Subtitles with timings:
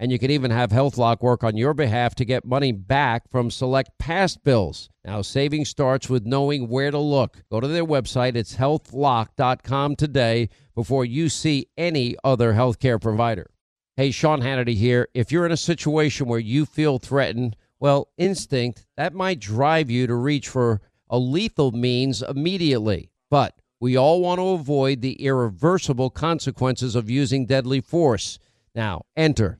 [0.00, 3.50] And you can even have HealthLock work on your behalf to get money back from
[3.50, 4.88] select past bills.
[5.04, 7.42] Now, saving starts with knowing where to look.
[7.50, 13.50] Go to their website, it's healthlock.com today before you see any other healthcare provider.
[13.94, 15.06] Hey, Sean Hannity here.
[15.12, 20.06] If you're in a situation where you feel threatened, well, instinct, that might drive you
[20.06, 20.80] to reach for
[21.10, 23.10] a lethal means immediately.
[23.30, 28.38] But we all want to avoid the irreversible consequences of using deadly force.
[28.74, 29.59] Now, enter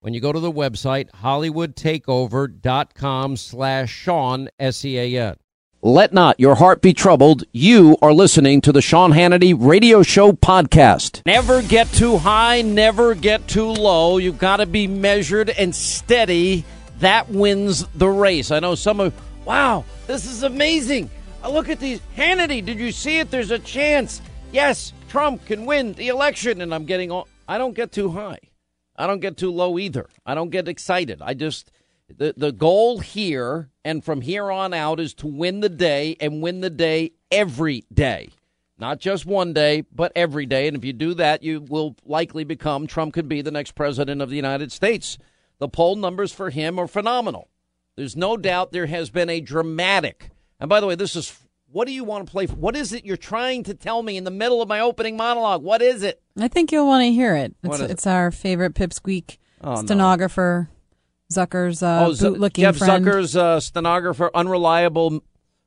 [0.00, 5.36] when you go to the website hollywoodtakeover.com slash sean s-e-a-n
[5.80, 7.44] let not your heart be troubled.
[7.52, 11.24] You are listening to the sean hannity radio show podcast.
[11.24, 14.18] Never get too high never get too low.
[14.18, 16.64] You've got to be measured and steady.
[16.98, 18.50] That wins the race.
[18.50, 21.10] I know some of wow this is amazing.
[21.44, 22.00] I look at these.
[22.16, 23.30] Hannity did you see it?
[23.30, 24.20] There's a chance.
[24.50, 26.60] Yes trump can win the election.
[26.60, 28.38] And i'm getting all i don't get too high
[28.98, 30.08] I don't get too low either.
[30.26, 31.22] I don't get excited.
[31.22, 31.70] I just
[32.14, 36.42] the the goal here and from here on out is to win the day and
[36.42, 38.30] win the day every day.
[38.78, 40.68] Not just one day, but every day.
[40.68, 44.20] And if you do that, you will likely become Trump could be the next president
[44.22, 45.18] of the United States.
[45.58, 47.48] The poll numbers for him are phenomenal.
[47.96, 50.30] There's no doubt there has been a dramatic.
[50.60, 52.46] And by the way, this is what do you want to play?
[52.46, 52.54] For?
[52.54, 55.62] What is it you're trying to tell me in the middle of my opening monologue?
[55.62, 56.22] What is it?
[56.38, 57.54] I think you'll want to hear it.
[57.62, 58.10] It's, it's it?
[58.10, 61.44] our favorite pipsqueak oh, stenographer, no.
[61.44, 63.04] Zucker's uh, oh, boot-looking Jeff friend.
[63.04, 65.22] Zucker's uh, stenographer, unreliable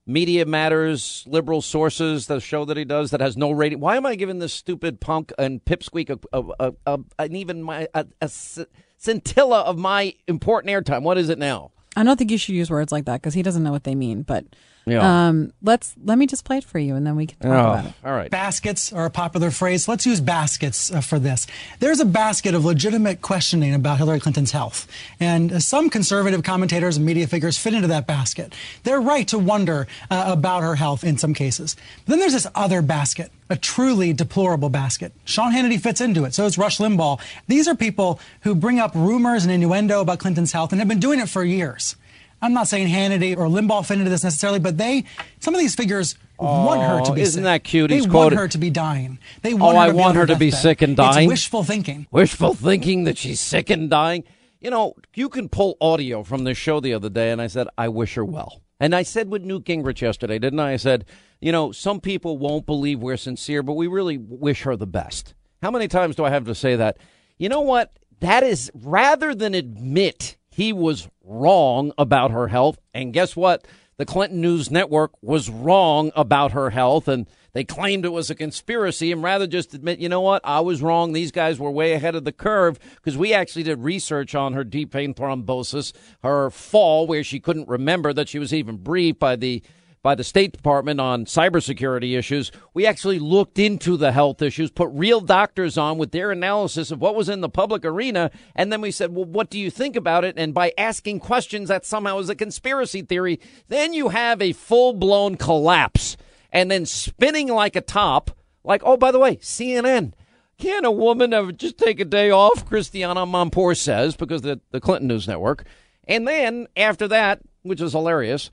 [0.08, 3.80] Media Matters, liberal sources, the show that he does that has no rating.
[3.80, 7.62] Why am I giving this stupid punk and pipsqueak a, a, a, a an even
[7.62, 11.04] my a, a scintilla of my important airtime?
[11.04, 11.72] What is it now?
[11.96, 13.96] I don't think you should use words like that because he doesn't know what they
[13.96, 14.24] mean.
[14.24, 14.46] But
[14.86, 15.28] yeah.
[15.28, 17.72] Um, let's let me just play it for you, and then we can talk oh,
[17.72, 17.94] about it.
[18.04, 18.32] All right.
[18.32, 19.88] Baskets are a popular phrase.
[19.88, 21.48] Let's use baskets uh, for this.
[21.80, 24.88] There's a basket of legitimate questioning about Hillary Clinton's health,
[25.20, 28.54] and uh, some conservative commentators and media figures fit into that basket.
[28.84, 31.76] They're right to wonder uh, about her health in some cases.
[32.06, 35.12] But then there's this other basket a truly deplorable basket.
[35.26, 36.34] Sean Hannity fits into it.
[36.34, 37.20] So does Rush Limbaugh.
[37.48, 41.02] These are people who bring up rumors and innuendo about Clinton's health and have been
[41.02, 41.98] doing it for years.
[42.42, 45.06] I'm not saying Hannity or Limbaugh fit into this necessarily, but they,
[45.40, 47.44] some of these figures oh, want her to be oh, isn't sick.
[47.44, 47.90] that cute?
[47.90, 48.36] They He's want quoted.
[48.38, 49.20] her to be dying.
[49.44, 51.26] They oh, want oh, I to want her to be sick and dying.
[51.26, 52.08] It's wishful thinking.
[52.12, 54.24] Wishful thinking that she's sick and dying.
[54.60, 57.68] You know, you can pull audio from this show the other day, and I said,
[57.78, 58.62] I wish her well.
[58.80, 60.74] And I said with Newt Gingrich yesterday, didn't I?
[60.74, 61.06] I said,
[61.40, 65.36] you know, some people won't believe we're sincere, but we really wish her the best.
[65.62, 66.98] How many times do I have to say that?
[67.38, 67.98] You know what?
[68.20, 72.80] That is rather than admit he was wrong about her health.
[72.94, 73.66] And guess what?
[73.98, 78.36] The Clinton News Network was wrong about her health, and they claimed it was a
[78.36, 79.12] conspiracy.
[79.12, 81.14] And rather just admit, you know what, I was wrong.
[81.14, 84.64] These guys were way ahead of the curve because we actually did research on her
[84.64, 85.94] deep vein thrombosis,
[86.24, 89.62] her fall, where she couldn't remember that she was even briefed by the
[90.04, 92.52] by the State Department on cybersecurity issues.
[92.74, 97.00] We actually looked into the health issues, put real doctors on with their analysis of
[97.00, 99.96] what was in the public arena, and then we said, well, what do you think
[99.96, 100.36] about it?
[100.38, 104.94] And by asking questions that somehow is a conspiracy theory, then you have a full
[104.94, 106.18] blown collapse.
[106.52, 108.32] And then spinning like a top,
[108.64, 110.14] like, oh, by the way, CNN.
[110.58, 112.68] Can a woman ever just take a day off?
[112.68, 115.66] Christiane Amanpour says, because the, the Clinton News Network.
[116.08, 118.52] And then after that, which is hilarious,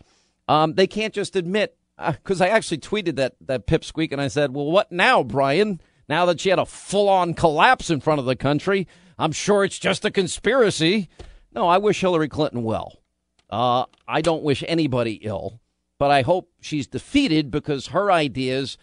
[0.48, 4.28] um, they can't just admit because uh, I actually tweeted that that pipsqueak and I
[4.28, 5.80] said, "Well, what now, Brian?
[6.08, 9.78] Now that she had a full-on collapse in front of the country, I'm sure it's
[9.78, 11.10] just a conspiracy.
[11.52, 13.02] No, I wish Hillary Clinton well.
[13.50, 15.60] Uh, I don't wish anybody ill,
[15.98, 18.78] but I hope she's defeated because her ideas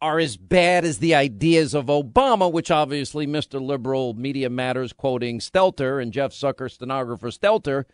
[0.00, 3.60] are as bad as the ideas of Obama, which obviously Mr.
[3.60, 7.84] Liberal Media Matters quoting Stelter and Jeff Zucker, stenographer Stelter,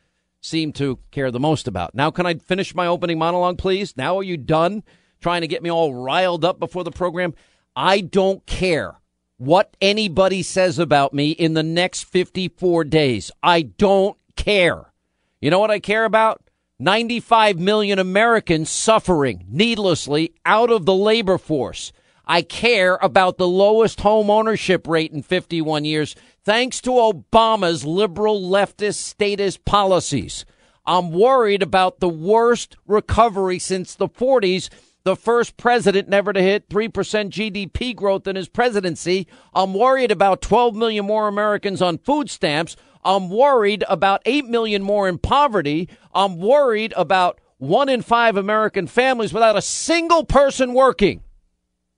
[0.41, 1.95] seem to care the most about.
[1.95, 3.97] Now, can I finish my opening monologue, please?
[3.97, 4.83] Now, are you done
[5.21, 7.35] trying to get me all riled up before the program?
[7.75, 9.01] I don't care
[9.39, 13.31] what anybody says about me in the next 54 days.
[13.43, 14.93] I don't care.
[15.41, 16.43] You know what I care about?
[16.79, 21.93] 95 million Americans suffering needlessly out of the labor force.
[22.27, 28.41] I care about the lowest home ownership rate in 51 years thanks to Obama's liberal
[28.41, 30.45] leftist statist policies.
[30.85, 34.71] I'm worried about the worst recovery since the 40s
[35.07, 39.29] the first president never to hit 3% GDP growth in his presidency.
[39.55, 42.75] I'm worried about 12 million more Americans on food stamps.
[43.05, 45.89] I'm worried about 8 million more in poverty.
[46.13, 51.23] I'm worried about one in five American families without a single person working.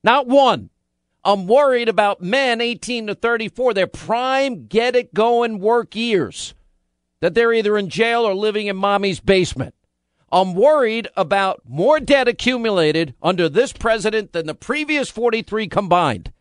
[0.08, 0.70] Not one.
[1.22, 6.54] I'm worried about men 18 to 34, their prime get it going work years,
[7.20, 9.74] that they're either in jail or living in mommy's basement.
[10.32, 16.32] I'm worried about more debt accumulated under this president than the previous 43 combined.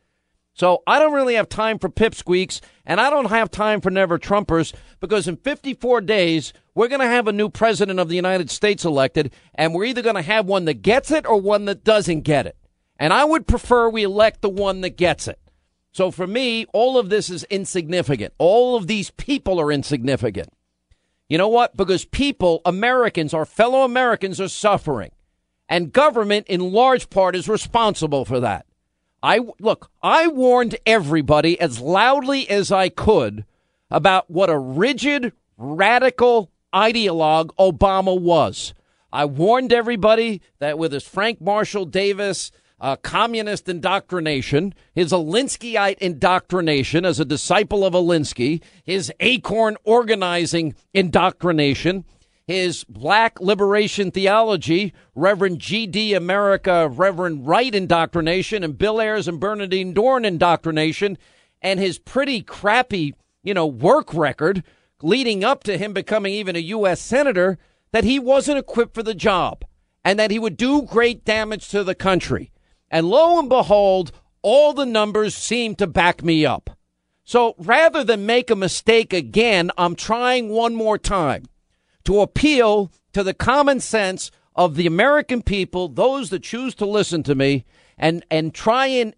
[0.53, 4.17] So I don't really have time for pipsqueaks, and I don't have time for never
[4.17, 8.49] Trumpers because in 54 days, we're going to have a new president of the United
[8.49, 11.83] States elected, and we're either going to have one that gets it or one that
[11.83, 12.55] doesn't get it.
[12.99, 15.39] And I would prefer we elect the one that gets it.
[15.91, 18.33] So for me, all of this is insignificant.
[18.37, 20.49] All of these people are insignificant.
[21.29, 21.75] You know what?
[21.75, 25.11] Because people, Americans, our fellow Americans are suffering.
[25.69, 28.65] And government, in large part, is responsible for that.
[29.21, 33.45] I look, I warned everybody as loudly as I could
[33.89, 38.73] about what a rigid, radical ideologue Obama was.
[39.11, 47.05] I warned everybody that with his Frank Marshall Davis uh, communist indoctrination, his Alinskyite indoctrination
[47.05, 52.05] as a disciple of Alinsky, his acorn organizing indoctrination,
[52.45, 56.13] his black liberation theology, Reverend G.D.
[56.13, 61.17] America, Reverend Wright indoctrination, and Bill Ayers and Bernardine Dohrn indoctrination,
[61.61, 64.63] and his pretty crappy, you know, work record
[65.01, 67.01] leading up to him becoming even a U.S.
[67.01, 67.57] Senator,
[67.91, 69.63] that he wasn't equipped for the job
[70.03, 72.51] and that he would do great damage to the country.
[72.89, 74.11] And lo and behold,
[74.41, 76.69] all the numbers seem to back me up.
[77.23, 81.43] So rather than make a mistake again, I'm trying one more time
[82.05, 87.23] to appeal to the common sense of the American people, those that choose to listen
[87.23, 87.65] to me,
[87.97, 89.13] and, and try and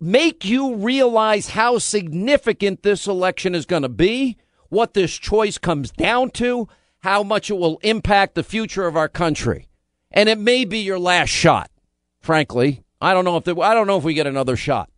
[0.00, 4.36] make you realize how significant this election is going to be,
[4.68, 6.68] what this choice comes down to,
[7.00, 9.68] how much it will impact the future of our country.
[10.10, 11.70] And it may be your last shot
[12.20, 12.82] frankly.
[13.00, 14.90] I don't know if I don't know if we get another shot.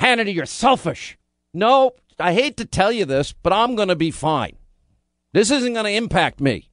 [0.00, 1.18] Hannity, you're selfish.
[1.52, 4.56] No, I hate to tell you this, but I'm going to be fine.
[5.32, 6.70] This isn't going to impact me,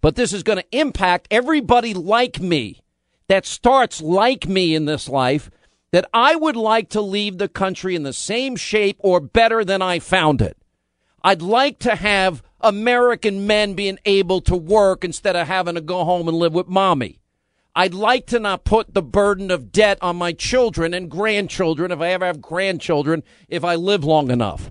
[0.00, 2.82] but this is going to impact everybody like me
[3.28, 5.50] that starts like me in this life.
[5.90, 9.80] That I would like to leave the country in the same shape or better than
[9.80, 10.56] I found it.
[11.22, 16.04] I'd like to have American men being able to work instead of having to go
[16.04, 17.20] home and live with mommy.
[17.76, 22.00] I'd like to not put the burden of debt on my children and grandchildren if
[22.00, 24.70] I ever have grandchildren, if I live long enough.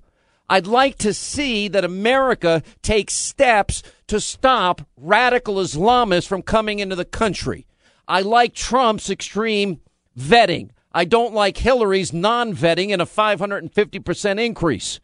[0.50, 6.96] I'd like to see that America takes steps to stop radical Islamists from coming into
[6.96, 7.66] the country.
[8.08, 9.82] I like Trump's extreme
[10.18, 10.70] vetting.
[10.94, 15.00] I don't like Hillary's non vetting and a 550% increase.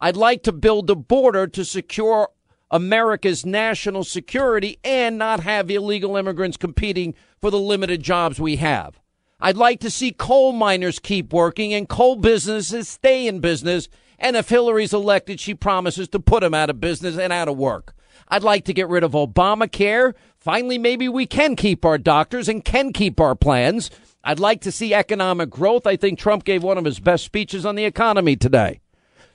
[0.00, 2.28] I'd like to build a border to secure
[2.70, 9.00] America's national security and not have illegal immigrants competing for the limited jobs we have.
[9.40, 13.88] I'd like to see coal miners keep working and coal businesses stay in business.
[14.18, 17.56] And if Hillary's elected, she promises to put them out of business and out of
[17.56, 17.94] work.
[18.28, 20.14] I'd like to get rid of Obamacare.
[20.36, 23.90] Finally, maybe we can keep our doctors and can keep our plans.
[24.22, 25.86] I'd like to see economic growth.
[25.86, 28.80] I think Trump gave one of his best speeches on the economy today.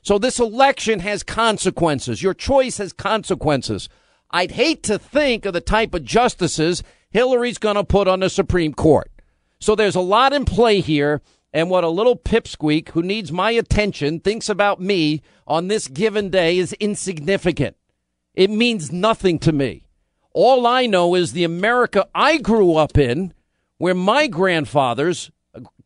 [0.05, 2.21] So this election has consequences.
[2.21, 3.89] Your choice has consequences.
[4.29, 8.29] I'd hate to think of the type of justices Hillary's going to put on the
[8.29, 9.09] Supreme Court.
[9.59, 11.23] So there's a lot in play here.
[11.51, 16.29] And what a little pipsqueak who needs my attention thinks about me on this given
[16.29, 17.75] day is insignificant.
[18.35, 19.87] It means nothing to me.
[20.33, 23.33] All I know is the America I grew up in,
[23.79, 25.31] where my grandfathers,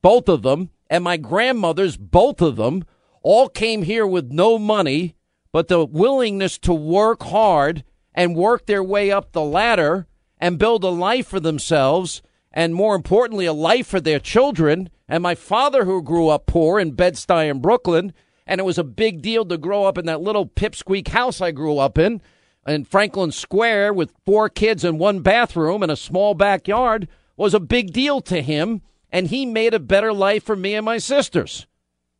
[0.01, 2.83] both of them, and my grandmothers, both of them,
[3.21, 5.15] all came here with no money,
[5.51, 7.83] but the willingness to work hard
[8.13, 10.07] and work their way up the ladder
[10.39, 12.21] and build a life for themselves
[12.51, 14.89] and more importantly, a life for their children.
[15.07, 18.13] And my father, who grew up poor in Bed-Stuy in Brooklyn,
[18.47, 21.51] and it was a big deal to grow up in that little pipsqueak house I
[21.51, 22.21] grew up in,
[22.67, 27.07] in Franklin Square with four kids and one bathroom and a small backyard,
[27.37, 28.81] was a big deal to him.
[29.11, 31.65] And he made a better life for me and my sisters.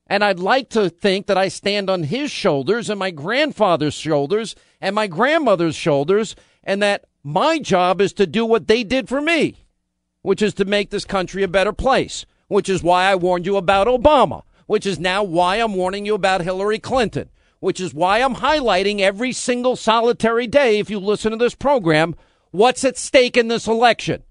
[0.09, 4.55] And I'd like to think that I stand on his shoulders and my grandfather's shoulders
[4.81, 9.21] and my grandmother's shoulders, and that my job is to do what they did for
[9.21, 9.55] me
[10.21, 13.57] which is to make this country a better place, which is why I warned you
[13.57, 18.19] about Obama, which is now why I'm warning you about Hillary Clinton, which is why
[18.19, 22.15] I'm highlighting every single solitary day, if you listen to this program,
[22.51, 24.23] what's at stake in this election.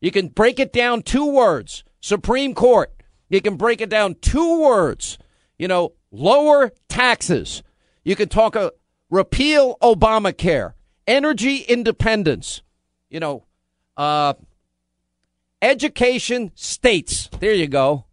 [0.00, 2.92] You can break it down two words Supreme Court.
[3.28, 5.18] You can break it down two words,
[5.58, 7.62] you know, lower taxes.
[8.04, 8.72] You can talk a
[9.10, 10.74] repeal Obamacare,
[11.06, 12.62] energy independence,
[13.08, 13.44] you know,
[13.96, 14.34] uh,
[15.62, 17.28] Education states.
[17.40, 18.04] There you go.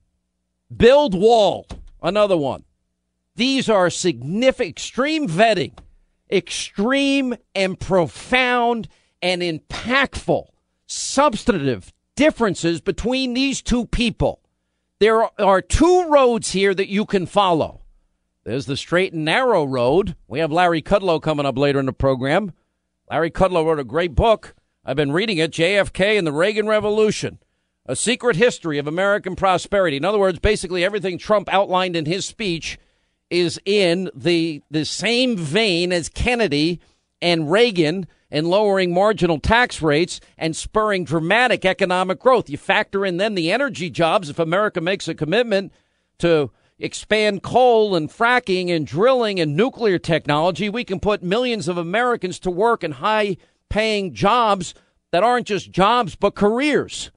[0.75, 1.67] Build wall.
[2.01, 2.63] Another one.
[3.35, 5.73] These are significant, extreme vetting,
[6.31, 8.87] extreme and profound
[9.21, 10.47] and impactful
[10.85, 14.41] substantive differences between these two people.
[15.03, 17.81] There are two roads here that you can follow.
[18.45, 20.15] There's the straight and narrow road.
[20.29, 22.53] We have Larry Kudlow coming up later in the program.
[23.11, 24.55] Larry Kudlow wrote a great book
[24.85, 27.39] I've been reading it JFK and the Reagan Revolution,
[27.85, 29.97] a secret history of American prosperity.
[29.97, 32.79] In other words, basically everything Trump outlined in his speech
[33.29, 36.79] is in the, the same vein as Kennedy
[37.23, 42.49] and Reagan and lowering marginal tax rates and spurring dramatic economic growth.
[42.49, 45.71] You factor in then the energy jobs if America makes a commitment
[46.19, 51.77] to expand coal and fracking and drilling and nuclear technology, we can put millions of
[51.77, 53.37] Americans to work in high
[53.69, 54.73] paying jobs
[55.11, 57.09] that aren't just jobs, but careers.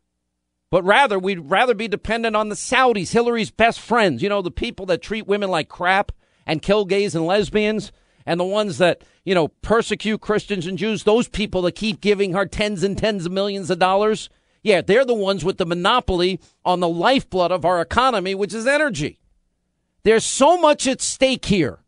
[0.71, 4.51] But rather, we'd rather be dependent on the Saudis, Hillary's best friends, you know, the
[4.51, 6.13] people that treat women like crap
[6.47, 7.91] and kill gays and lesbians,
[8.27, 12.33] and the ones that, you know, persecute Christians and Jews, those people that keep giving
[12.33, 14.29] her tens and tens of millions of dollars.
[14.63, 18.67] Yeah, they're the ones with the monopoly on the lifeblood of our economy, which is
[18.67, 19.21] energy.
[20.03, 21.79] There's so much at stake here.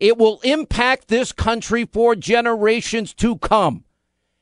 [0.00, 3.84] It will impact this country for generations to come.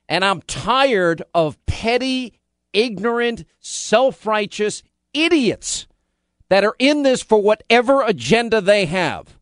[0.09, 2.35] And I'm tired of petty,
[2.73, 4.83] ignorant, self righteous
[5.13, 5.87] idiots
[6.49, 9.39] that are in this for whatever agenda they have.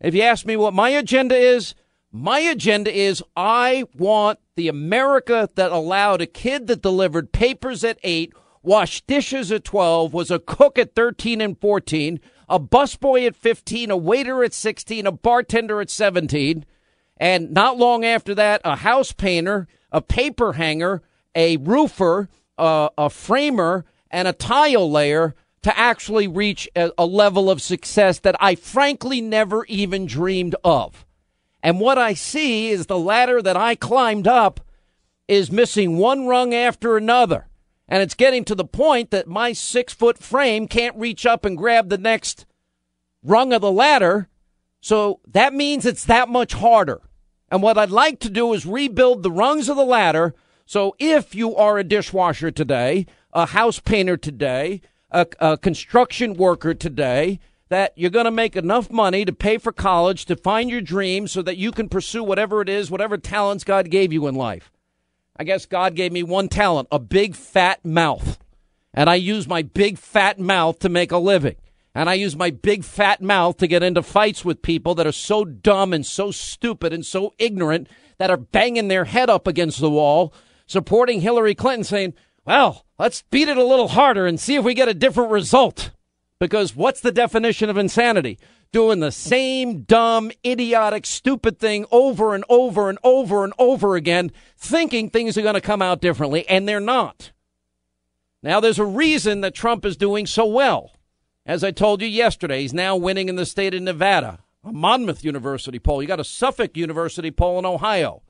[0.00, 1.74] If you ask me what my agenda is,
[2.12, 7.98] my agenda is I want the America that allowed a kid that delivered papers at
[8.02, 8.32] 8,
[8.62, 13.90] washed dishes at 12, was a cook at 13 and 14, a busboy at 15,
[13.90, 16.64] a waiter at 16, a bartender at 17,
[17.16, 21.02] and not long after that, a house painter a paper hanger,
[21.36, 27.50] a roofer, uh, a framer, and a tile layer to actually reach a, a level
[27.50, 31.06] of success that I frankly never even dreamed of.
[31.62, 34.60] And what I see is the ladder that I climbed up
[35.26, 37.48] is missing one rung after another.
[37.88, 41.56] And it's getting to the point that my six foot frame can't reach up and
[41.56, 42.44] grab the next
[43.22, 44.28] rung of the ladder.
[44.82, 47.00] So that means it's that much harder.
[47.50, 50.34] And what I'd like to do is rebuild the rungs of the ladder.
[50.66, 54.82] So if you are a dishwasher today, a house painter today,
[55.14, 57.40] a, a construction worker today,
[57.70, 61.26] that you're going to make enough money to pay for college, to find your dream
[61.26, 64.70] so that you can pursue whatever it is, whatever talents God gave you in life.
[65.36, 68.38] I guess God gave me one talent, a big fat mouth.
[68.92, 71.56] And I use my big fat mouth to make a living
[71.94, 75.12] and I use my big fat mouth to get into fights with people that are
[75.12, 79.80] so dumb and so stupid and so ignorant that are banging their head up against
[79.80, 80.34] the wall,
[80.66, 84.74] supporting Hillary Clinton, saying, well, let's beat it a little harder and see if we
[84.74, 85.90] get a different result.
[86.38, 88.38] Because what's the definition of insanity?
[88.72, 94.32] Doing the same dumb, idiotic, stupid thing over and over and over and over again,
[94.58, 97.30] thinking things are going to come out differently, and they're not.
[98.42, 100.92] Now, there's a reason that Trump is doing so well.
[101.46, 105.24] As I told you yesterday, he's now winning in the state of Nevada, a Monmouth
[105.24, 106.02] University poll.
[106.02, 108.22] You got a Suffolk University poll in Ohio.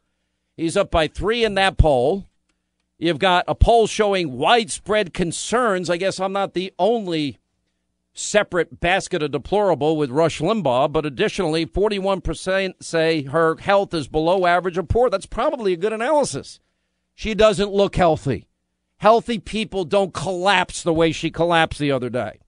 [0.57, 2.27] He's up by three in that poll.
[2.99, 5.91] You've got a poll showing widespread concerns.
[5.91, 7.39] I guess I'm not the only
[8.13, 14.47] separate basket of deplorable with Rush Limbaugh, but additionally, 41% say her health is below
[14.47, 15.11] average or poor.
[15.11, 16.61] That's probably a good analysis.
[17.15, 18.47] She doesn't look healthy.
[18.99, 22.39] Healthy people don't collapse the way she collapsed the other day.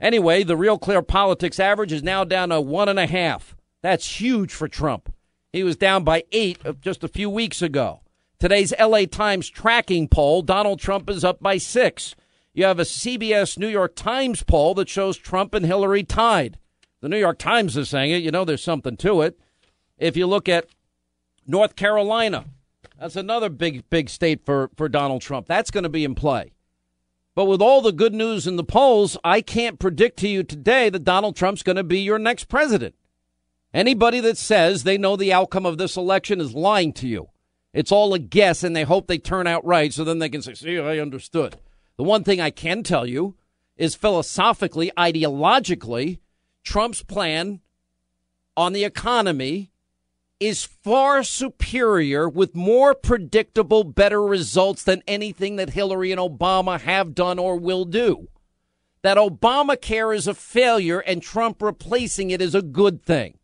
[0.00, 3.56] Anyway, the Real Clear Politics average is now down to one and a half.
[3.82, 5.12] That's huge for Trump.
[5.52, 8.01] He was down by eight just a few weeks ago.
[8.42, 12.16] Today's LA Times tracking poll, Donald Trump is up by six.
[12.52, 16.58] You have a CBS New York Times poll that shows Trump and Hillary tied.
[17.02, 18.24] The New York Times is saying it.
[18.24, 19.38] You know, there's something to it.
[19.96, 20.66] If you look at
[21.46, 22.46] North Carolina,
[22.98, 25.46] that's another big, big state for, for Donald Trump.
[25.46, 26.50] That's going to be in play.
[27.36, 30.90] But with all the good news in the polls, I can't predict to you today
[30.90, 32.96] that Donald Trump's going to be your next president.
[33.72, 37.28] Anybody that says they know the outcome of this election is lying to you.
[37.72, 40.42] It's all a guess, and they hope they turn out right so then they can
[40.42, 41.56] say, see, I understood.
[41.96, 43.34] The one thing I can tell you
[43.76, 46.18] is philosophically, ideologically,
[46.62, 47.60] Trump's plan
[48.56, 49.70] on the economy
[50.38, 57.14] is far superior with more predictable, better results than anything that Hillary and Obama have
[57.14, 58.28] done or will do.
[59.02, 63.38] That Obamacare is a failure and Trump replacing it is a good thing.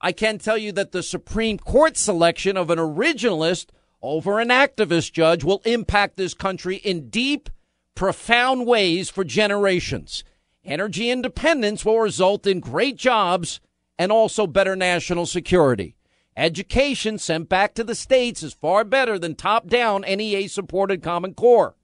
[0.00, 5.12] I can tell you that the Supreme Court selection of an originalist over an activist
[5.12, 7.50] judge will impact this country in deep,
[7.96, 10.22] profound ways for generations.
[10.64, 13.60] Energy independence will result in great jobs
[13.98, 15.96] and also better national security.
[16.36, 21.34] Education sent back to the states is far better than top down NEA supported Common
[21.34, 21.74] Core.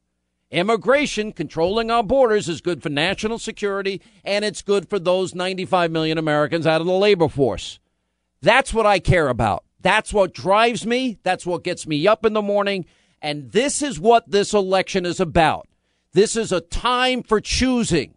[0.52, 5.90] Immigration controlling our borders is good for national security and it's good for those 95
[5.90, 7.80] million Americans out of the labor force.
[8.44, 9.64] That's what I care about.
[9.80, 11.18] That's what drives me.
[11.22, 12.84] That's what gets me up in the morning.
[13.22, 15.66] And this is what this election is about.
[16.12, 18.16] This is a time for choosing.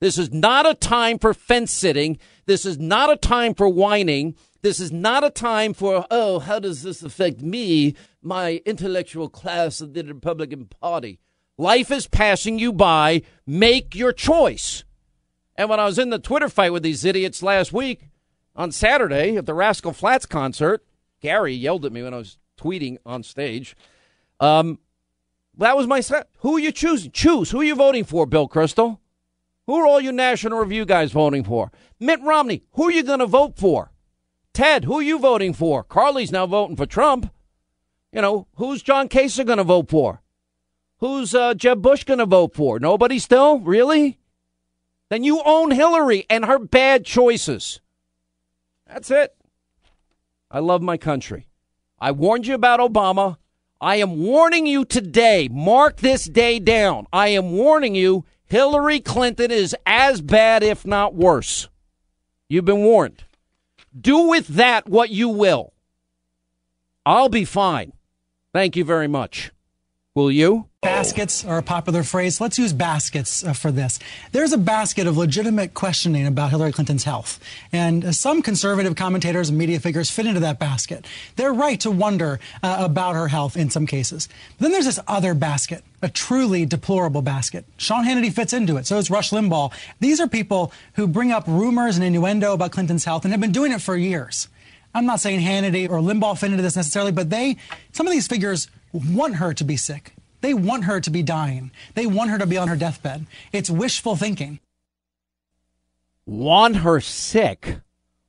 [0.00, 2.18] This is not a time for fence sitting.
[2.46, 4.36] This is not a time for whining.
[4.62, 9.82] This is not a time for, oh, how does this affect me, my intellectual class
[9.82, 11.20] of the Republican Party?
[11.58, 13.20] Life is passing you by.
[13.46, 14.84] Make your choice.
[15.56, 18.08] And when I was in the Twitter fight with these idiots last week
[18.58, 20.84] on Saturday at the Rascal Flatts concert,
[21.22, 23.76] Gary yelled at me when I was tweeting on stage.
[24.40, 24.80] Um,
[25.56, 26.28] that was my set.
[26.38, 27.12] Who are you choosing?
[27.12, 27.52] Choose.
[27.52, 28.98] Who are you voting for, Bill Kristol?
[29.66, 31.70] Who are all you National Review guys voting for?
[32.00, 32.64] Mitt Romney.
[32.72, 33.92] Who are you going to vote for?
[34.52, 35.84] Ted, who are you voting for?
[35.84, 37.32] Carly's now voting for Trump.
[38.12, 40.22] You know, who's John Kasich going to vote for?
[40.98, 42.80] Who's uh, Jeb Bush going to vote for?
[42.80, 43.60] Nobody still?
[43.60, 44.18] Really?
[45.10, 47.80] Then you own Hillary and her bad choices.
[48.88, 49.34] That's it.
[50.50, 51.46] I love my country.
[51.98, 53.36] I warned you about Obama.
[53.80, 55.48] I am warning you today.
[55.50, 57.06] Mark this day down.
[57.12, 61.68] I am warning you Hillary Clinton is as bad, if not worse.
[62.48, 63.24] You've been warned.
[63.98, 65.72] Do with that what you will.
[67.04, 67.92] I'll be fine.
[68.54, 69.52] Thank you very much.
[70.18, 70.66] Will you?
[70.82, 72.40] Baskets are a popular phrase.
[72.40, 74.00] Let's use baskets uh, for this.
[74.32, 77.38] There's a basket of legitimate questioning about Hillary Clinton's health.
[77.72, 81.06] And uh, some conservative commentators and media figures fit into that basket.
[81.36, 84.28] They're right to wonder uh, about her health in some cases.
[84.58, 87.64] But then there's this other basket, a truly deplorable basket.
[87.76, 88.88] Sean Hannity fits into it.
[88.88, 89.72] So does Rush Limbaugh.
[90.00, 93.52] These are people who bring up rumors and innuendo about Clinton's health and have been
[93.52, 94.48] doing it for years.
[94.94, 97.56] I'm not saying Hannity or Limbaugh fit into this necessarily, but they,
[97.92, 100.14] some of these figures want her to be sick.
[100.40, 101.70] They want her to be dying.
[101.94, 103.26] They want her to be on her deathbed.
[103.52, 104.60] It's wishful thinking.
[106.26, 107.80] Want her sick,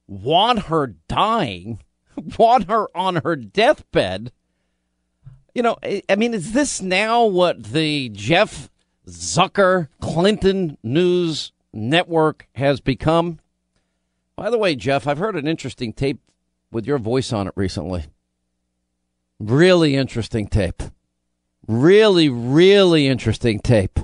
[0.08, 1.80] want her dying,
[2.38, 4.32] want her on her deathbed.
[5.54, 8.70] You know, I mean, is this now what the Jeff
[9.08, 13.40] Zucker Clinton News Network has become?
[14.36, 16.22] By the way, Jeff, I've heard an interesting tape
[16.72, 18.06] with your voice on it recently.
[19.40, 20.84] Really interesting tape.
[21.68, 24.00] Really, really interesting tape.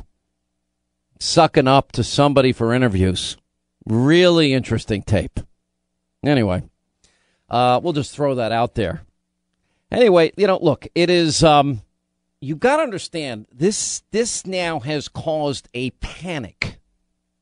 [1.20, 3.38] Sucking up to somebody for interviews.
[3.86, 5.40] Really interesting tape.
[6.24, 6.64] Anyway,
[7.50, 9.02] uh, we'll just throw that out there.
[9.92, 11.44] Anyway, you know, look, it is.
[11.44, 11.82] Um,
[12.40, 14.04] you got to understand this.
[14.12, 16.80] This now has caused a panic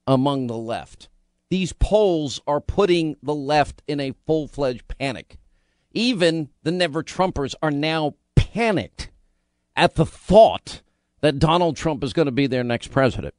[0.07, 1.09] among the left.
[1.49, 5.37] These polls are putting the left in a full fledged panic.
[5.93, 9.09] Even the never Trumpers are now panicked
[9.75, 10.81] at the thought
[11.21, 13.33] that Donald Trump is going to be their next president.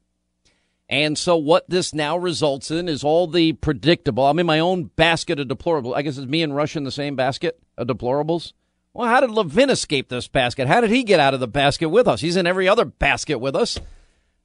[0.87, 4.25] And so what this now results in is all the predictable.
[4.25, 5.95] I'm in my own basket of deplorables.
[5.95, 8.53] I guess it's me and Rush in the same basket of deplorables.
[8.93, 10.67] Well, how did Levin escape this basket?
[10.67, 12.21] How did he get out of the basket with us?
[12.21, 13.79] He's in every other basket with us.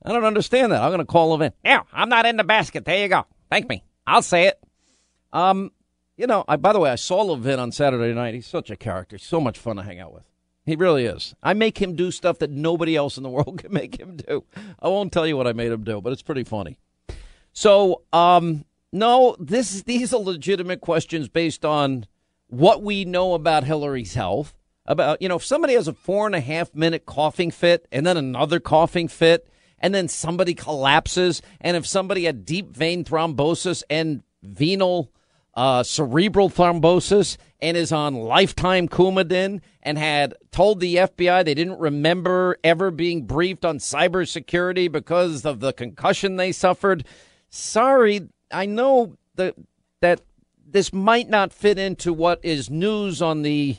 [0.02, 0.82] I don't understand that.
[0.82, 1.52] I'm going to call Levin.
[1.62, 2.84] Yeah, I'm not in the basket.
[2.84, 3.26] There you go.
[3.50, 3.84] Thank me.
[4.06, 4.58] I'll say it.
[5.32, 5.70] Um,
[6.20, 8.34] you know, I, by the way, I saw Levin on Saturday night.
[8.34, 9.16] He's such a character.
[9.16, 10.24] so much fun to hang out with.
[10.66, 11.34] He really is.
[11.42, 14.44] I make him do stuff that nobody else in the world can make him do.
[14.80, 16.78] I won't tell you what I made him do, but it's pretty funny.
[17.54, 22.06] So, um, no, this these are legitimate questions based on
[22.48, 24.54] what we know about Hillary's health.
[24.84, 28.06] About you know, if somebody has a four and a half minute coughing fit and
[28.06, 33.82] then another coughing fit, and then somebody collapses, and if somebody had deep vein thrombosis
[33.88, 35.10] and venal
[35.54, 41.78] uh, cerebral thrombosis and is on lifetime Coumadin and had told the FBI they didn't
[41.78, 47.04] remember ever being briefed on cybersecurity because of the concussion they suffered.
[47.48, 49.54] Sorry, I know that
[50.00, 50.20] that
[50.66, 53.76] this might not fit into what is news on the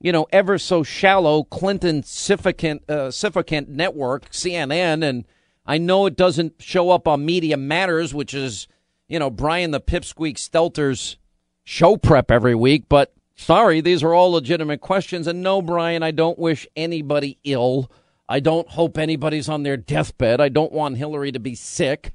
[0.00, 5.24] you know ever so shallow Clinton Sificant uh, network CNN and
[5.64, 8.66] I know it doesn't show up on Media Matters which is
[9.12, 11.18] you know Brian the Pipsqueak Stelter's
[11.64, 16.12] show prep every week but sorry these are all legitimate questions and no Brian I
[16.12, 17.90] don't wish anybody ill
[18.28, 22.12] I don't hope anybody's on their deathbed I don't want Hillary to be sick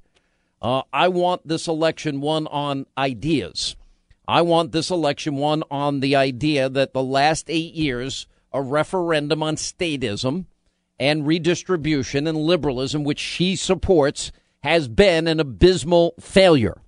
[0.62, 3.76] uh, I want this election won on ideas.
[4.28, 9.44] I want this election won on the idea that the last eight years, a referendum
[9.44, 10.46] on statism
[11.00, 14.32] and redistribution and liberalism, which she supports,
[14.64, 16.82] has been an abysmal failure.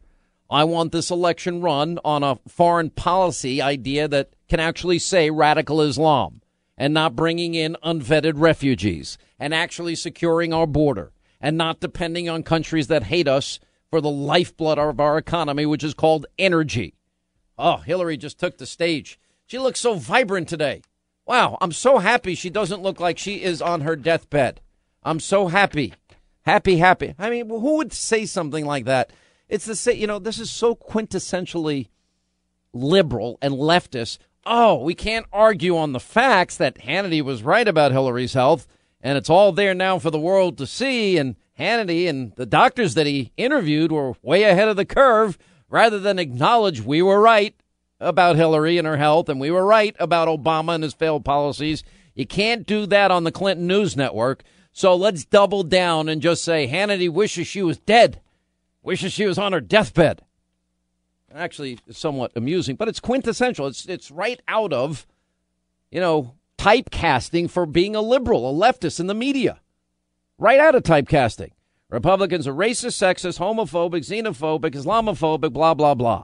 [0.49, 5.81] I want this election run on a foreign policy idea that can actually say radical
[5.81, 6.41] Islam
[6.75, 12.41] and not bringing in unvetted refugees and actually securing our border and not depending on
[12.41, 13.59] countries that hate us
[13.91, 16.95] for the lifeblood of our economy, which is called energy.
[17.57, 19.19] Oh, Hillary just took the stage.
[19.45, 20.81] She looks so vibrant today.
[21.25, 24.62] Wow, I'm so happy she doesn't look like she is on her deathbed.
[25.03, 25.93] I'm so happy.
[26.41, 27.13] Happy, happy.
[27.19, 29.12] I mean, who would say something like that?
[29.49, 31.89] It's the same, you know, this is so quintessentially
[32.71, 34.19] liberal and leftist.
[34.45, 38.67] Oh, we can't argue on the facts that Hannity was right about Hillary's health,
[39.01, 42.93] and it's all there now for the world to see, and Hannity and the doctors
[42.93, 45.38] that he interviewed were way ahead of the curve
[45.69, 47.53] rather than acknowledge we were right
[47.99, 51.83] about Hillary and her health and we were right about Obama and his failed policies.
[52.15, 54.43] You can't do that on the Clinton News Network.
[54.71, 58.21] So let's double down and just say Hannity wishes she was dead,
[58.84, 60.22] wishes she was on her deathbed.
[61.34, 63.68] Actually, it's somewhat amusing, but it's quintessential.
[63.68, 65.06] It's it's right out of,
[65.92, 69.62] you know, typecasting for being a liberal, a leftist in the media
[70.39, 71.52] right out of typecasting.
[71.89, 76.24] Republicans are racist, sexist, homophobic, xenophobic, Islamophobic, blah, blah, blah.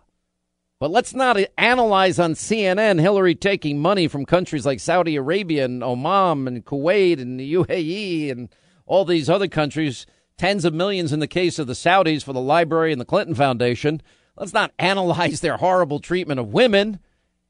[0.80, 5.84] But let's not analyze on CNN Hillary taking money from countries like Saudi Arabia and
[5.84, 8.50] Oman and Kuwait and the UAE and
[8.86, 10.06] all these other countries,
[10.38, 13.36] tens of millions in the case of the Saudis for the library and the Clinton
[13.36, 14.02] Foundation.
[14.38, 17.00] Let's not analyze their horrible treatment of women.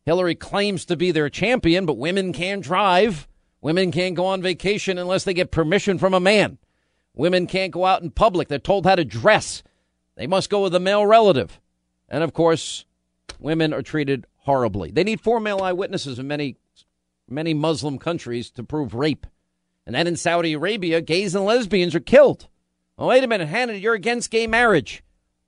[0.06, 3.28] Hillary claims to be their champion, but women can't drive.
[3.60, 6.60] Women can't go on vacation unless they get permission from a man.
[7.15, 8.48] Women can't go out in public.
[8.48, 9.63] They're told how to dress.
[10.15, 11.60] They must go with a male relative.
[12.08, 12.86] And of course,
[13.39, 14.91] women are treated horribly.
[14.91, 16.58] They need four male eyewitnesses in many,
[17.28, 19.26] many Muslim countries to prove rape.
[19.88, 22.48] And then in Saudi Arabia, gays and lesbians are killed.
[22.97, 25.03] Oh, wait a minute, Hannah, you're against gay marriage.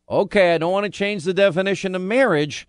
[0.09, 2.67] Okay, I don't want to change the definition of marriage,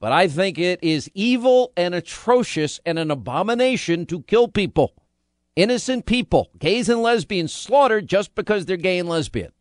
[0.00, 4.94] but I think it is evil and atrocious and an abomination to kill people,
[5.54, 9.52] innocent people, gays and lesbians slaughtered just because they're gay and lesbian.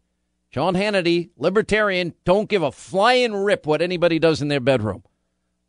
[0.50, 5.04] Sean Hannity, libertarian, don't give a flying rip what anybody does in their bedroom.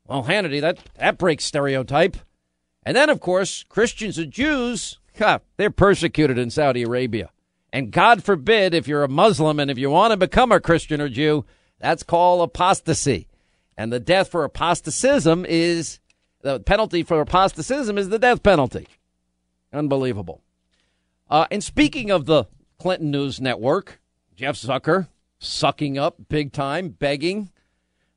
[0.06, 2.16] Well, Hannity, that, that breaks stereotype.
[2.84, 7.30] And then, of course, Christians and Jews, ha, they're persecuted in Saudi Arabia.
[7.76, 10.98] And God forbid if you're a Muslim and if you want to become a Christian
[10.98, 11.44] or Jew,
[11.78, 13.28] that's called apostasy.
[13.76, 16.00] And the death for apostatism is
[16.40, 18.88] the penalty for apostatism is the death penalty.
[19.74, 20.40] Unbelievable.
[21.28, 22.44] Uh, and speaking of the
[22.78, 24.00] Clinton News Network,
[24.34, 25.08] Jeff Zucker
[25.38, 27.50] sucking up big time, begging.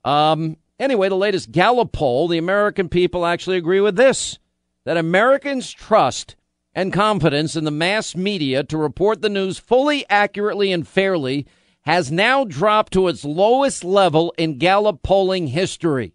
[0.06, 4.40] Um, anyway, the latest Gallup poll, the American people actually agree with this
[4.86, 6.38] that Americans trust
[6.80, 11.46] and confidence in the mass media to report the news fully, accurately, and fairly
[11.82, 16.14] has now dropped to its lowest level in Gallup polling history.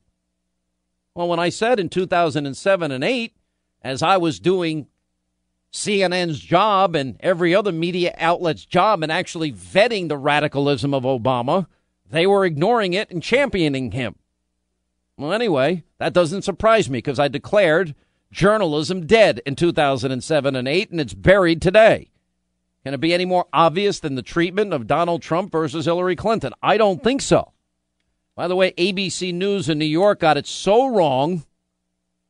[1.15, 3.37] Well, when I said in 2007 and 8,
[3.83, 4.87] as I was doing
[5.71, 11.67] CNN's job and every other media outlet's job and actually vetting the radicalism of Obama,
[12.09, 14.15] they were ignoring it and championing him.
[15.19, 17.95] Well, anyway, that doesn't surprise me because I declared
[18.35, 22.11] journalism dead in 2007 and 8, and it's buried today.
[22.85, 26.53] Can it be any more obvious than the treatment of Donald Trump versus Hillary Clinton?
[26.63, 27.53] I don't think so.
[28.35, 31.45] By the way, ABC News in New York got it so wrong.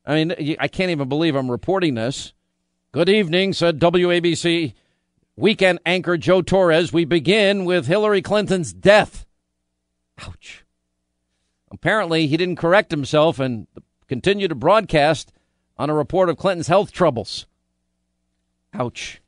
[0.05, 2.35] I mean, I can't even believe I'm reporting this.
[2.93, 4.75] Good evening, said WABC
[5.37, 6.93] weekend anchor Joe Torres.
[6.93, 9.25] We begin with Hillary Clinton's death.
[10.21, 10.65] Ouch.
[11.73, 13.67] Apparently, he didn't correct himself and
[14.07, 15.33] continued to broadcast
[15.77, 17.47] on a report of Clinton's health troubles.
[18.73, 19.21] Ouch.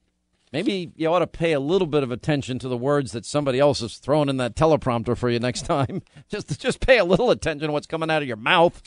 [0.53, 3.59] Maybe you ought to pay a little bit of attention to the words that somebody
[3.59, 6.03] else is throwing in that teleprompter for you next time.
[6.29, 8.83] just just pay a little attention to what's coming out of your mouth.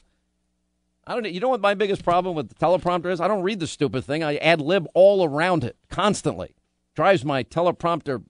[1.06, 1.32] I don't.
[1.32, 3.20] You know what my biggest problem with the teleprompter is?
[3.20, 4.24] I don't read the stupid thing.
[4.24, 6.56] I ad lib all around it constantly.
[6.96, 8.24] Drives my teleprompter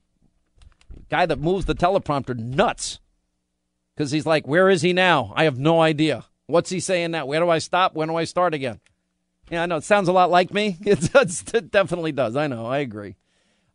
[1.09, 2.99] guy that moves the teleprompter nuts
[3.95, 5.33] because he's like, "Where is he now?
[5.35, 6.25] I have no idea.
[6.47, 7.25] What's he saying now?
[7.25, 7.95] Where do I stop?
[7.95, 8.79] When do I start again?"
[9.49, 9.77] Yeah, I know.
[9.77, 10.77] It sounds a lot like me.
[10.85, 12.35] It, it definitely does.
[12.35, 12.65] I know.
[12.65, 13.15] I agree.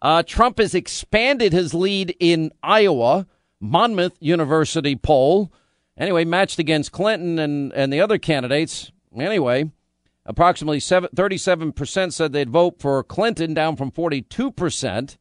[0.01, 3.27] Uh, Trump has expanded his lead in Iowa.
[3.65, 5.53] Monmouth University poll.
[5.97, 8.93] Anyway, matched against Clinton and, and the other candidates.
[9.17, 9.71] Anyway,
[10.27, 15.17] approximately 37% said they'd vote for Clinton, down from 42%.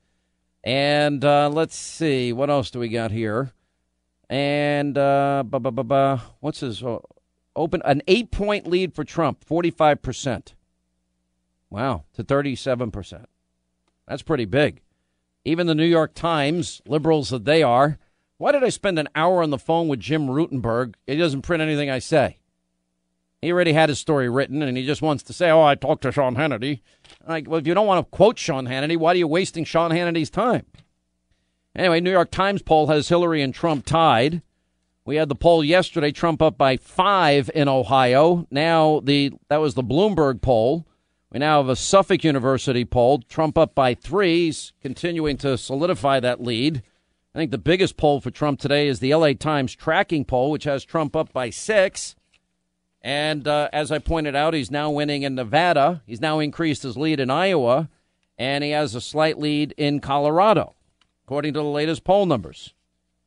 [0.64, 3.52] And uh, let's see, what else do we got here?
[4.30, 7.00] And uh, bah, bah, bah, what's his uh,
[7.56, 7.82] open?
[7.86, 10.54] An eight point lead for Trump, 45%.
[11.70, 13.26] Wow, to 37%.
[14.08, 14.82] That's pretty big.
[15.46, 17.98] Even the New York Times, liberals that they are,
[18.38, 20.96] why did I spend an hour on the phone with Jim Rutenberg?
[21.08, 22.40] He doesn't print anything I say.
[23.42, 26.04] He already had his story written, and he just wants to say, "Oh, I talked
[26.04, 26.80] to Sean Hannity."
[27.28, 29.92] Like, well, if you don't want to quote Sean Hannity, why are you wasting Sean
[29.92, 30.66] Hannity's time?
[31.76, 34.42] Anyway, New York Times poll has Hillary and Trump tied.
[35.06, 38.48] We had the poll yesterday, Trump up by five in Ohio.
[38.50, 40.88] Now the that was the Bloomberg poll.
[41.30, 43.20] We now have a Suffolk University poll.
[43.20, 44.46] Trump up by three.
[44.46, 46.84] He's continuing to solidify that lead.
[47.36, 50.66] I think the biggest poll for Trump today is the LA Times tracking poll, which
[50.66, 52.16] has Trump up by six.
[53.02, 56.04] And uh, as I pointed out, he's now winning in Nevada.
[56.06, 57.90] He's now increased his lead in Iowa,
[58.38, 60.76] and he has a slight lead in Colorado,
[61.26, 62.74] according to the latest poll numbers.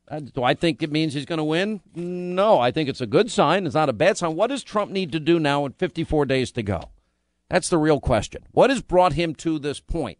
[0.09, 1.81] Uh, do I think it means he's going to win?
[1.93, 3.65] No, I think it's a good sign.
[3.65, 4.35] It's not a bad sign.
[4.35, 6.81] What does Trump need to do now with 54 days to go?
[7.49, 8.43] That's the real question.
[8.51, 10.17] What has brought him to this point?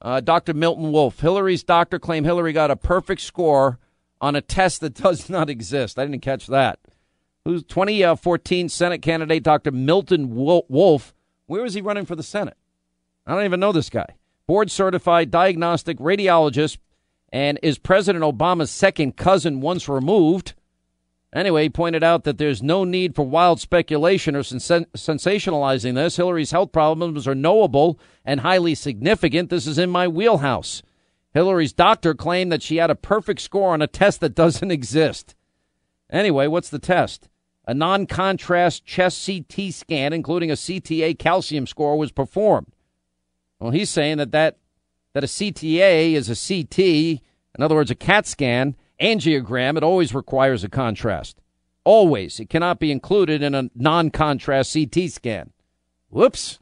[0.00, 0.54] Uh, Dr.
[0.54, 3.78] Milton Wolf, Hillary's doctor, claimed Hillary got a perfect score
[4.20, 5.98] on a test that does not exist.
[5.98, 6.78] I didn't catch that.
[7.44, 9.72] Who's 2014 Senate candidate Dr.
[9.72, 11.14] Milton Wolf?
[11.46, 12.56] Where is he running for the Senate?
[13.26, 14.16] I don't even know this guy.
[14.46, 16.78] Board certified diagnostic radiologist
[17.30, 20.54] and is President Obama's second cousin once removed.
[21.32, 26.16] Anyway, he pointed out that there's no need for wild speculation or sens- sensationalizing this.
[26.16, 29.50] Hillary's health problems are knowable and highly significant.
[29.50, 30.82] This is in my wheelhouse.
[31.34, 35.34] Hillary's doctor claimed that she had a perfect score on a test that doesn't exist.
[36.10, 37.28] Anyway, what's the test?
[37.66, 42.72] A non contrast chest CT scan, including a CTA calcium score, was performed.
[43.60, 44.56] Well, he's saying that, that,
[45.14, 50.14] that a CTA is a CT, in other words, a CAT scan angiogram, it always
[50.14, 51.40] requires a contrast.
[51.84, 52.38] Always.
[52.40, 55.52] It cannot be included in a non contrast CT scan.
[56.10, 56.58] Whoops.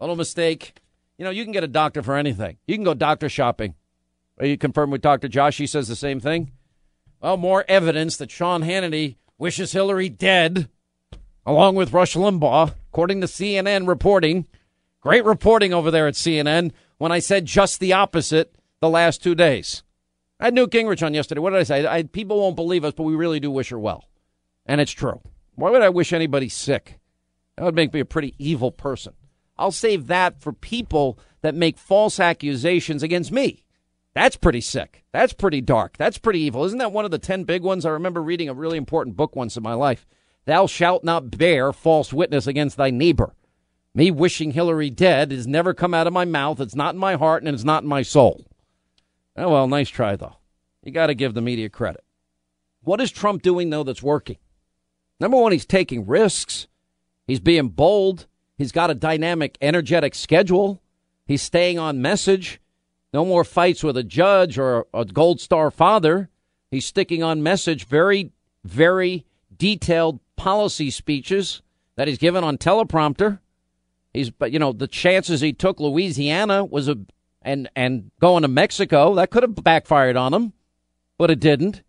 [0.00, 0.74] Little mistake.
[1.18, 2.58] You know, you can get a doctor for anything.
[2.66, 3.74] You can go doctor shopping.
[4.38, 5.28] Are you confirm with Dr.
[5.28, 5.58] Josh?
[5.58, 6.50] He says the same thing.
[7.20, 10.68] Well, more evidence that Sean Hannity wishes Hillary dead,
[11.46, 14.46] along with Rush Limbaugh, according to CNN reporting.
[15.00, 19.34] Great reporting over there at CNN when I said just the opposite the last two
[19.34, 19.82] days.
[20.40, 21.40] I had Newt Gingrich on yesterday.
[21.40, 21.86] What did I say?
[21.86, 24.08] I, people won't believe us, but we really do wish her well.
[24.66, 25.20] And it's true.
[25.54, 26.98] Why would I wish anybody sick?
[27.56, 29.14] That would make me a pretty evil person.
[29.56, 33.64] I'll save that for people that make false accusations against me.
[34.14, 35.04] That's pretty sick.
[35.12, 35.96] That's pretty dark.
[35.96, 36.64] That's pretty evil.
[36.64, 37.84] Isn't that one of the 10 big ones?
[37.84, 40.06] I remember reading a really important book once in my life.
[40.46, 43.34] Thou shalt not bear false witness against thy neighbor.
[43.94, 46.60] Me wishing Hillary dead has never come out of my mouth.
[46.60, 48.44] It's not in my heart and it's not in my soul.
[49.36, 50.36] Oh, well, nice try, though.
[50.82, 52.04] You got to give the media credit.
[52.82, 54.36] What is Trump doing, though, that's working?
[55.20, 56.66] Number one, he's taking risks.
[57.26, 58.26] He's being bold.
[58.58, 60.82] He's got a dynamic, energetic schedule.
[61.24, 62.60] He's staying on message.
[63.12, 66.30] No more fights with a judge or a gold star father.
[66.70, 67.86] He's sticking on message.
[67.86, 68.32] Very,
[68.64, 69.24] very
[69.56, 71.62] detailed policy speeches
[71.96, 73.38] that he's given on teleprompter.
[74.14, 76.96] He's, but you know, the chances he took Louisiana was a
[77.42, 79.14] and and going to Mexico.
[79.16, 80.52] That could have backfired on him,
[81.18, 81.82] but it didn't.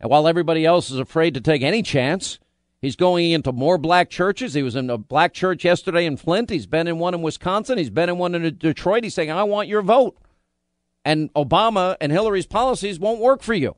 [0.00, 2.38] And while everybody else is afraid to take any chance,
[2.80, 4.54] he's going into more black churches.
[4.54, 6.50] He was in a black church yesterday in Flint.
[6.50, 7.78] He's been in one in Wisconsin.
[7.78, 9.04] He's been in one in Detroit.
[9.04, 10.16] He's saying, "I want your vote."
[11.04, 13.76] And Obama and Hillary's policies won't work for you.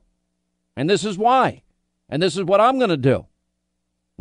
[0.75, 1.63] And this is why.
[2.07, 3.27] And this is what I'm going to do.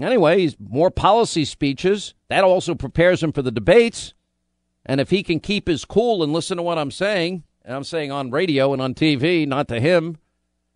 [0.01, 2.15] Anyway, he's more policy speeches.
[2.29, 4.15] That also prepares him for the debates.
[4.87, 7.85] And if he can keep his cool and listen to what I'm saying, and I'm
[7.85, 10.19] saying on radio and on TV, not to him,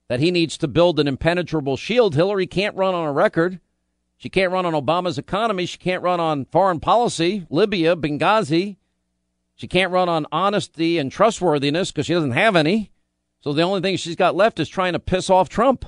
[0.08, 2.14] that he needs to build an impenetrable shield.
[2.14, 3.60] Hillary can't run on a record.
[4.18, 5.66] She can't run on Obama's economy.
[5.66, 8.76] She can't run on foreign policy, Libya, Benghazi.
[9.54, 12.92] She can't run on honesty and trustworthiness because she doesn't have any.
[13.40, 15.86] So the only thing she's got left is trying to piss off Trump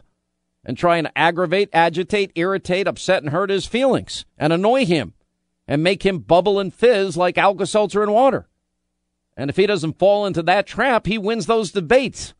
[0.64, 5.14] and trying to aggravate, agitate, irritate, upset, and hurt his feelings and annoy him
[5.66, 8.48] and make him bubble and fizz like Alka Seltzer and water.
[9.36, 12.34] And if he doesn't fall into that trap, he wins those debates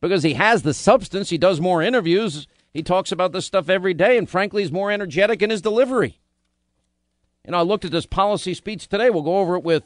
[0.00, 1.30] because he has the substance.
[1.30, 2.46] He does more interviews.
[2.72, 6.20] He talks about this stuff every day, and frankly, he's more energetic in his delivery.
[7.44, 9.10] You know, I looked at this policy speech today.
[9.10, 9.84] We'll go over it with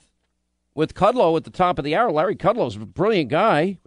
[0.75, 2.11] with Kudlow at the top of the hour.
[2.11, 3.79] Larry Kudlow's a brilliant guy.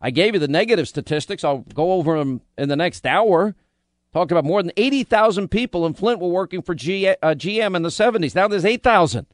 [0.00, 1.44] I gave you the negative statistics.
[1.44, 3.54] I'll go over them in the next hour.
[4.12, 7.82] Talked about more than 80,000 people in Flint were working for G, uh, GM in
[7.82, 8.34] the 70s.
[8.34, 9.26] Now there's 8,000.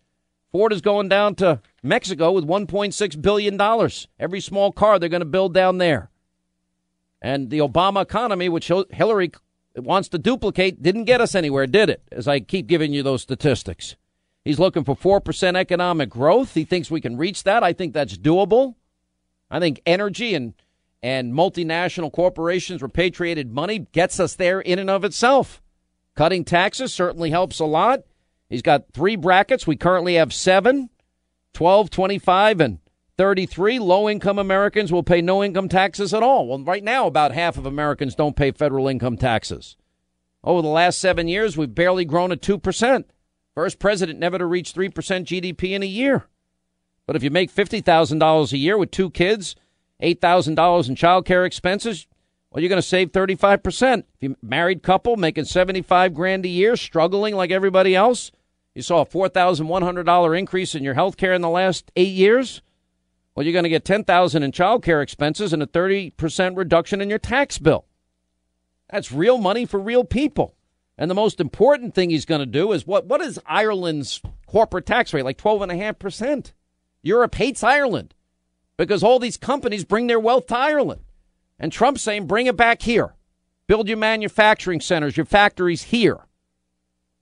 [0.51, 3.91] Ford is going down to Mexico with $1.6 billion.
[4.19, 6.11] Every small car they're going to build down there.
[7.23, 9.33] And the Obama economy, which Hillary
[9.77, 12.03] wants to duplicate, didn't get us anywhere, did it?
[12.11, 13.97] As I keep giving you those statistics.
[14.45, 16.55] He's looking for 4% economic growth.
[16.55, 17.63] He thinks we can reach that.
[17.63, 18.75] I think that's doable.
[19.53, 20.55] I think energy and,
[21.03, 25.63] and multinational corporations repatriated money gets us there in and of itself.
[26.17, 28.01] Cutting taxes certainly helps a lot.
[28.49, 29.67] He's got three brackets.
[29.67, 30.91] We currently have seven
[31.55, 32.79] 12, 25, and
[33.19, 36.47] 33, low income Americans will pay no income taxes at all.
[36.47, 39.77] Well, right now, about half of Americans don't pay federal income taxes.
[40.43, 43.05] Over the last seven years, we've barely grown at 2%.
[43.55, 46.25] First president never to reach 3% GDP in a year.
[47.07, 49.57] But if you make $50,000 a year with two kids,
[50.03, 52.07] $8,000 in child care expenses,
[52.51, 53.99] well, you're going to save 35%.
[53.99, 58.31] If you're a married couple making 75 grand a year, struggling like everybody else,
[58.75, 62.63] you saw a $4,100 increase in your health care in the last eight years.
[63.35, 67.09] Well, you're going to get 10000 in child care expenses and a 30% reduction in
[67.09, 67.87] your tax bill.
[68.91, 70.55] That's real money for real people.
[70.99, 74.85] And the most important thing he's going to do is what, what is Ireland's corporate
[74.85, 75.25] tax rate?
[75.25, 76.53] Like 12.5%.
[77.03, 78.15] Europe hates Ireland
[78.77, 81.03] because all these companies bring their wealth to Ireland.
[81.59, 83.15] And Trump's saying, bring it back here.
[83.67, 86.27] Build your manufacturing centers, your factories here.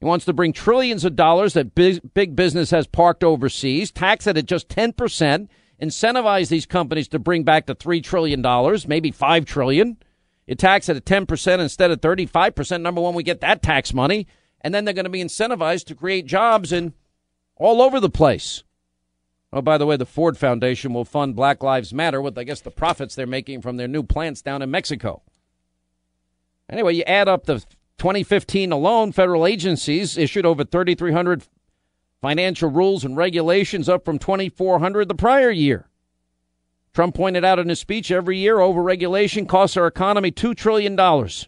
[0.00, 4.38] He wants to bring trillions of dollars that big, business has parked overseas, tax it
[4.38, 5.48] at just 10%,
[5.80, 8.42] incentivize these companies to bring back the $3 trillion,
[8.88, 9.98] maybe 5 trillion.
[10.46, 12.80] You tax it at 10% instead of 35%.
[12.80, 14.26] Number one, we get that tax money.
[14.62, 16.94] And then they're going to be incentivized to create jobs in
[17.56, 18.62] all over the place.
[19.52, 22.60] Oh, by the way, the Ford Foundation will fund Black Lives Matter with, I guess,
[22.60, 25.22] the profits they're making from their new plants down in Mexico.
[26.68, 27.58] Anyway, you add up the
[27.98, 31.42] 2015 alone, federal agencies issued over 3,300
[32.20, 35.88] financial rules and regulations up from 2,400 the prior year.
[36.92, 40.96] Trump pointed out in his speech every year overregulation costs our economy $2 trillion,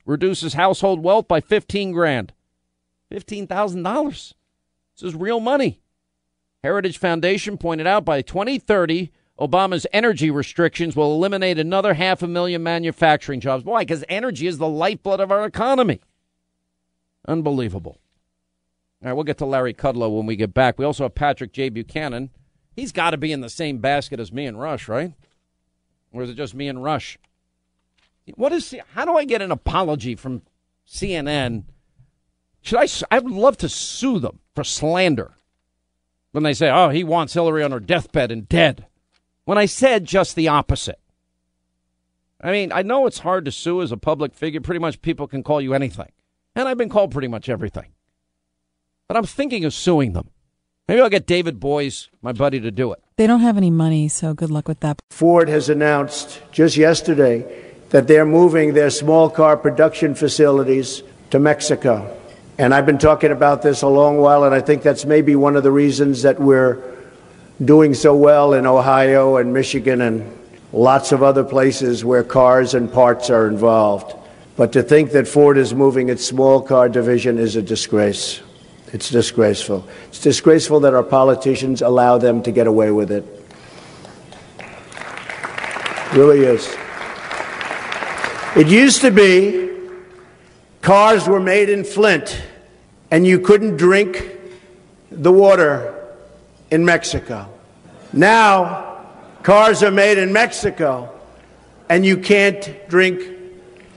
[0.07, 2.33] reduces household wealth by 15 grand.
[3.11, 4.35] $15,000.
[4.95, 5.82] This is real money.
[6.63, 12.63] Heritage Foundation pointed out by 2030, Obama's energy restrictions will eliminate another half a million
[12.63, 13.65] manufacturing jobs.
[13.65, 13.83] Why?
[13.83, 16.01] Because energy is the lifeblood of our economy.
[17.27, 17.99] Unbelievable.
[19.03, 20.79] All right, we'll get to Larry Kudlow when we get back.
[20.79, 21.69] We also have Patrick J.
[21.69, 22.31] Buchanan.
[22.77, 25.15] He's got to be in the same basket as me and Rush, right?
[26.13, 27.19] Or is it just me and Rush?
[28.37, 28.73] What is?
[28.95, 30.43] How do I get an apology from
[30.87, 31.65] CNN?
[32.61, 32.87] Should I?
[33.11, 35.35] I would love to sue them for slander
[36.33, 38.87] when they say, "Oh, he wants Hillary on her deathbed and dead,"
[39.45, 40.99] when I said just the opposite.
[42.41, 44.61] I mean, I know it's hard to sue as a public figure.
[44.61, 46.11] Pretty much, people can call you anything,
[46.57, 47.87] and I've been called pretty much everything
[49.13, 50.31] but I'm thinking of suing them.
[50.89, 53.05] Maybe I'll get David Boies, my buddy, to do it.
[53.17, 55.03] They don't have any money, so good luck with that.
[55.11, 62.17] Ford has announced just yesterday that they're moving their small car production facilities to Mexico.
[62.63, 65.57] And I've been talking about this a long while, and I think that's maybe one
[65.57, 66.81] of the reasons that we're
[67.65, 70.33] doing so well in Ohio and Michigan and
[70.73, 74.15] lots of other places where cars and parts are involved.
[74.57, 78.41] But to think that Ford is moving its small car division is a disgrace.
[78.93, 79.85] It's disgraceful.
[80.07, 83.25] It's disgraceful that our politicians allow them to get away with it.
[84.61, 86.73] it really is.
[88.55, 89.69] It used to be
[90.81, 92.41] cars were made in Flint
[93.13, 94.27] and you couldn't drink
[95.11, 95.95] the water
[96.71, 97.47] in Mexico.
[98.15, 99.07] Now,
[99.43, 101.21] cars are made in Mexico
[101.91, 103.23] and you can't drink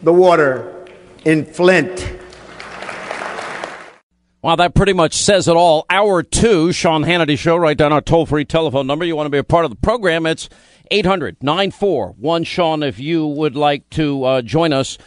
[0.03, 0.85] the water
[1.23, 2.11] in Flint.
[4.41, 5.85] Well, that pretty much says it all.
[5.89, 9.05] Hour two, Sean Hannity Show, right down our toll free telephone number.
[9.05, 10.25] You want to be a part of the program?
[10.25, 10.49] It's
[10.91, 14.97] 800 941 Sean if you would like to uh, join us.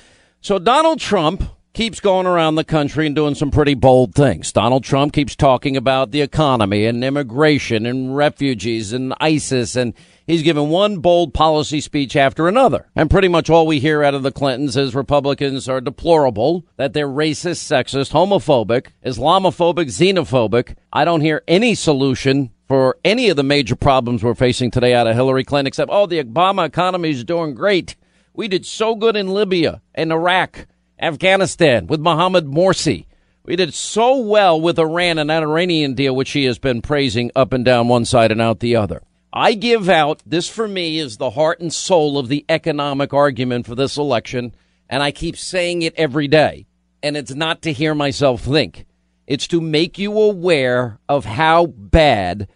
[0.41, 1.45] So, Donald Trump
[1.79, 4.51] keeps going around the country and doing some pretty bold things.
[4.51, 9.95] Donald Trump keeps talking about the economy and immigration and refugees and ISIS and
[10.27, 12.91] He's given one bold policy speech after another.
[12.97, 16.95] And pretty much all we hear out of the Clintons is Republicans are deplorable, that
[16.95, 20.75] they're racist, sexist, homophobic, Islamophobic, xenophobic.
[20.93, 25.07] I don't hear any solution for any of the major problems we're facing today out
[25.07, 27.95] of Hillary Clinton, except, oh, the Obama economy is doing great.
[28.35, 30.67] We did so good in Libya and Iraq,
[31.01, 33.07] Afghanistan with Mohammed Morsi.
[33.45, 37.31] We did so well with Iran and that Iranian deal, which he has been praising
[37.35, 39.03] up and down one side and out the other.
[39.33, 43.67] I give out this for me is the heart and soul of the economic argument
[43.67, 44.55] for this election,
[44.89, 46.67] and I keep saying it every day.
[47.03, 48.85] And it's not to hear myself think,
[49.27, 52.49] it's to make you aware of how bad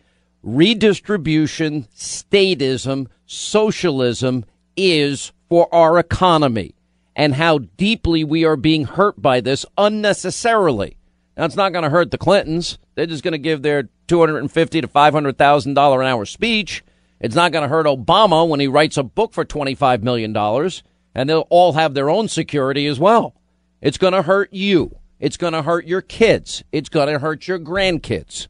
[0.43, 4.45] redistribution, statism, socialism
[4.77, 6.75] is for our economy
[7.15, 10.97] and how deeply we are being hurt by this unnecessarily.
[11.37, 12.79] Now, it's not going to hurt the Clintons.
[12.95, 16.03] They're just going to give their two hundred and fifty to five hundred thousand dollar
[16.03, 16.85] an hour speech.
[17.21, 20.33] It's not going to hurt Obama when he writes a book for twenty five million
[20.33, 20.83] dollars,
[21.15, 23.35] and they'll all have their own security as well.
[23.81, 24.99] It's going to hurt you.
[25.21, 26.65] It's going to hurt your kids.
[26.73, 28.49] It's going to hurt your grandkids.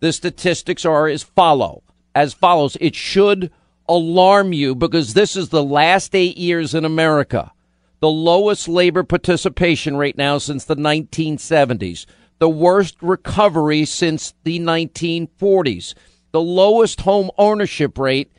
[0.00, 1.82] The statistics are as follow
[2.14, 2.76] as follows.
[2.80, 3.50] It should
[3.88, 7.52] alarm you because this is the last eight years in America,
[8.04, 12.04] the lowest labor participation rate now since the 1970s
[12.38, 15.94] the worst recovery since the 1940s,
[16.30, 18.30] the lowest home ownership rate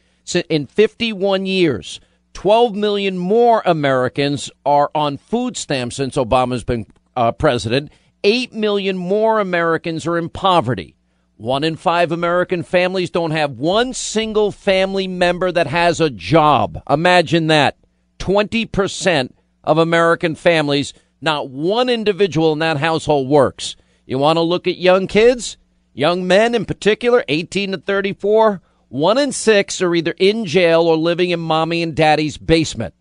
[0.48, 2.00] in 51 years.
[2.34, 6.86] 12 million more Americans are on food stamps since Obama's been
[7.16, 7.90] uh, president.
[8.24, 10.96] 8 million more Americans are in poverty.
[11.38, 16.84] One in five American families don't have one single family member that has a job.
[16.88, 17.78] Imagine that.
[18.20, 19.32] 20%
[19.66, 23.76] of American families, not one individual in that household works.
[24.06, 25.58] You want to look at young kids,
[25.94, 30.96] young men in particular, 18 to 34, one in six are either in jail or
[30.96, 32.94] living in mommy and daddy's basement.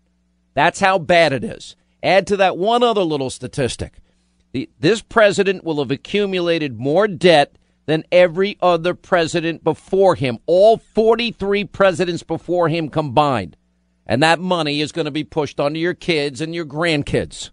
[0.54, 1.76] That's how bad it is.
[2.02, 3.94] Add to that one other little statistic.
[4.52, 7.56] The, this president will have accumulated more debt
[7.86, 13.56] than every other president before him, all 43 presidents before him combined.
[14.07, 17.50] And that money is going to be pushed onto your kids and your grandkids.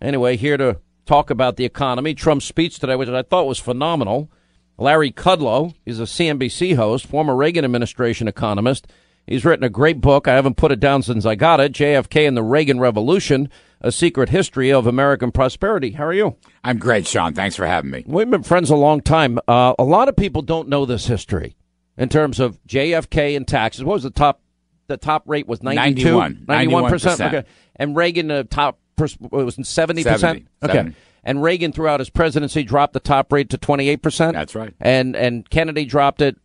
[0.00, 2.14] Anyway, here to talk about the economy.
[2.14, 4.30] Trump's speech today, which I thought was phenomenal.
[4.76, 8.90] Larry Kudlow is a CNBC host, former Reagan administration economist.
[9.26, 10.28] He's written a great book.
[10.28, 13.48] I haven't put it down since I got it JFK and the Reagan Revolution,
[13.80, 15.92] a secret history of American prosperity.
[15.92, 16.36] How are you?
[16.62, 17.34] I'm great, Sean.
[17.34, 18.04] Thanks for having me.
[18.06, 19.38] We've been friends a long time.
[19.48, 21.56] Uh, a lot of people don't know this history
[21.96, 23.84] in terms of JFK and taxes.
[23.84, 24.40] What was the top?
[24.86, 26.44] The top rate was 92?
[26.46, 26.90] 91.
[26.90, 27.44] percent Okay.
[27.76, 30.46] And Reagan, the top uh, it was 70 percent.
[30.62, 30.92] Okay.
[31.26, 34.34] And Reagan, throughout his presidency, dropped the top rate to 28 percent.
[34.34, 34.74] That's right.
[34.80, 36.36] And and Kennedy dropped it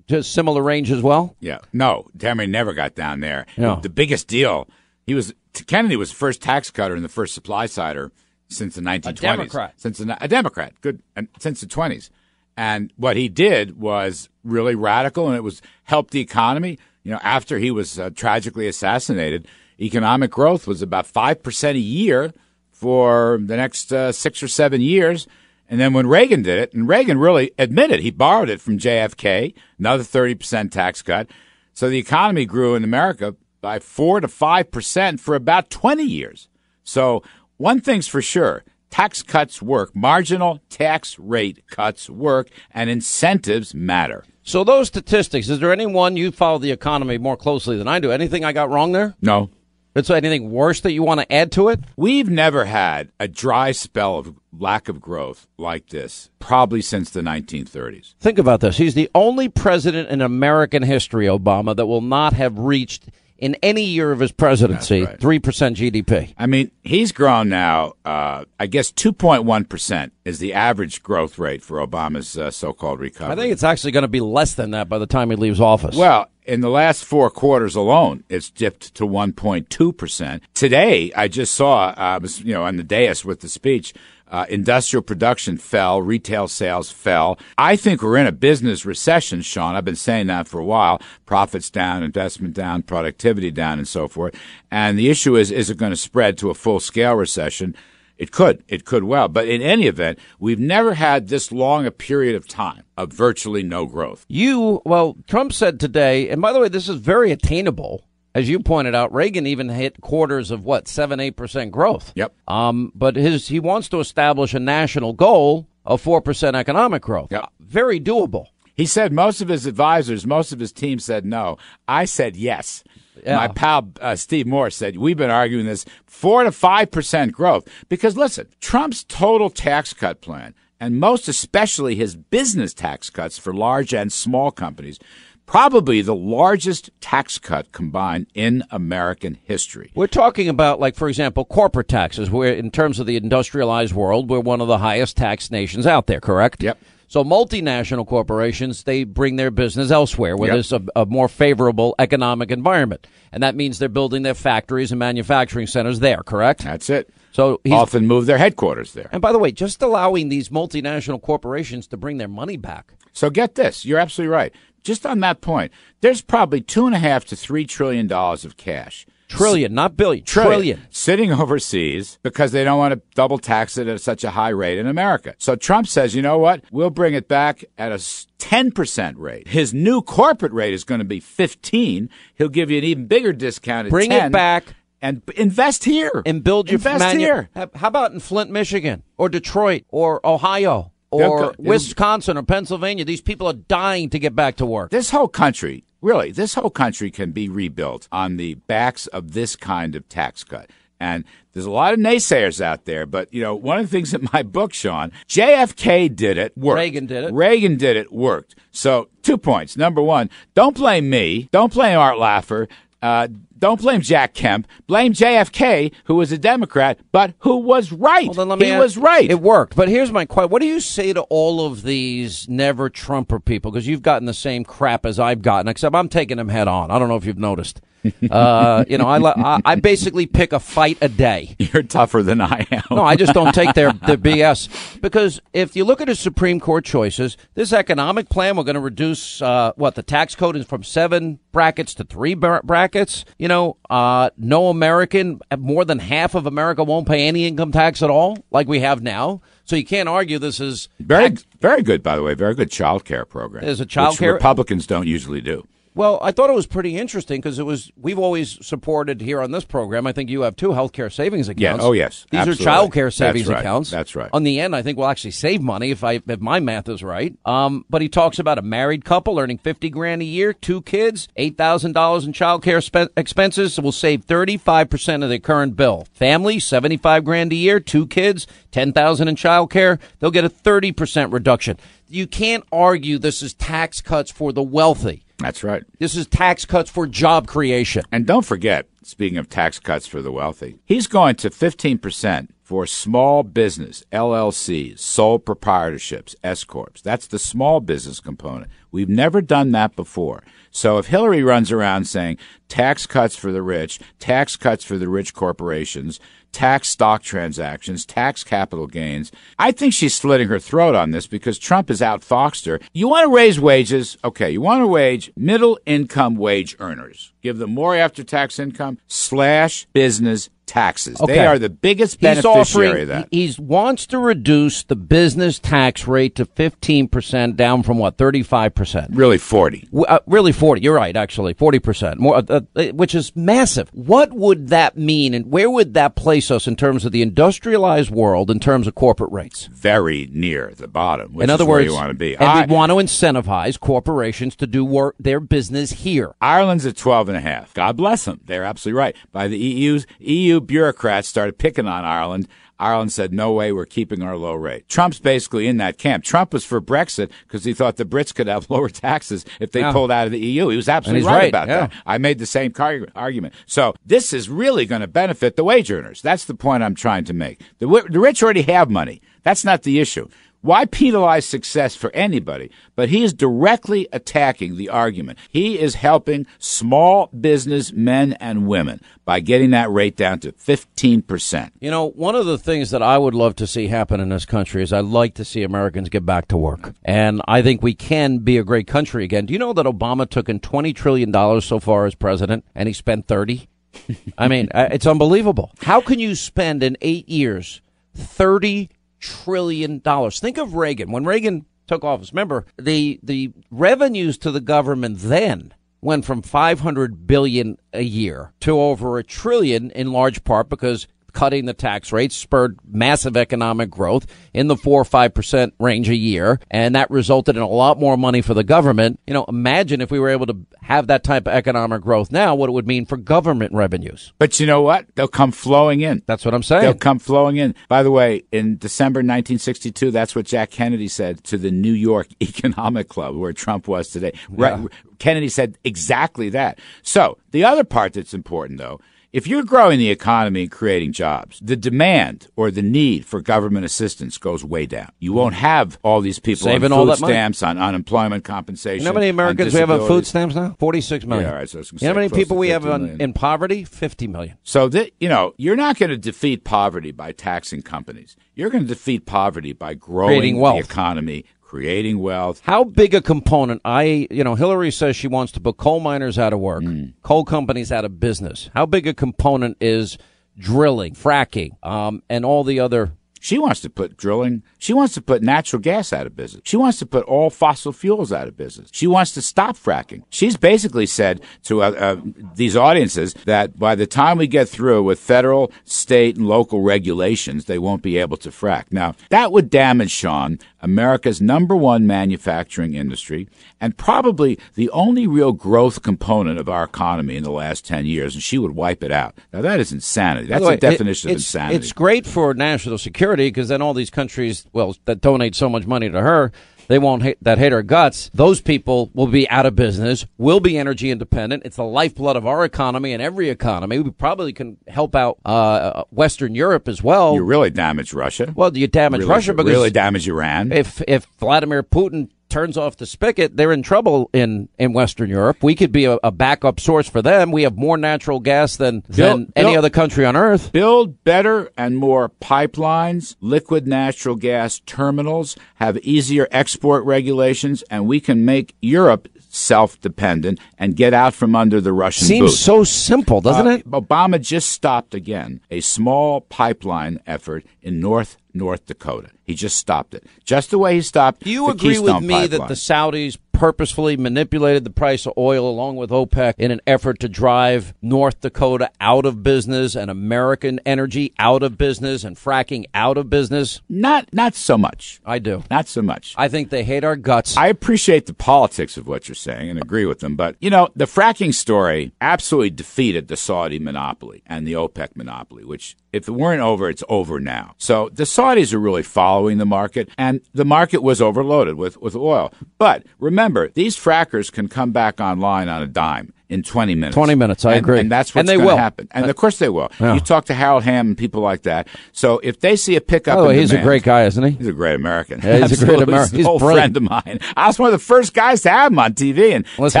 [0.08, 1.36] to a similar range as well.
[1.40, 1.58] Yeah.
[1.72, 3.46] No, Kennedy never got down there.
[3.56, 3.80] No.
[3.80, 4.68] The biggest deal.
[5.06, 5.34] He was
[5.66, 8.12] Kennedy was the first tax cutter and the first supply sider
[8.48, 9.08] since the 1920s.
[9.08, 9.74] A Democrat.
[9.76, 10.72] Since the, a Democrat.
[10.80, 11.02] Good.
[11.14, 12.10] And since the 20s.
[12.56, 16.78] And what he did was really radical, and it was help the economy.
[17.06, 19.46] You know, after he was uh, tragically assassinated
[19.78, 22.32] economic growth was about 5% a year
[22.72, 25.28] for the next uh, six or seven years.
[25.68, 29.54] And then when Reagan did it, and Reagan really admitted he borrowed it from JFK,
[29.78, 31.30] another 30% tax cut.
[31.74, 36.48] So the economy grew in America by 4 to 5% for about 20 years.
[36.82, 37.22] So
[37.56, 44.24] one thing's for sure tax cuts work, marginal tax rate cuts work, and incentives matter.
[44.46, 48.12] So those statistics, is there anyone you follow the economy more closely than I do?
[48.12, 49.16] Anything I got wrong there?
[49.20, 49.50] No.
[49.96, 51.80] Is there anything worse that you want to add to it?
[51.96, 57.22] We've never had a dry spell of lack of growth like this, probably since the
[57.22, 58.14] 1930s.
[58.20, 58.76] Think about this.
[58.76, 63.08] He's the only president in American history, Obama, that will not have reached
[63.38, 65.18] in any year of his presidency, right.
[65.18, 65.42] 3%
[65.74, 66.34] GDP.
[66.38, 71.86] I mean, he's grown now, uh, I guess 2.1% is the average growth rate for
[71.86, 73.32] Obama's uh, so called recovery.
[73.32, 75.60] I think it's actually going to be less than that by the time he leaves
[75.60, 75.96] office.
[75.96, 80.40] Well, in the last four quarters alone, it's dipped to 1.2%.
[80.54, 83.92] Today, I just saw, I uh, was, you know, on the dais with the speech,
[84.28, 87.38] uh, industrial production fell, retail sales fell.
[87.56, 89.76] I think we're in a business recession, Sean.
[89.76, 91.00] I've been saying that for a while.
[91.26, 94.34] Profits down, investment down, productivity down, and so forth.
[94.70, 97.76] And the issue is, is it going to spread to a full scale recession?
[98.18, 98.64] It could.
[98.66, 99.28] It could well.
[99.28, 103.62] But in any event, we've never had this long a period of time of virtually
[103.62, 104.24] no growth.
[104.28, 108.05] You, well, Trump said today, and by the way, this is very attainable.
[108.36, 112.12] As you pointed out, Reagan even hit quarters of what, 7 8% growth.
[112.14, 112.34] Yep.
[112.46, 117.32] Um, but his he wants to establish a national goal of 4% economic growth.
[117.32, 117.48] Yep.
[117.60, 118.48] Very doable.
[118.74, 121.56] He said most of his advisors, most of his team said no.
[121.88, 122.84] I said yes.
[123.24, 123.36] Yeah.
[123.36, 127.66] My pal uh, Steve Moore said we've been arguing this four to five percent growth
[127.88, 133.54] because listen, Trump's total tax cut plan, and most especially his business tax cuts for
[133.54, 134.98] large and small companies,
[135.46, 139.90] probably the largest tax cut combined in American history.
[139.94, 142.30] We're talking about, like, for example, corporate taxes.
[142.30, 146.06] Where, in terms of the industrialized world, we're one of the highest tax nations out
[146.06, 146.20] there.
[146.20, 146.62] Correct?
[146.62, 146.78] Yep.
[147.08, 150.54] So multinational corporations, they bring their business elsewhere where yep.
[150.56, 153.06] there's a, a, more favorable economic environment.
[153.30, 156.64] And that means they're building their factories and manufacturing centers there, correct?
[156.64, 157.08] That's it.
[157.30, 159.08] So often move their headquarters there.
[159.12, 162.94] And by the way, just allowing these multinational corporations to bring their money back.
[163.12, 164.54] So get this, you're absolutely right.
[164.86, 168.56] Just on that point, there's probably two and a half to three trillion dollars of
[168.56, 170.24] cash Trillion, not billion.
[170.24, 170.50] Trillion.
[170.50, 170.80] Trillion.
[170.90, 174.78] Sitting overseas because they don't want to double tax it at such a high rate
[174.78, 175.34] in America.
[175.38, 176.62] So Trump says, you know what?
[176.70, 179.48] We'll bring it back at a 10% rate.
[179.48, 182.08] His new corporate rate is going to be 15.
[182.34, 184.64] He'll give you an even bigger discount at Bring 10 it back
[185.02, 187.50] and invest here and build your invest manu- here.
[187.54, 190.92] How about in Flint, Michigan, or Detroit, or Ohio,
[191.22, 193.04] or Wisconsin, or Pennsylvania?
[193.04, 194.90] These people are dying to get back to work.
[194.90, 199.56] This whole country really, this whole country can be rebuilt on the backs of this
[199.56, 200.70] kind of tax cut.
[200.98, 204.14] And there's a lot of naysayers out there, but you know, one of the things
[204.14, 206.76] in my book, Sean, JFK did it, worked.
[206.76, 207.34] Reagan did it.
[207.34, 208.54] Reagan did it, worked.
[208.70, 209.76] So two points.
[209.76, 211.48] Number one, don't blame me.
[211.52, 212.68] Don't blame Art Laffer.
[213.02, 213.28] Uh,
[213.58, 214.66] don't blame Jack Kemp.
[214.86, 218.28] Blame JFK, who was a Democrat, but who was right.
[218.34, 219.30] Well, he ask, was right.
[219.30, 219.76] It worked.
[219.76, 223.70] But here's my question: What do you say to all of these never Trumper people?
[223.70, 226.90] Because you've gotten the same crap as I've gotten, except I'm taking them head on.
[226.90, 227.80] I don't know if you've noticed.
[228.30, 231.54] Uh, you know, I, I basically pick a fight a day.
[231.58, 232.82] You're tougher than I am.
[232.90, 235.00] no, I just don't take their, their BS.
[235.00, 238.80] Because if you look at his Supreme Court choices, this economic plan, we're going to
[238.80, 243.24] reduce, uh, what, the tax code is from seven brackets to three brackets.
[243.38, 248.02] You know, uh, no American, more than half of America won't pay any income tax
[248.02, 249.40] at all, like we have now.
[249.64, 252.70] So you can't argue this is very, tax- very good, by the way, very good
[252.70, 253.64] child care program.
[253.64, 254.34] There's a child care.
[254.34, 255.66] Republicans don't usually do.
[255.96, 259.50] Well, I thought it was pretty interesting because it was we've always supported here on
[259.50, 260.06] this program.
[260.06, 261.82] I think you have two healthcare savings accounts.
[261.82, 261.88] Yeah.
[261.88, 262.26] Oh, yes.
[262.30, 262.62] These Absolutely.
[262.62, 263.60] are child care savings That's right.
[263.60, 263.90] accounts.
[263.90, 264.28] That's right.
[264.34, 267.02] On the end, I think we'll actually save money if I if my math is
[267.02, 267.34] right.
[267.46, 271.28] Um, but he talks about a married couple earning fifty grand a year, two kids,
[271.36, 275.30] eight thousand dollars in child care spe- expenses, so will save thirty five percent of
[275.30, 276.06] their current bill.
[276.12, 280.44] Family seventy five grand a year, two kids, ten thousand in child care, they'll get
[280.44, 281.78] a thirty percent reduction.
[282.08, 285.24] You can't argue this is tax cuts for the wealthy.
[285.38, 285.82] That's right.
[285.98, 288.04] This is tax cuts for job creation.
[288.10, 292.86] And don't forget, speaking of tax cuts for the wealthy, he's going to 15% for
[292.86, 297.00] small business, LLCs, sole proprietorships, S corps.
[297.02, 298.70] That's the small business component.
[298.90, 300.42] We've never done that before.
[300.70, 302.38] So if Hillary runs around saying
[302.68, 306.18] tax cuts for the rich, tax cuts for the rich corporations,
[306.56, 309.30] tax stock transactions, tax capital gains.
[309.58, 312.80] I think she's slitting her throat on this because Trump has outfoxed her.
[312.94, 314.16] You want to raise wages?
[314.24, 317.34] Okay, you want to wage middle income wage earners.
[317.46, 321.20] Give them more after tax income, slash business taxes.
[321.20, 321.34] Okay.
[321.34, 323.28] They are the biggest beneficiary offering, of that.
[323.30, 329.08] He wants to reduce the business tax rate to 15% down from what, 35%?
[329.10, 329.88] Really 40.
[330.06, 330.82] Uh, really 40.
[330.82, 331.54] You're right, actually.
[331.54, 333.88] 40%, more, uh, uh, which is massive.
[333.92, 338.10] What would that mean and where would that place us in terms of the industrialized
[338.10, 339.68] world in terms of corporate rates?
[339.72, 342.34] Very near the bottom, in other words, you want to be.
[342.34, 346.34] And I, we want to incentivize corporations to do work, their business here.
[346.40, 347.74] Ireland's at 12 and a half.
[347.74, 348.40] God bless them.
[348.44, 349.16] They're absolutely right.
[349.32, 352.48] By the EU's EU bureaucrats started picking on Ireland.
[352.78, 354.86] Ireland said, no way, we're keeping our low rate.
[354.88, 356.24] Trump's basically in that camp.
[356.24, 359.80] Trump was for Brexit because he thought the Brits could have lower taxes if they
[359.80, 359.92] yeah.
[359.92, 360.68] pulled out of the EU.
[360.68, 361.86] He was absolutely right, right, about yeah.
[361.86, 361.92] that.
[362.04, 363.54] I made the same car- argument.
[363.64, 366.20] So this is really going to benefit the wage earners.
[366.20, 367.62] That's the point I'm trying to make.
[367.78, 369.22] The, the rich already have money.
[369.42, 370.28] That's not the issue.
[370.60, 372.70] Why penalize success for anybody?
[372.96, 375.38] But he is directly attacking the argument.
[375.48, 381.70] He is helping small business men and women by getting that rate down to 15%.
[381.80, 384.44] You know, one of the things that I would love to see happen in this
[384.44, 386.94] country is I'd like to see Americans get back to work.
[387.04, 389.46] And I think we can be a great country again.
[389.46, 392.92] Do you know that Obama took in $20 trillion so far as president and he
[392.92, 393.68] spent 30?
[394.38, 395.72] I mean, uh, it's unbelievable.
[395.82, 397.80] How can you spend in eight years
[398.14, 398.90] 30
[399.26, 400.40] trillion dollars.
[400.40, 401.10] Think of Reagan.
[401.10, 407.26] When Reagan took office, remember the the revenues to the government then went from 500
[407.26, 412.34] billion a year to over a trillion in large part because cutting the tax rates
[412.34, 416.58] spurred massive economic growth in the 4 or 5% range a year.
[416.70, 419.20] And that resulted in a lot more money for the government.
[419.26, 422.54] You know, imagine if we were able to have that type of economic growth now,
[422.54, 424.32] what it would mean for government revenues.
[424.38, 425.14] But you know what?
[425.14, 426.22] They'll come flowing in.
[426.24, 426.80] That's what I'm saying.
[426.80, 427.74] They'll come flowing in.
[427.86, 432.28] By the way, in December 1962, that's what Jack Kennedy said to the New York
[432.40, 434.32] Economic Club, where Trump was today.
[434.56, 434.80] Yeah.
[434.80, 436.78] Right, Kennedy said exactly that.
[437.02, 439.00] So the other part that's important, though,
[439.36, 443.84] if you're growing the economy and creating jobs, the demand or the need for government
[443.84, 445.10] assistance goes way down.
[445.18, 447.78] You won't have all these people saving on food all that stamps, money.
[447.78, 449.00] on unemployment compensation.
[449.00, 450.74] You know how many Americans we have on food stamps now?
[450.78, 451.44] Forty-six million.
[451.44, 453.84] Yeah, all right, so you know how many people we have on, in poverty?
[453.84, 454.56] Fifty million.
[454.62, 458.36] So that you know, you're not going to defeat poverty by taxing companies.
[458.54, 462.62] You're going to defeat poverty by growing the economy, creating wealth.
[462.64, 463.82] How big a component?
[463.84, 467.12] I, you know, Hillary says she wants to put coal miners out of work, mm.
[467.22, 468.70] coal companies out of business.
[468.72, 470.16] How big a component is
[470.56, 473.12] drilling, fracking, um, and all the other
[473.46, 474.64] she wants to put drilling.
[474.76, 476.62] She wants to put natural gas out of business.
[476.64, 478.90] She wants to put all fossil fuels out of business.
[478.92, 480.24] She wants to stop fracking.
[480.30, 482.16] She's basically said to uh, uh,
[482.56, 487.66] these audiences that by the time we get through with federal, state, and local regulations,
[487.66, 488.86] they won't be able to frack.
[488.90, 493.48] Now, that would damage, Sean, America's number one manufacturing industry
[493.80, 498.34] and probably the only real growth component of our economy in the last 10 years,
[498.34, 499.36] and she would wipe it out.
[499.52, 500.48] Now, that is insanity.
[500.48, 501.76] That's the definition it, of insanity.
[501.76, 505.86] It's great for national security because then all these countries, well, that donate so much
[505.86, 506.52] money to her,
[506.88, 508.30] they won't hate, that hate our guts.
[508.32, 510.26] Those people will be out of business.
[510.38, 511.64] Will be energy independent.
[511.64, 513.98] It's the lifeblood of our economy and every economy.
[513.98, 517.34] We probably can help out uh, Western Europe as well.
[517.34, 518.52] You really damage Russia.
[518.54, 520.72] Well, you damage really, Russia because really damage Iran.
[520.72, 525.62] If if Vladimir Putin turns off the spigot, they're in trouble in, in Western Europe.
[525.62, 527.52] We could be a, a backup source for them.
[527.52, 530.72] We have more natural gas than, build, than any build, other country on earth.
[530.72, 538.20] Build better and more pipelines, liquid natural gas terminals, have easier export regulations, and we
[538.20, 542.56] can make Europe self dependent and get out from under the Russian Seems boot.
[542.56, 543.90] so simple, doesn't uh, it?
[543.90, 549.30] Obama just stopped again a small pipeline effort in North North Dakota.
[549.42, 550.24] He just stopped it.
[550.44, 551.44] Just the way he stopped.
[551.44, 552.50] Do you agree Keystone with me pipeline.
[552.60, 557.18] that the Saudis purposefully manipulated the price of oil along with OPEC in an effort
[557.20, 562.84] to drive North Dakota out of business and American energy out of business and fracking
[562.92, 563.80] out of business?
[563.88, 565.22] Not not so much.
[565.24, 565.64] I do.
[565.70, 566.34] Not so much.
[566.36, 567.56] I think they hate our guts.
[567.56, 570.90] I appreciate the politics of what you're saying and agree with them, but you know,
[570.94, 576.32] the fracking story absolutely defeated the Saudi monopoly and the OPEC monopoly, which if it
[576.32, 577.74] weren't over, it's over now.
[577.78, 582.16] So the Saudis are really following the market, and the market was overloaded with, with
[582.16, 582.52] oil.
[582.78, 587.14] But remember, these frackers can come back online on a dime in 20 minutes.
[587.14, 588.00] 20 minutes, I and, agree.
[588.00, 589.08] And that's what's going to happen.
[589.10, 589.90] And of course they will.
[589.98, 590.14] Yeah.
[590.14, 591.88] You talk to Harold Hamm and people like that.
[592.12, 594.50] So if they see a pickup Oh, he's demand, a great guy, isn't he?
[594.52, 595.40] He's a great American.
[595.42, 596.36] Yeah, he's a great American.
[596.36, 597.40] He's a old friend of mine.
[597.56, 600.00] I was one of the first guys to have him on TV and Listen,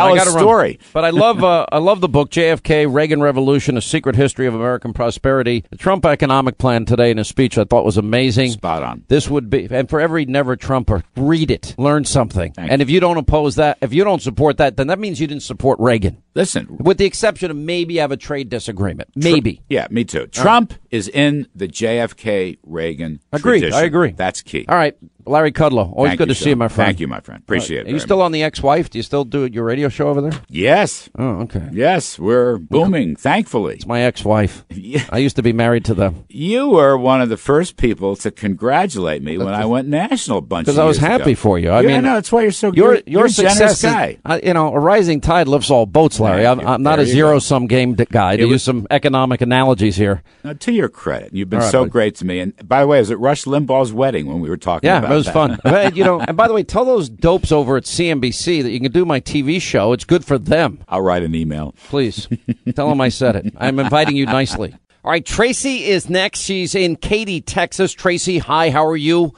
[0.00, 0.78] tell his story.
[0.80, 0.90] Run.
[0.92, 4.54] But I love uh, I love the book JFK Reagan Revolution: A Secret History of
[4.54, 5.64] American Prosperity.
[5.70, 8.52] The Trump economic plan today in his speech I thought was amazing.
[8.52, 9.04] Spot on.
[9.08, 12.52] This would be and for every never Trumper, read it, learn something.
[12.52, 12.84] Thank and you.
[12.84, 15.42] if you don't oppose that, if you don't support that, then that means you didn't
[15.42, 16.22] support Reagan.
[16.36, 19.08] Listen, with the exception of maybe have a trade disagreement.
[19.16, 19.54] Maybe.
[19.54, 20.26] Tr- yeah, me too.
[20.26, 20.80] Trump right.
[20.96, 23.60] Is in the JFK Reagan Agreed.
[23.60, 23.78] Tradition.
[23.78, 24.10] I agree.
[24.12, 24.64] That's key.
[24.68, 24.96] All right.
[25.26, 26.86] Larry Kudlow, always Thank good you, to see you, my friend.
[26.86, 27.42] Thank you, my friend.
[27.42, 27.86] Appreciate right.
[27.86, 27.90] it.
[27.90, 28.26] Are you still much.
[28.26, 28.90] on the ex-wife?
[28.90, 30.40] Do you still do your radio show over there?
[30.48, 31.10] Yes.
[31.18, 31.68] Oh, okay.
[31.72, 33.16] Yes, we're booming.
[33.16, 34.64] Thankfully, it's my ex-wife.
[34.70, 35.04] yeah.
[35.10, 36.24] I used to be married to them.
[36.28, 40.42] You were one of the first people to congratulate me when I went national.
[40.42, 41.40] Bunch because I was happy ago.
[41.40, 41.70] for you.
[41.70, 42.72] I yeah, mean, no, that's why you're so.
[42.72, 44.18] Your you're, your you're success, guy.
[44.28, 46.46] Is, you know, a rising tide lifts all boats, Larry.
[46.46, 48.36] I'm, I'm, not a zero-sum game guy.
[48.36, 50.22] To use some economic analogies here.
[50.44, 51.90] Now, to your credit, you've been right, so buddy.
[51.90, 52.40] great to me.
[52.40, 54.88] And by the way, I was at Rush Limbaugh's wedding when we were talking.
[54.88, 55.62] Yeah, about it was that.
[55.62, 55.92] fun.
[55.94, 58.92] you know, and by the way, tell those dopes over at CNBC that you can
[58.92, 59.92] do my TV show.
[59.92, 60.84] It's good for them.
[60.88, 61.74] I'll write an email.
[61.88, 62.28] Please
[62.74, 63.54] tell them I said it.
[63.56, 64.74] I'm inviting you nicely.
[65.04, 66.40] All right, Tracy is next.
[66.40, 67.92] She's in Katy, Texas.
[67.92, 68.70] Tracy, hi.
[68.70, 69.34] How are you?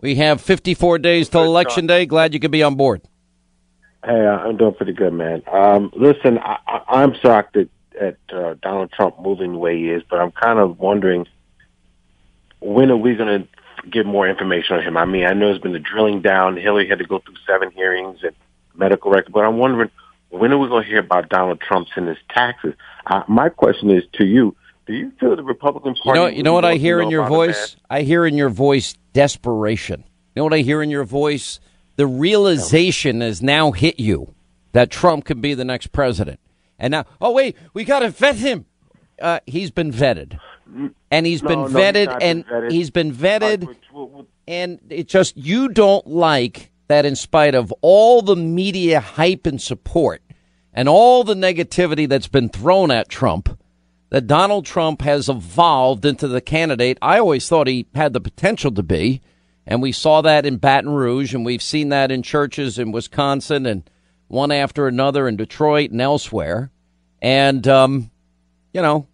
[0.00, 2.04] We have 54 days till election day.
[2.04, 3.00] Glad you could be on board.
[4.04, 5.42] Hey, I'm doing pretty good, man.
[5.50, 7.68] Um, listen, I, I'm shocked at,
[8.00, 11.26] at uh, Donald Trump moving the way he is, but I'm kind of wondering
[12.60, 14.96] when are we going to get more information on him.
[14.96, 16.56] I mean, I know there's been the drilling down.
[16.56, 18.34] Hillary had to go through seven hearings and
[18.74, 19.90] medical records, but I'm wondering
[20.30, 22.74] when are we going to hear about Donald Trump's and his taxes?
[23.06, 26.18] Uh, my question is to you: Do you feel the Republican Party?
[26.18, 27.76] You know, you know what I hear in your voice?
[27.88, 30.04] I hear in your voice desperation.
[30.34, 31.60] You know what I hear in your voice?
[31.96, 34.34] The realization has now hit you
[34.72, 36.38] that Trump could be the next president.
[36.78, 38.66] And now, oh wait, we got to vet him.
[39.20, 40.38] Uh, he's been vetted,
[41.10, 42.70] and he's no, been no, vetted, he's and been vetted.
[42.70, 47.06] he's been vetted, and it just you don't like that.
[47.06, 50.22] In spite of all the media hype and support,
[50.74, 53.58] and all the negativity that's been thrown at Trump,
[54.10, 58.70] that Donald Trump has evolved into the candidate I always thought he had the potential
[58.72, 59.20] to be.
[59.66, 63.66] And we saw that in Baton Rouge, and we've seen that in churches in Wisconsin
[63.66, 63.90] and
[64.28, 66.70] one after another in Detroit and elsewhere.
[67.22, 68.10] And, um,
[68.72, 69.06] you know,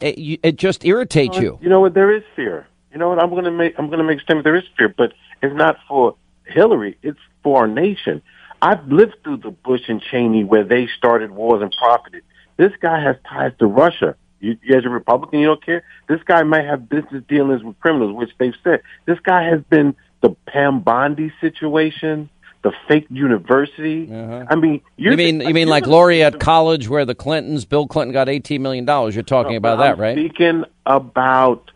[0.00, 1.58] it, it just irritates you.
[1.60, 1.94] You know what?
[1.94, 2.66] There is fear.
[2.92, 3.22] You know what?
[3.22, 4.44] I'm going to make I'm going to make a statement.
[4.44, 6.98] There is fear, but it's not for Hillary.
[7.02, 8.22] It's for our nation.
[8.62, 12.22] I've lived through the Bush and Cheney where they started wars and profited.
[12.56, 14.16] This guy has ties to Russia.
[14.40, 15.82] You, as a Republican, you don't care.
[16.08, 18.82] This guy might have business dealings with criminals, which they've said.
[19.06, 22.28] This guy has been the Pam Bondi situation,
[22.62, 24.08] the fake university.
[24.12, 24.44] Uh-huh.
[24.48, 28.28] I mean, you mean you mean like Laureate College, where the Clintons, Bill Clinton, got
[28.28, 29.14] eighteen million dollars.
[29.14, 30.16] You're talking about that, right?
[30.16, 31.70] Speaking about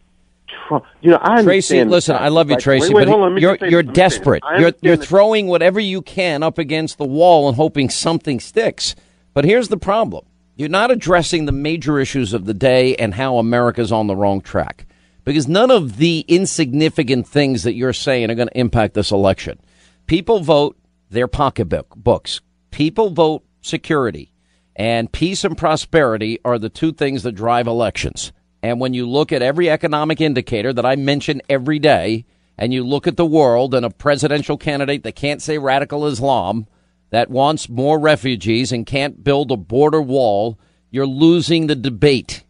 [0.46, 0.84] Trump.
[1.00, 4.42] You know, I Tracy, listen, I love you, Tracy, wait, wait, but you're you're desperate.
[4.58, 8.94] You're you're throwing whatever you can up against the wall and hoping something sticks.
[9.32, 10.26] But here's the problem.
[10.56, 14.40] You're not addressing the major issues of the day and how America's on the wrong
[14.40, 14.86] track.
[15.24, 19.58] Because none of the insignificant things that you're saying are going to impact this election.
[20.06, 20.76] People vote
[21.10, 22.40] their pocketbook books.
[22.70, 24.32] People vote security.
[24.76, 28.32] And peace and prosperity are the two things that drive elections.
[28.62, 32.24] And when you look at every economic indicator that I mention every day,
[32.56, 36.66] and you look at the world and a presidential candidate that can't say radical Islam,
[37.10, 40.58] that wants more refugees and can't build a border wall,
[40.90, 42.44] you're losing the debate.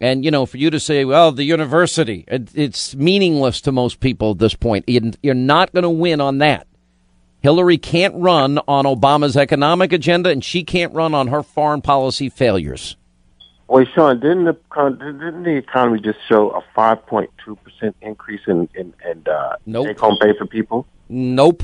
[0.00, 4.00] And, you know, for you to say, well, the university, it, it's meaningless to most
[4.00, 4.86] people at this point.
[4.88, 6.66] You're not going to win on that.
[7.40, 12.28] Hillary can't run on Obama's economic agenda, and she can't run on her foreign policy
[12.28, 12.96] failures.
[13.68, 18.40] Wait, Sean, didn't the didn't the economy just show a five point two percent increase
[18.46, 19.86] in in, in uh, nope.
[19.86, 20.86] take home pay for people?
[21.08, 21.62] Nope.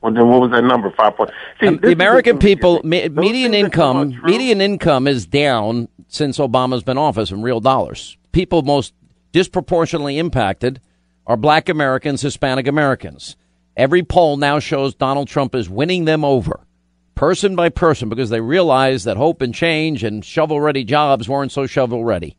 [0.00, 0.90] Well, then what was that number?
[0.96, 1.30] Five point.
[1.60, 6.98] See, um, the American people me, median income median income is down since Obama's been
[6.98, 8.16] office in real dollars.
[8.32, 8.94] People most
[9.32, 10.80] disproportionately impacted
[11.26, 13.36] are Black Americans, Hispanic Americans.
[13.78, 16.66] Every poll now shows Donald Trump is winning them over,
[17.14, 21.52] person by person, because they realize that hope and change and shovel ready jobs weren't
[21.52, 22.36] so shovel ready.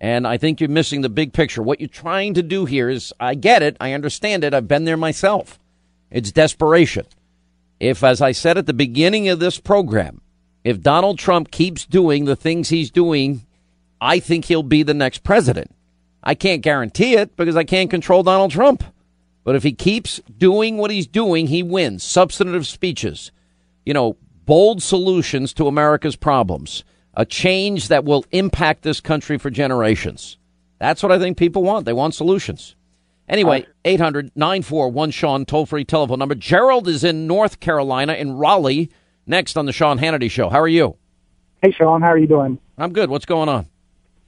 [0.00, 1.62] And I think you're missing the big picture.
[1.62, 4.86] What you're trying to do here is, I get it, I understand it, I've been
[4.86, 5.58] there myself.
[6.10, 7.04] It's desperation.
[7.78, 10.22] If, as I said at the beginning of this program,
[10.64, 13.44] if Donald Trump keeps doing the things he's doing,
[14.00, 15.70] I think he'll be the next president.
[16.24, 18.82] I can't guarantee it because I can't control Donald Trump.
[19.48, 22.04] But if he keeps doing what he's doing, he wins.
[22.04, 23.32] Substantive speeches,
[23.86, 26.84] you know, bold solutions to America's problems,
[27.14, 30.36] a change that will impact this country for generations.
[30.78, 31.86] That's what I think people want.
[31.86, 32.76] They want solutions.
[33.26, 36.34] Anyway, uh, 800 941 Sean, toll free telephone number.
[36.34, 38.90] Gerald is in North Carolina, in Raleigh,
[39.26, 40.50] next on the Sean Hannity Show.
[40.50, 40.98] How are you?
[41.62, 42.02] Hey, Sean.
[42.02, 42.58] How are you doing?
[42.76, 43.08] I'm good.
[43.08, 43.66] What's going on?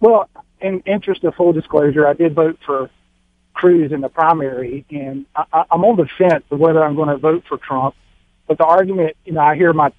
[0.00, 0.30] Well,
[0.62, 2.88] in interest of full disclosure, I did vote for
[3.61, 7.18] Cruz in the primary, and I, I'm on the fence of whether I'm going to
[7.18, 7.94] vote for Trump.
[8.48, 9.92] But the argument, you know, I hear my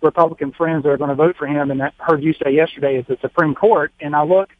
[0.00, 3.06] Republican friends are going to vote for him, and I heard you say yesterday is
[3.06, 4.50] the Supreme Court, and I look–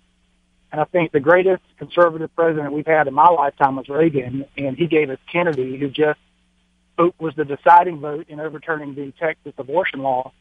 [0.74, 4.76] and I think the greatest conservative president we've had in my lifetime was Reagan, and
[4.76, 6.18] he gave us Kennedy, who just
[6.98, 10.32] was the deciding vote in overturning the Texas abortion law.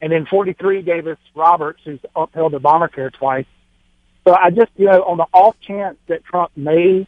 [0.00, 3.46] And then 43 gave us Roberts, who's upheld Obamacare twice.
[4.24, 7.04] So I just, you know, on the off chance that Trump may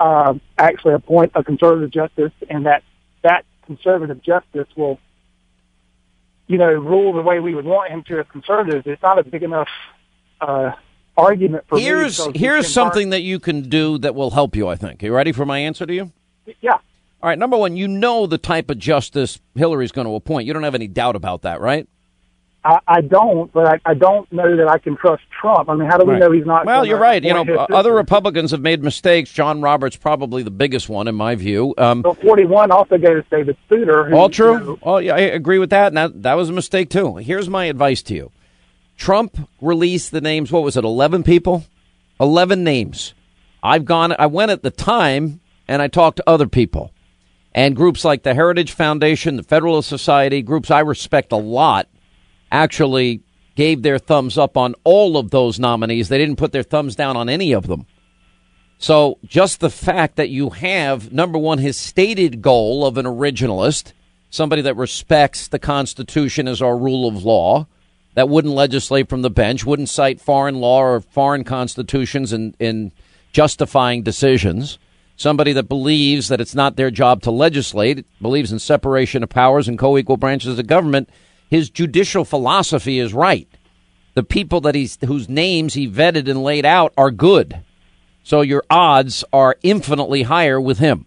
[0.00, 2.82] uh, actually appoint a conservative justice and that
[3.22, 4.98] that conservative justice will,
[6.46, 9.24] you know, rule the way we would want him to as conservatives, it's not a
[9.24, 9.68] big enough
[10.40, 10.72] uh,
[11.16, 12.38] argument for here's me.
[12.38, 14.68] here's something that you can do that will help you.
[14.68, 15.02] I think.
[15.02, 16.12] Are you ready for my answer to you?
[16.60, 16.72] Yeah.
[17.20, 17.38] All right.
[17.38, 20.46] Number one, you know the type of justice Hillary's going to appoint.
[20.46, 21.88] You don't have any doubt about that, right?
[22.64, 25.68] I, I don't, but I, I, don't know that I can trust Trump.
[25.68, 26.18] I mean, how do we right.
[26.18, 26.66] know he's not?
[26.66, 27.22] Well, you're right.
[27.22, 29.30] You know, other Republicans have made mistakes.
[29.30, 31.72] John Roberts probably the biggest one in my view.
[31.78, 34.10] Um, so 41 also gave us David Souter.
[34.10, 34.52] Who, all true.
[34.54, 35.88] You know, oh, yeah, I agree with that.
[35.88, 37.16] And that, that was a mistake too.
[37.16, 38.32] Here's my advice to you:
[38.96, 40.50] Trump released the names.
[40.50, 40.84] What was it?
[40.84, 41.64] Eleven people.
[42.20, 43.14] Eleven names.
[43.62, 44.14] I've gone.
[44.18, 46.92] I went at the time and I talked to other people
[47.54, 51.88] and groups like the Heritage Foundation, the Federalist Society, groups I respect a lot,
[52.50, 53.22] actually
[53.54, 56.08] gave their thumbs up on all of those nominees.
[56.08, 57.86] They didn't put their thumbs down on any of them.
[58.78, 63.92] So just the fact that you have, number one, his stated goal of an originalist,
[64.30, 67.66] somebody that respects the Constitution as our rule of law,
[68.14, 72.92] that wouldn't legislate from the bench, wouldn't cite foreign law or foreign constitutions in, in
[73.32, 74.78] justifying decisions.
[75.16, 79.66] Somebody that believes that it's not their job to legislate, believes in separation of powers
[79.66, 81.10] and co equal branches of government.
[81.48, 83.48] His judicial philosophy is right.
[84.14, 87.62] The people that he's whose names he vetted and laid out are good.
[88.22, 91.06] So your odds are infinitely higher with him.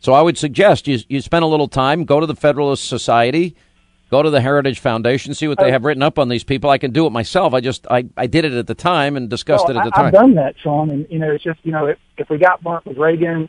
[0.00, 3.56] So I would suggest you, you spend a little time, go to the Federalist Society,
[4.10, 6.70] go to the Heritage Foundation, see what they have written up on these people.
[6.70, 7.52] I can do it myself.
[7.52, 9.98] I just I, I did it at the time and discussed well, it at the
[9.98, 10.06] I, time.
[10.06, 12.62] I've done that, Sean, and you know it's just you know if, if we got
[12.62, 13.48] burnt with Reagan,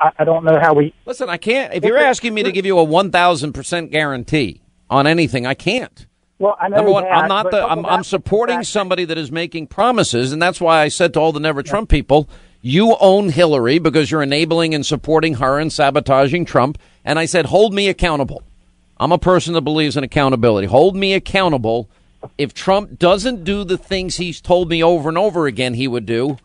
[0.00, 0.94] I, I don't know how we.
[1.04, 1.74] Listen, I can't.
[1.74, 4.61] If you're asking me to give you a one thousand percent guarantee
[4.92, 6.06] on anything, I can't.
[6.38, 7.64] Well, I know Number one, that, I'm not the.
[7.64, 11.32] I'm, I'm supporting somebody that is making promises, and that's why I said to all
[11.32, 12.28] the Never Trump people,
[12.60, 16.78] you own Hillary because you're enabling and supporting her and sabotaging Trump.
[17.04, 18.42] And I said, hold me accountable.
[18.98, 20.68] I'm a person that believes in accountability.
[20.68, 21.88] Hold me accountable.
[22.38, 26.06] If Trump doesn't do the things he's told me over and over again he would
[26.06, 26.36] do,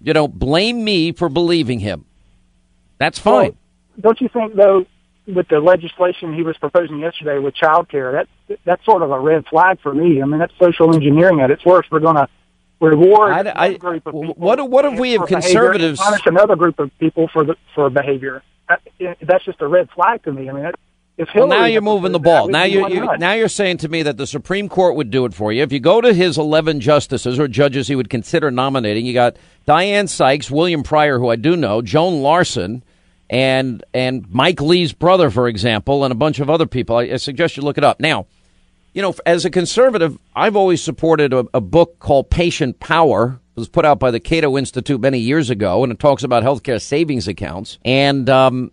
[0.00, 2.04] you know, blame me for believing him.
[2.98, 3.34] That's fine.
[3.34, 3.56] Well,
[4.00, 4.84] don't you think, though,
[5.26, 8.12] with the legislation he was proposing yesterday with child care,
[8.48, 10.20] that that's sort of a red flag for me.
[10.22, 11.90] I mean, that's social engineering at its worst.
[11.90, 12.28] We're going to
[12.80, 14.34] reward I, I, group of people.
[14.34, 18.42] What what if we have conservatives punish another group of people for the for behavior?
[19.20, 20.48] That's just a red flag to me.
[20.48, 20.74] I mean, that,
[21.34, 22.48] well, now you're moving the ball.
[22.48, 25.34] Now you're, you, now you're saying to me that the Supreme Court would do it
[25.34, 25.62] for you.
[25.62, 29.36] If you go to his 11 justices or judges he would consider nominating, you got
[29.66, 32.82] Diane Sykes, William Pryor, who I do know, Joan Larsen,
[33.32, 36.96] and and Mike Lee's brother, for example, and a bunch of other people.
[36.96, 37.98] I, I suggest you look it up.
[37.98, 38.26] Now,
[38.92, 43.40] you know, as a conservative, I've always supported a, a book called Patient Power.
[43.56, 46.42] It was put out by the Cato Institute many years ago, and it talks about
[46.42, 47.78] healthcare savings accounts.
[47.84, 48.70] And um,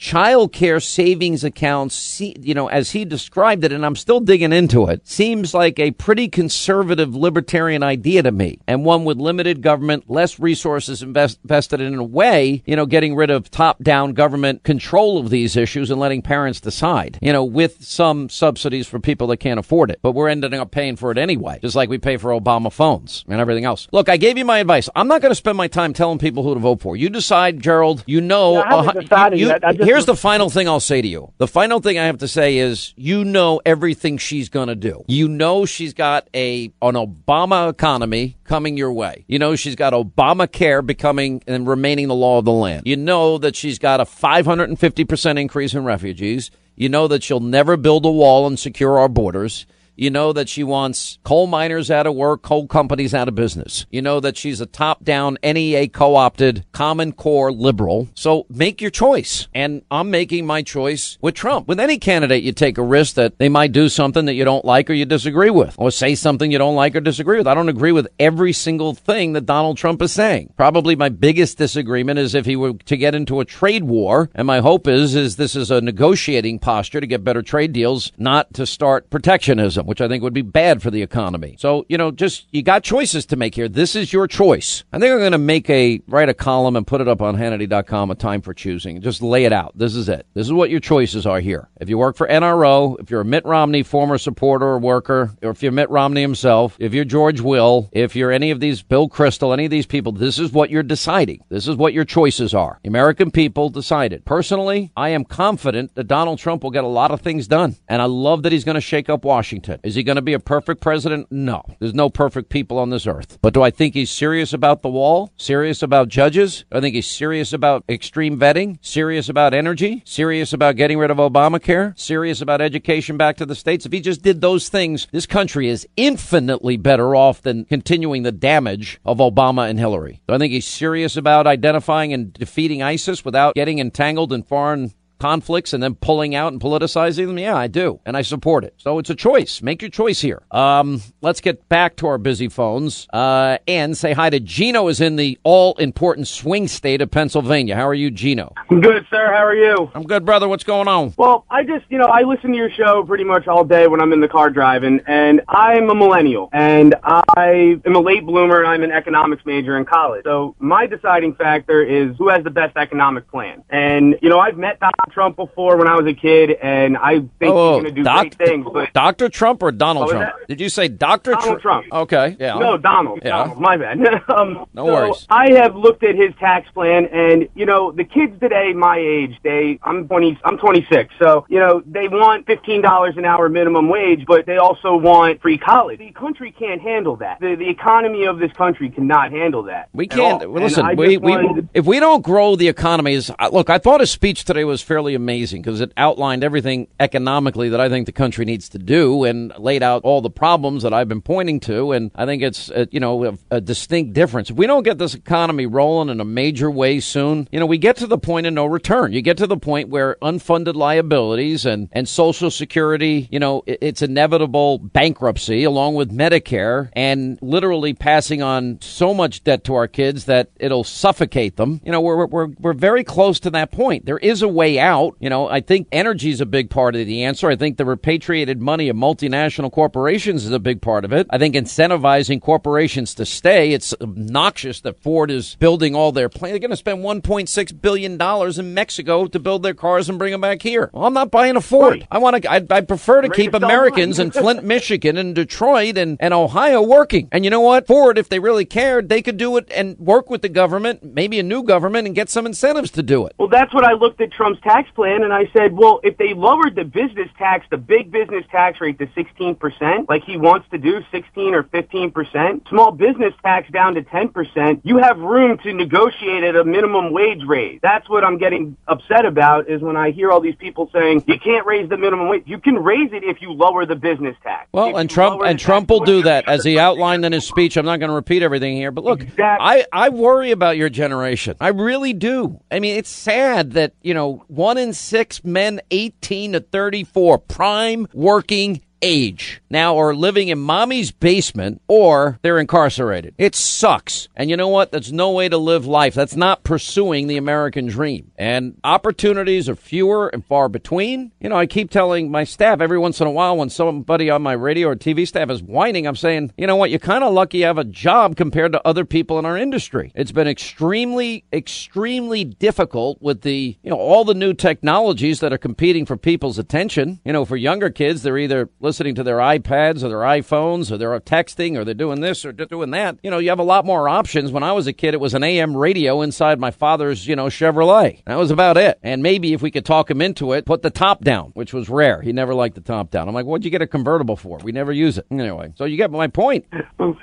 [0.00, 4.86] child care savings accounts, you know, as he described it, and I'm still digging into
[4.86, 10.08] it, seems like a pretty conservative libertarian idea to me, and one with limited government,
[10.08, 14.64] less resources invest, invested in a way, you know, getting rid of top down government
[14.64, 19.26] control of these issues and letting parents decide, you know, with some subsidies for people
[19.26, 19.98] that can't afford it.
[20.00, 23.26] But we're ending up paying for it anyway, just like we pay for Obama phones
[23.28, 23.86] and everything else.
[23.92, 24.88] Look, I gave you my advice.
[24.96, 26.96] I'm not going to spend my time telling people who to vote for.
[26.96, 28.02] You decide, Gerald.
[28.06, 29.62] You know, yeah, I haven't decided you, yet.
[29.90, 31.32] Here's the final thing I'll say to you.
[31.38, 35.02] The final thing I have to say is you know everything she's going to do.
[35.08, 39.24] You know she's got a an Obama economy coming your way.
[39.26, 42.86] You know she's got Obamacare becoming and remaining the law of the land.
[42.86, 46.52] You know that she's got a 550% increase in refugees.
[46.76, 49.66] You know that she'll never build a wall and secure our borders.
[50.00, 53.84] You know that she wants coal miners out of work, coal companies out of business.
[53.90, 58.08] You know that she's a top down NEA co opted Common Core liberal.
[58.14, 59.46] So make your choice.
[59.52, 61.68] And I'm making my choice with Trump.
[61.68, 64.64] With any candidate, you take a risk that they might do something that you don't
[64.64, 67.46] like or you disagree with, or say something you don't like or disagree with.
[67.46, 70.54] I don't agree with every single thing that Donald Trump is saying.
[70.56, 74.30] Probably my biggest disagreement is if he were to get into a trade war.
[74.34, 78.12] And my hope is, is this is a negotiating posture to get better trade deals,
[78.16, 81.56] not to start protectionism which I think would be bad for the economy.
[81.58, 83.68] So, you know, just you got choices to make here.
[83.68, 84.84] This is your choice.
[84.92, 87.36] I think I'm going to make a write a column and put it up on
[87.36, 89.00] Hannity.com, a time for choosing.
[89.00, 89.76] Just lay it out.
[89.76, 90.28] This is it.
[90.32, 91.68] This is what your choices are here.
[91.80, 95.50] If you work for NRO, if you're a Mitt Romney former supporter or worker, or
[95.50, 99.08] if you're Mitt Romney himself, if you're George Will, if you're any of these Bill
[99.08, 101.42] Kristol, any of these people, this is what you're deciding.
[101.48, 102.78] This is what your choices are.
[102.84, 104.24] The American people decided.
[104.24, 107.74] Personally, I am confident that Donald Trump will get a lot of things done.
[107.88, 109.79] And I love that he's going to shake up Washington.
[109.82, 111.26] Is he going to be a perfect president?
[111.30, 111.62] No.
[111.78, 113.38] There's no perfect people on this earth.
[113.42, 115.32] But do I think he's serious about the wall?
[115.36, 116.64] Serious about judges?
[116.70, 118.78] I think he's serious about extreme vetting?
[118.80, 120.02] Serious about energy?
[120.04, 121.98] Serious about getting rid of Obamacare?
[121.98, 123.86] Serious about education back to the states?
[123.86, 128.32] If he just did those things, this country is infinitely better off than continuing the
[128.32, 130.20] damage of Obama and Hillary.
[130.28, 134.92] Do I think he's serious about identifying and defeating ISIS without getting entangled in foreign
[135.20, 137.38] conflicts and then pulling out and politicizing them?
[137.38, 138.00] Yeah, I do.
[138.04, 138.74] And I support it.
[138.78, 139.62] So it's a choice.
[139.62, 140.42] Make your choice here.
[140.50, 145.00] Um, let's get back to our busy phones uh, and say hi to Gino is
[145.00, 147.76] in the all important swing state of Pennsylvania.
[147.76, 148.52] How are you, Gino?
[148.70, 149.32] I'm good, sir.
[149.32, 149.90] How are you?
[149.94, 150.48] I'm good, brother.
[150.48, 151.14] What's going on?
[151.16, 154.00] Well, I just, you know, I listen to your show pretty much all day when
[154.00, 158.58] I'm in the car driving, and I'm a millennial, and I am a late bloomer,
[158.58, 160.24] and I'm an economics major in college.
[160.24, 163.62] So my deciding factor is who has the best economic plan.
[163.70, 164.80] And, you know, I've met
[165.12, 168.02] Trump before when I was a kid, and I think oh, he's going to do
[168.02, 168.66] doc- great things.
[168.72, 169.28] But Dr.
[169.28, 170.30] Trump or Donald Trump?
[170.48, 171.32] Did you say Dr.
[171.32, 171.86] Donald Tr- Trump?
[171.92, 172.58] Okay, yeah.
[172.58, 173.20] No, Donald.
[173.22, 173.30] Yeah.
[173.30, 173.98] Donald, my bad.
[174.28, 175.26] um, no so worries.
[175.30, 179.36] I have looked at his tax plan, and you know, the kids today, my age,
[179.42, 183.88] they I'm 20, I'm 26, so you know, they want fifteen dollars an hour minimum
[183.88, 185.98] wage, but they also want free college.
[185.98, 187.40] The country can't handle that.
[187.40, 189.88] The, the economy of this country cannot handle that.
[189.92, 190.50] We can't.
[190.50, 193.70] Listen, we, we, if we don't grow the economy, is look.
[193.70, 197.88] I thought his speech today was fairly amazing because it outlined everything economically that I
[197.88, 201.22] think the country needs to do and laid out all the problems that I've been
[201.22, 201.92] pointing to.
[201.92, 204.50] And I think it's a, you know a, a distinct difference.
[204.50, 207.78] If we don't get this economy rolling in a major way soon, you know, we
[207.78, 209.12] get to the point of no return.
[209.12, 213.78] You get to the point where unfunded liabilities and and Social Security, you know, it,
[213.80, 219.88] it's inevitable bankruptcy along with Medicare and literally passing on so much debt to our
[219.88, 221.80] kids that it'll suffocate them.
[221.84, 224.06] You know, we're, we're, we're very close to that point.
[224.06, 224.89] There is a way out.
[225.20, 227.48] You know, I think energy is a big part of the answer.
[227.48, 231.26] I think the repatriated money of multinational corporations is a big part of it.
[231.30, 233.72] I think incentivizing corporations to stay.
[233.72, 236.52] It's obnoxious that Ford is building all their plans.
[236.52, 240.40] They're going to spend $1.6 billion in Mexico to build their cars and bring them
[240.40, 240.90] back here.
[240.92, 242.00] Well, I'm not buying a Ford.
[242.00, 242.08] Right.
[242.10, 246.16] I want to, I, I prefer to keep Americans in Flint, Michigan and Detroit and,
[246.20, 247.28] and Ohio working.
[247.32, 247.86] And you know what?
[247.86, 251.38] Ford, if they really cared, they could do it and work with the government, maybe
[251.38, 253.34] a new government, and get some incentives to do it.
[253.38, 256.34] Well, that's what I looked at Trump's tax plan and I said, well, if they
[256.34, 260.78] lowered the business tax, the big business tax rate to 16%, like he wants to
[260.78, 266.44] do 16 or 15%, small business tax down to 10%, you have room to negotiate
[266.44, 267.80] at a minimum wage raise.
[267.82, 271.38] That's what I'm getting upset about is when I hear all these people saying you
[271.38, 272.44] can't raise the minimum wage.
[272.46, 274.68] You can raise it if you lower the business tax.
[274.72, 277.76] Well, and Trump and Trump will do that as he outlined in his speech.
[277.76, 279.66] I'm not going to repeat everything here, but look, exactly.
[279.66, 281.56] I I worry about your generation.
[281.60, 282.60] I really do.
[282.70, 288.06] I mean, it's sad that, you know, 1 in 6 men 18 to 34 prime
[288.12, 293.34] working age now are living in mommy's basement or they're incarcerated.
[293.38, 294.28] It sucks.
[294.36, 294.92] And you know what?
[294.92, 296.14] That's no way to live life.
[296.14, 298.32] That's not pursuing the American dream.
[298.36, 301.32] And opportunities are fewer and far between.
[301.40, 304.42] You know, I keep telling my staff every once in a while when somebody on
[304.42, 306.90] my radio or TV staff is whining, I'm saying, you know what?
[306.90, 310.12] You're kind of lucky you have a job compared to other people in our industry.
[310.14, 315.58] It's been extremely, extremely difficult with the, you know, all the new technologies that are
[315.58, 317.20] competing for people's attention.
[317.24, 320.98] You know, for younger kids, they're either listening to their iPads or their iPhones or
[320.98, 323.16] they're texting or they're doing this or doing that.
[323.22, 324.50] You know, you have a lot more options.
[324.50, 327.46] When I was a kid, it was an AM radio inside my father's, you know,
[327.46, 328.24] Chevrolet.
[328.24, 328.98] That was about it.
[329.04, 331.88] And maybe if we could talk him into it, put the top down, which was
[331.88, 332.20] rare.
[332.20, 333.28] He never liked the top down.
[333.28, 334.58] I'm like, what'd you get a convertible for?
[334.58, 335.26] We never use it.
[335.30, 336.66] Anyway, so you get my point.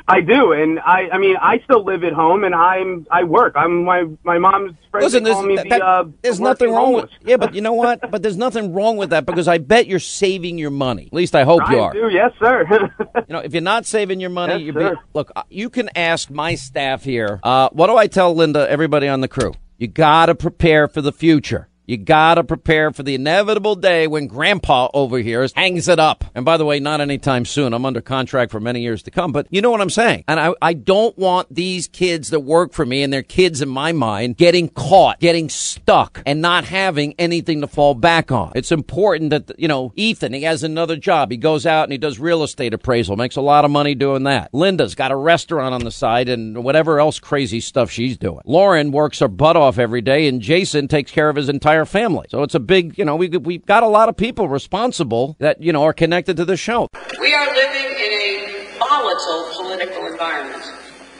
[0.08, 0.54] I do.
[0.54, 3.56] And I, I mean, I still live at home and I'm, I work.
[3.58, 5.14] I'm my, my mom's friend.
[5.14, 8.10] Listen, there's, that, the, uh, there's nothing wrong with, yeah, but you know what?
[8.12, 11.08] but there's nothing wrong with that because I bet you're saving your money.
[11.08, 11.94] At least I hope hope you are.
[11.94, 12.10] Do.
[12.12, 12.66] Yes, sir.
[13.28, 15.32] you know, if you're not saving your money, yes, you're be- look.
[15.36, 17.40] Uh, you can ask my staff here.
[17.44, 18.70] Uh, what do I tell Linda?
[18.70, 21.68] Everybody on the crew, you got to prepare for the future.
[21.88, 26.26] You gotta prepare for the inevitable day when grandpa over here hangs it up.
[26.36, 27.74] And by the way, not anytime soon.
[27.74, 30.26] I'm under contract for many years to come, but you know what I'm saying.
[30.28, 33.70] And I, I don't want these kids that work for me and their kids in
[33.70, 38.52] my mind getting caught, getting stuck and not having anything to fall back on.
[38.54, 41.32] It's important that, you know, Ethan, he has another job.
[41.32, 44.24] He goes out and he does real estate appraisal, makes a lot of money doing
[44.24, 44.54] that.
[44.54, 48.42] Linda's got a restaurant on the side and whatever else crazy stuff she's doing.
[48.44, 51.86] Lauren works her butt off every day and Jason takes care of his entire entire
[51.86, 52.26] family.
[52.30, 55.62] So it's a big, you know, we, we've got a lot of people responsible that,
[55.62, 56.88] you know, are connected to the show.
[57.20, 60.64] We are living in a volatile political environment.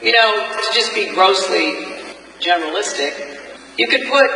[0.02, 1.72] You know, to just be grossly
[2.40, 3.12] generalistic,
[3.78, 4.26] you could put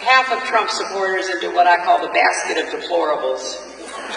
[0.00, 3.64] half of Trump supporters into what I call the basket of deplorables.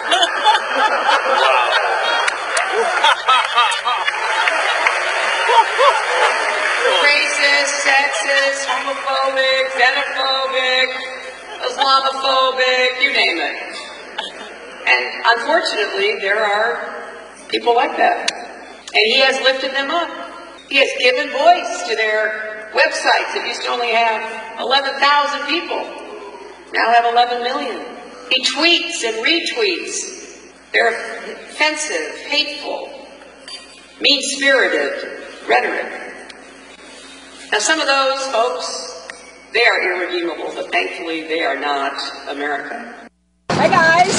[7.02, 10.88] Racist, sexist, homophobic, xenophobic,
[11.72, 13.76] Islamophobic, you name it.
[14.84, 18.30] And unfortunately, there are people like that.
[18.30, 20.10] And he has lifted them up.
[20.68, 25.80] He has given voice to their websites that used to only have 11,000 people,
[26.72, 27.84] now have 11 million.
[28.30, 30.52] He tweets and retweets.
[30.72, 32.88] They're offensive, hateful,
[34.00, 35.92] mean-spirited rhetoric.
[37.50, 38.91] Now, some of those folks
[39.52, 41.92] they are irredeemable, but thankfully they are not
[42.28, 43.08] America.
[43.50, 44.18] Hey guys.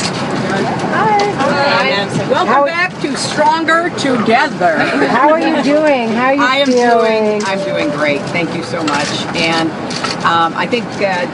[0.54, 1.18] Hi.
[1.36, 2.30] Hi.
[2.30, 4.78] Welcome How, back to Stronger Together.
[5.08, 6.10] How are you doing?
[6.10, 7.40] How are you I am doing?
[7.40, 8.22] doing I'm doing great.
[8.30, 9.10] Thank you so much.
[9.36, 9.70] And
[10.24, 11.26] um, I think uh,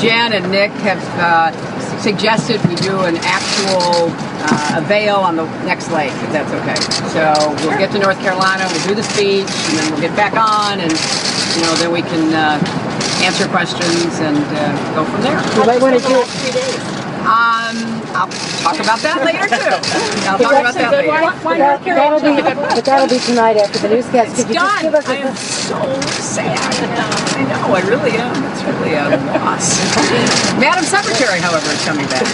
[0.00, 4.14] Jen and Nick have uh, suggested we do an actual
[4.46, 6.78] uh, avail on the next lake, if that's okay.
[7.10, 10.34] So we'll get to North Carolina, we'll do the speech, and then we'll get back
[10.34, 10.92] on, and
[11.56, 12.78] you know, then we can uh,
[13.24, 15.38] answer questions and uh, go from there.
[15.56, 16.28] You might want to do it.
[17.26, 19.76] Um, I'll talk about that later too.
[20.28, 21.08] I'll talk about that later.
[21.08, 24.32] Why, why that'll be, but that'll be tonight after the newscast.
[24.32, 26.58] It's Could you just give us a- I am so sad.
[27.38, 28.34] I know, I really am.
[28.52, 29.78] It's really a loss.
[30.58, 32.26] Madam Secretary, however, is coming back.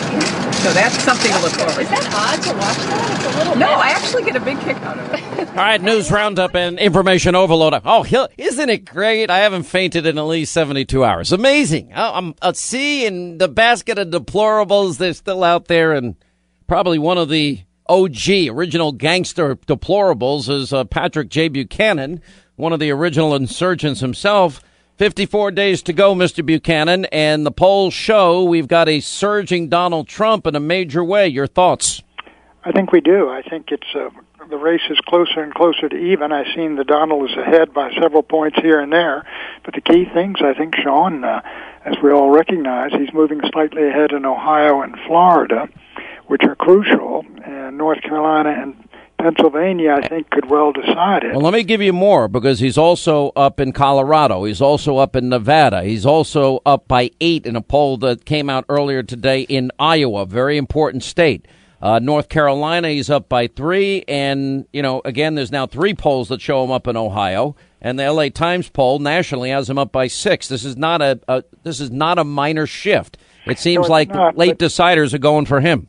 [0.65, 1.81] So that's something to look forward to.
[1.83, 3.27] Is that odd to watch that?
[3.27, 5.49] It's a little No, I actually get a big kick out of it.
[5.51, 7.75] All right, news roundup and information overload.
[7.85, 8.05] Oh,
[8.39, 9.29] isn't it great?
[9.29, 11.33] I haven't fainted in at least 72 hours.
[11.33, 11.93] Amazing.
[11.95, 14.97] Oh, I'm a sea and the basket of deplorables.
[14.97, 16.17] They're still out there, and
[16.67, 21.49] probably one of the OG original gangster deplorables is uh, Patrick J.
[21.49, 22.21] Buchanan,
[22.57, 24.61] one of the original insurgents himself.
[24.97, 26.47] 54 days to go, Mr.
[26.47, 31.27] Buchanan, and the polls show we've got a surging Donald Trump in a major way.
[31.27, 32.01] Your thoughts?
[32.65, 33.29] I think we do.
[33.29, 34.09] I think it's uh,
[34.51, 36.33] the race is closer and closer to even.
[36.33, 39.27] I've seen the Donald is ahead by several points here and there,
[39.65, 41.41] but the key things I think, Sean, uh,
[41.85, 45.69] as we all recognize, he's moving slightly ahead in Ohio and Florida,
[46.27, 48.89] which are crucial, and North Carolina and
[49.19, 51.33] Pennsylvania, I think, could well decide it.
[51.33, 54.45] Well, let me give you more because he's also up in Colorado.
[54.45, 55.83] He's also up in Nevada.
[55.83, 60.27] He's also up by eight in a poll that came out earlier today in Iowa,
[60.27, 61.47] very important state.
[61.85, 64.05] Uh, North Carolina, he's up by three.
[64.09, 67.57] And, you know, again, there's now three polls that show him up in Ohio.
[67.83, 70.49] And the LA Times poll nationally has him up by six.
[70.49, 73.19] This is not a, a this is not a minor shift.
[73.45, 75.89] It seems it's like not, late deciders are going for him.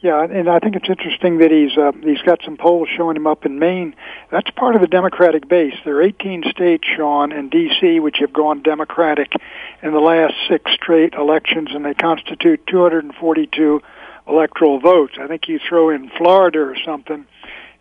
[0.00, 3.28] Yeah, and I think it's interesting that he's uh, he's got some polls showing him
[3.28, 3.94] up in Maine.
[4.32, 5.74] That's part of the Democratic base.
[5.84, 9.32] There are 18 states, Sean, and D.C., which have gone Democratic
[9.80, 13.80] in the last six straight elections, and they constitute 242
[14.26, 15.14] electoral votes.
[15.20, 17.26] I think you throw in Florida or something,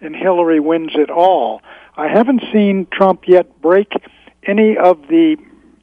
[0.02, 1.62] and Hillary wins it all.
[1.98, 3.92] I haven't seen Trump yet break
[4.44, 5.38] any of the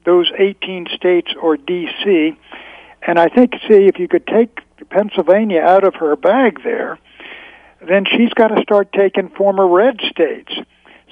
[0.05, 2.37] those 18 states or D.C.
[3.07, 4.59] And I think, see, if you could take
[4.91, 6.99] Pennsylvania out of her bag there,
[7.87, 10.53] then she's got to start taking former red states.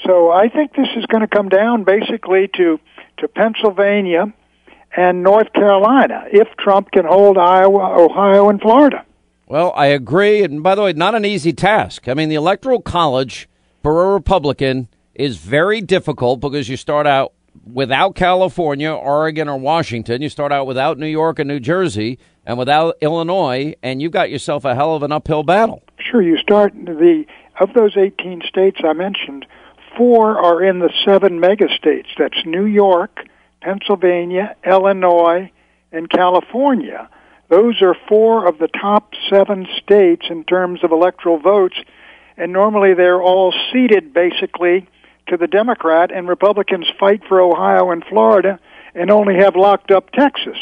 [0.05, 2.80] So I think this is going to come down basically to
[3.18, 4.32] to Pennsylvania
[4.96, 9.05] and North Carolina if Trump can hold Iowa, Ohio, and Florida.
[9.51, 10.44] Well, I agree.
[10.44, 12.07] And by the way, not an easy task.
[12.07, 13.48] I mean, the Electoral College
[13.82, 17.32] for a Republican is very difficult because you start out
[17.66, 20.22] without California, Oregon, or Washington.
[20.22, 24.30] You start out without New York and New Jersey and without Illinois, and you've got
[24.30, 25.82] yourself a hell of an uphill battle.
[25.98, 27.24] Sure, you start the
[27.59, 29.46] of those 18 states I mentioned,
[29.96, 32.11] four are in the seven mega states.
[32.16, 33.24] That's New York,
[33.62, 35.51] Pennsylvania, Illinois,
[35.90, 37.11] and California.
[37.51, 41.76] Those are four of the top seven states in terms of electoral votes,
[42.36, 44.88] and normally they're all ceded basically
[45.26, 48.61] to the Democrat, and Republicans fight for Ohio and Florida
[48.94, 50.57] and only have locked up Texas.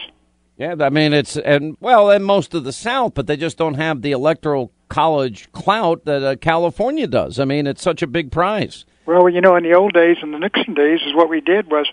[0.57, 3.75] Yeah, I mean it's and well, and most of the South, but they just don't
[3.75, 7.39] have the electoral college clout that uh, California does.
[7.39, 8.85] I mean, it's such a big prize.
[9.07, 11.71] Well, you know, in the old days, in the Nixon days, is what we did
[11.71, 11.87] was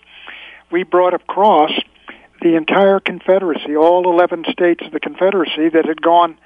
[0.72, 1.70] we brought across
[2.40, 6.38] the entire Confederacy, all 11 states of the Confederacy that had gone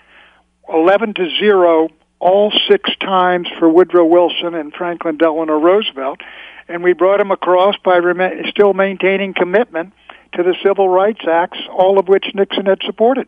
[0.73, 1.89] 11 to 0
[2.21, 6.21] all six times for Woodrow Wilson and Franklin Delano Roosevelt.
[6.69, 9.93] And we brought them across by rem- still maintaining commitment
[10.35, 13.27] to the Civil Rights Acts, all of which Nixon had supported.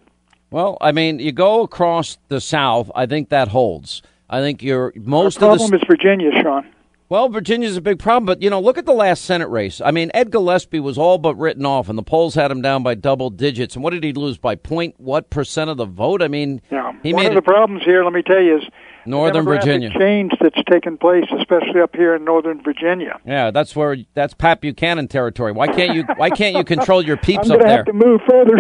[0.51, 4.03] Well, I mean, you go across the South, I think that holds.
[4.29, 5.77] I think you're most the of problem the.
[5.79, 6.67] is Virginia, Sean.
[7.13, 9.83] Well, Virginia's a big problem, but you know, look at the last Senate race.
[9.83, 12.83] I mean, Ed Gillespie was all but written off, and the polls had him down
[12.83, 13.75] by double digits.
[13.75, 16.23] And what did he lose by point what percent of the vote?
[16.23, 16.93] I mean, Yeah.
[17.03, 18.63] he One made of the problems here, let me tell you, is
[19.05, 19.91] Northern the Virginia.
[19.91, 23.21] change that's taken place, especially up here in Northern Virginia.
[23.27, 25.53] Yeah, that's where that's Pat Buchanan territory.
[25.53, 26.05] Why can't you?
[26.17, 27.77] Why can't you control your peeps I'm up going to there?
[27.77, 28.57] have to move further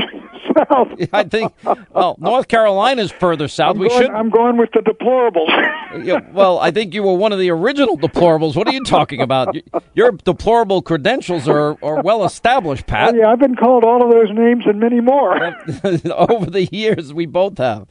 [0.68, 0.88] south.
[1.12, 1.52] I think.
[1.92, 3.76] Well, North Carolina's further south.
[3.76, 4.10] I'm we going, should.
[4.10, 5.48] I'm going with the deplorables.
[6.02, 8.56] Yeah, well, I think you were one of the original deplorables.
[8.56, 9.54] What are you talking about?
[9.94, 13.12] Your deplorable credentials are, are well established, Pat.
[13.12, 15.36] Oh, yeah, I've been called all of those names and many more.
[15.84, 17.86] Over the years, we both have.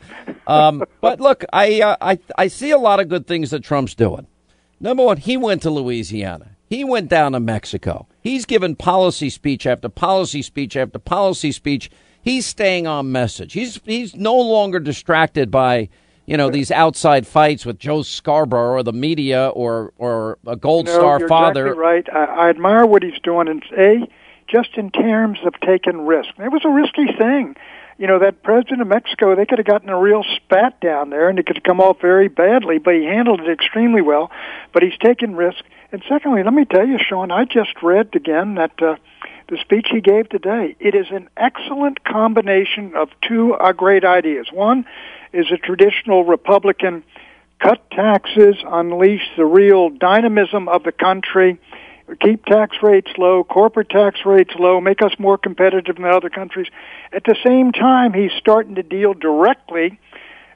[0.47, 3.93] Um, but look, I, uh, I I see a lot of good things that Trump's
[3.93, 4.25] doing.
[4.79, 6.57] Number one, he went to Louisiana.
[6.67, 8.07] He went down to Mexico.
[8.21, 11.91] He's given policy speech after policy speech after policy speech.
[12.21, 13.53] He's staying on message.
[13.53, 15.89] He's he's no longer distracted by
[16.25, 20.85] you know these outside fights with Joe Scarborough or the media or or a Gold
[20.85, 21.67] no, Star you're father.
[21.67, 22.09] Exactly right.
[22.13, 23.47] I, I admire what he's doing.
[23.47, 24.07] And a,
[24.51, 26.29] just in terms of taking risk.
[26.37, 27.55] It was a risky thing.
[27.97, 31.29] You know, that president of Mexico, they could have gotten a real spat down there
[31.29, 34.31] and it could have come off very badly, but he handled it extremely well.
[34.73, 35.63] But he's taken risk.
[35.91, 38.95] And secondly, let me tell you, Sean, I just read again that uh,
[39.51, 44.47] the speech he gave today, it is an excellent combination of two uh, great ideas.
[44.51, 44.85] One
[45.33, 47.03] is a traditional Republican
[47.59, 51.59] cut taxes, unleash the real dynamism of the country,
[52.21, 56.67] keep tax rates low, corporate tax rates low, make us more competitive than other countries.
[57.11, 59.99] At the same time, he's starting to deal directly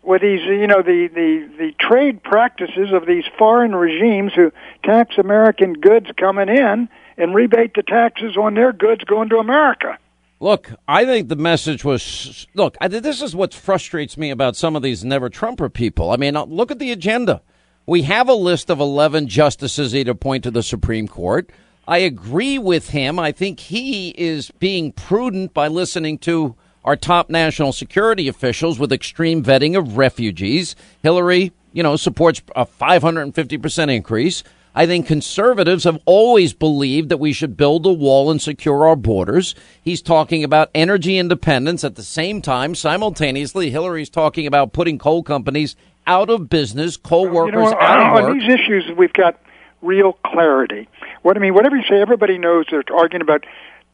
[0.03, 4.53] with these, you know, the, the, the trade practices of these foreign regimes who
[4.83, 9.97] tax American goods coming in and rebate the taxes on their goods going to America.
[10.39, 14.75] Look, I think the message was look, I, this is what frustrates me about some
[14.75, 16.11] of these never Trumper people.
[16.11, 17.41] I mean, uh, look at the agenda.
[17.85, 21.51] We have a list of 11 justices he'd appoint to the Supreme Court.
[21.87, 23.19] I agree with him.
[23.19, 28.91] I think he is being prudent by listening to our top national security officials with
[28.91, 30.75] extreme vetting of refugees.
[31.01, 34.43] Hillary, you know, supports a 550% increase.
[34.77, 38.97] I think conservatives have always believed that we should build a wall and secure our
[38.97, 39.55] borders.
[39.81, 42.75] He's talking about energy independence at the same time.
[42.75, 48.05] Simultaneously, Hillary's talking about putting coal companies out of business, coal workers you know, out
[48.05, 48.31] of work.
[48.31, 49.39] On these issues, we've got
[49.81, 50.89] real clarity.
[51.21, 53.45] What I mean, whatever you say, everybody knows they're arguing about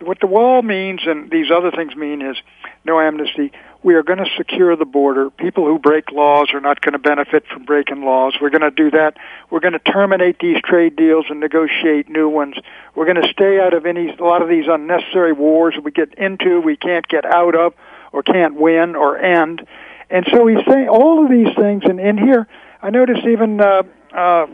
[0.02, 2.38] what the wall means and these other things mean is
[2.86, 3.52] no amnesty.
[3.84, 5.32] We are going to secure the border.
[5.32, 8.36] People who break laws are not going to benefit from breaking laws.
[8.40, 9.18] We're going to do that.
[9.50, 12.56] We're going to terminate these trade deals and negotiate new ones.
[12.94, 16.14] We're going to stay out of any a lot of these unnecessary wars we get
[16.14, 17.74] into, we can't get out of,
[18.12, 19.66] or can't win or end.
[20.12, 22.48] And so he's saying all of these things, and in here,
[22.82, 23.84] I notice even uh,
[24.14, 24.46] uh,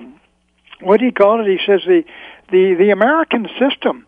[0.82, 1.48] what do you call it?
[1.48, 2.04] He says the
[2.52, 4.06] the the American system.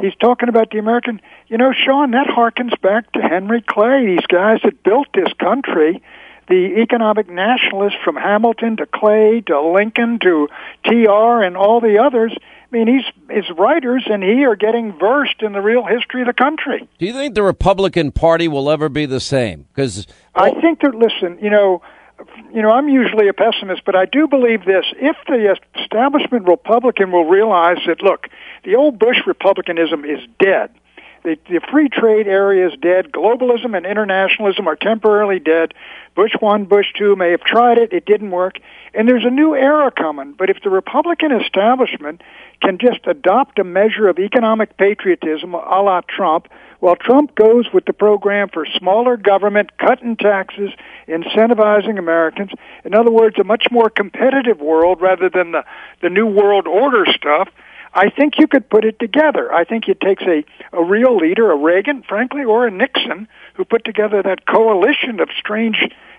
[0.00, 1.20] He's talking about the American.
[1.48, 4.06] You know, Sean, that harkens back to Henry Clay.
[4.06, 6.02] These guys that built this country,
[6.48, 10.48] the economic nationalists from Hamilton to Clay to Lincoln to
[10.84, 11.42] T.R.
[11.42, 12.36] and all the others
[12.70, 16.28] I mean, he's his writers and he are getting versed in the real history of
[16.28, 16.88] the country.
[16.98, 19.66] Do you think the Republican Party will ever be the same?
[19.74, 21.82] Because I think that listen, you know,
[22.52, 27.12] you know, I'm usually a pessimist, but I do believe this: if the establishment Republican
[27.12, 28.28] will realize that, look,
[28.64, 30.70] the old Bush Republicanism is dead.
[31.22, 33.12] The, the free trade area is dead.
[33.12, 35.74] Globalism and internationalism are temporarily dead.
[36.14, 37.92] Bush 1, Bush 2 may have tried it.
[37.92, 38.58] It didn't work.
[38.94, 40.32] And there's a new era coming.
[40.32, 42.22] But if the Republican establishment
[42.62, 46.48] can just adopt a measure of economic patriotism a la Trump,
[46.80, 50.70] while Trump goes with the program for smaller government, cutting taxes,
[51.06, 52.50] incentivizing Americans,
[52.84, 55.64] in other words, a much more competitive world rather than the,
[56.02, 57.48] the New World Order stuff,
[57.92, 59.52] I think you could put it together.
[59.52, 63.64] I think it takes a, a real leader, a Reagan, frankly, or a Nixon, who
[63.64, 65.76] put together that coalition of strange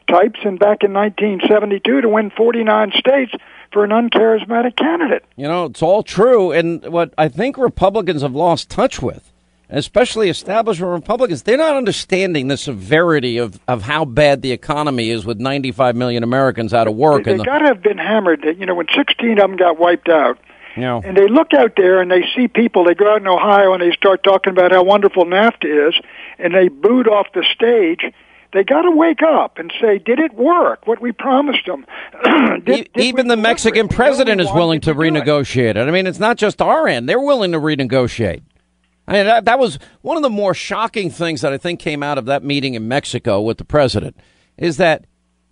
[0.10, 3.32] types and back in 1972 to win 49 states
[3.72, 5.24] for an uncharismatic candidate.
[5.38, 6.52] You know, it's all true.
[6.52, 9.31] And what I think Republicans have lost touch with,
[9.72, 15.26] especially establishment Republicans, they're not understanding the severity of, of how bad the economy is
[15.26, 17.24] with 95 million Americans out of work.
[17.24, 18.44] They, they the- got to have been hammered.
[18.44, 20.38] You know, when 16 of them got wiped out,
[20.78, 21.02] yeah.
[21.04, 22.86] And they look out there and they see people.
[22.86, 25.96] They go out in Ohio and they start talking about how wonderful NAFTA is,
[26.40, 28.14] and they boot off the stage.
[28.54, 30.86] They got to wake up and say, "Did it work?
[30.88, 31.86] What we promised them?"
[32.64, 35.78] did, did Even the Mexican president is willing to, to renegotiate it.
[35.78, 38.42] I mean, it's not just our end; they're willing to renegotiate.
[39.12, 42.02] I mean, that, that was one of the more shocking things that I think came
[42.02, 44.16] out of that meeting in Mexico with the president
[44.58, 45.04] is that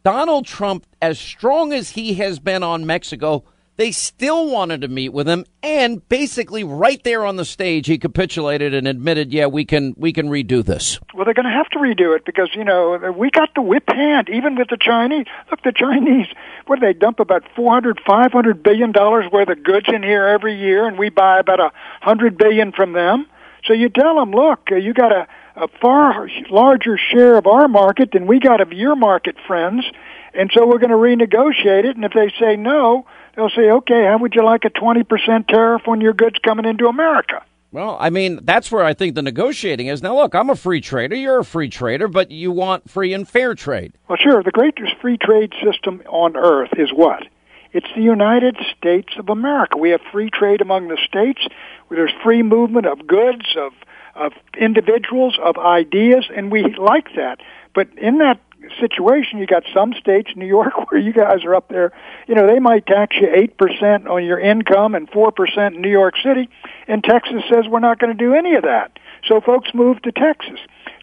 [0.02, 3.44] Donald Trump, as strong as he has been on Mexico
[3.80, 7.98] they still wanted to meet with him, and basically right there on the stage, he
[7.98, 11.70] capitulated and admitted, "Yeah, we can we can redo this." Well, they're going to have
[11.70, 15.28] to redo it because you know we got the whip hand, even with the Chinese.
[15.50, 16.28] Look, the Chinese,
[16.66, 20.04] what do they dump about four hundred, five hundred billion dollars worth of goods in
[20.04, 21.72] here every year, and we buy about a
[22.02, 23.28] hundred billion from them.
[23.66, 27.68] So you tell them, look, uh, you got a, a far larger share of our
[27.68, 29.86] market than we got of your market, friends,
[30.34, 31.96] and so we're going to renegotiate it.
[31.96, 33.06] And if they say no,
[33.36, 36.88] they'll say, okay, how would you like a 20% tariff on your goods coming into
[36.88, 37.44] America?
[37.72, 40.02] Well, I mean, that's where I think the negotiating is.
[40.02, 41.16] Now, look, I'm a free trader.
[41.16, 43.94] You're a free trader, but you want free and fair trade.
[44.08, 44.42] Well, sure.
[44.42, 47.24] The greatest free trade system on earth is what?
[47.72, 49.78] It's the United States of America.
[49.78, 51.48] We have free trade among the states.
[51.90, 53.74] There's free movement of goods, of
[54.16, 57.40] of individuals, of ideas, and we like that.
[57.74, 58.42] But in that
[58.80, 59.40] situation.
[59.40, 61.92] You got some states, New York, where you guys are up there.
[62.28, 65.82] You know, they might tax you eight percent on your income and four percent in
[65.82, 66.50] New York City,
[66.88, 68.98] and Texas says we're not going to do any of that.
[69.28, 70.60] So folks move to Texas.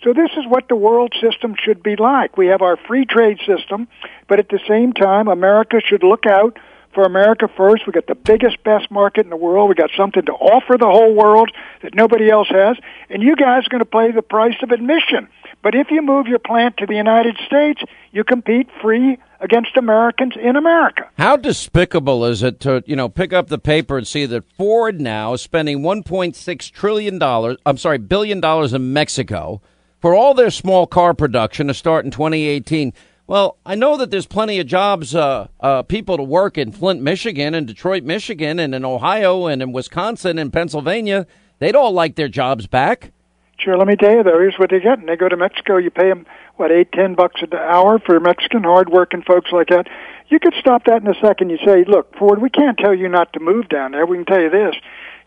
[0.07, 2.37] So this is what the world system should be like.
[2.37, 3.89] We have our free trade system,
[4.29, 6.61] but at the same time, America should look out
[6.95, 7.89] for America first.
[7.89, 9.69] We got the biggest, best market in the world.
[9.69, 11.51] We got something to offer the whole world
[11.83, 12.77] that nobody else has.
[13.11, 15.27] And you guys are going to pay the price of admission.
[15.61, 20.35] But if you move your plant to the United States, you compete free against Americans
[20.41, 21.11] in America.
[21.19, 25.01] How despicable is it to, you know, pick up the paper and see that Ford
[25.01, 29.61] now is spending 1.6 trillion dollars, I'm sorry, billion dollars in Mexico
[30.01, 32.93] for all their small car production to start in 2018.
[33.27, 37.03] Well, I know that there's plenty of jobs, uh, uh, people to work in Flint,
[37.03, 41.27] Michigan, and Detroit, Michigan, and in Ohio, and in Wisconsin, and Pennsylvania.
[41.59, 43.13] They'd all like their jobs back.
[43.59, 43.77] Sure.
[43.77, 44.99] Let me tell you though, here's what they get.
[44.99, 45.79] And they go to Mexico.
[45.79, 49.89] You pay them what eight, ten bucks an hour for Mexican hard-working folks like that.
[50.29, 51.51] You could stop that in a second.
[51.51, 54.05] You say, "Look, Ford, we can't tell you not to move down there.
[54.05, 54.75] We can tell you this: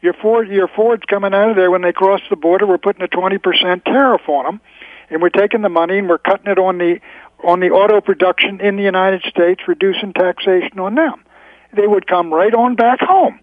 [0.01, 2.65] your Ford, your Ford's coming out of there when they cross the border.
[2.65, 4.61] We're putting a twenty percent tariff on them,
[5.09, 6.99] and we're taking the money and we're cutting it on the
[7.43, 11.23] on the auto production in the United States, reducing taxation on them.
[11.73, 13.39] They would come right on back home.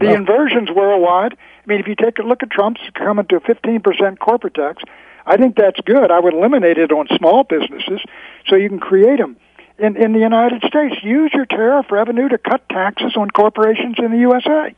[0.00, 1.34] The well, inversions worldwide.
[1.34, 4.82] I mean, if you take a look at Trump's coming to 15% corporate tax,
[5.26, 6.10] I think that's good.
[6.10, 8.00] I would eliminate it on small businesses
[8.46, 9.36] so you can create them.
[9.78, 14.12] In, in the United States, use your tariff revenue to cut taxes on corporations in
[14.12, 14.74] the USA.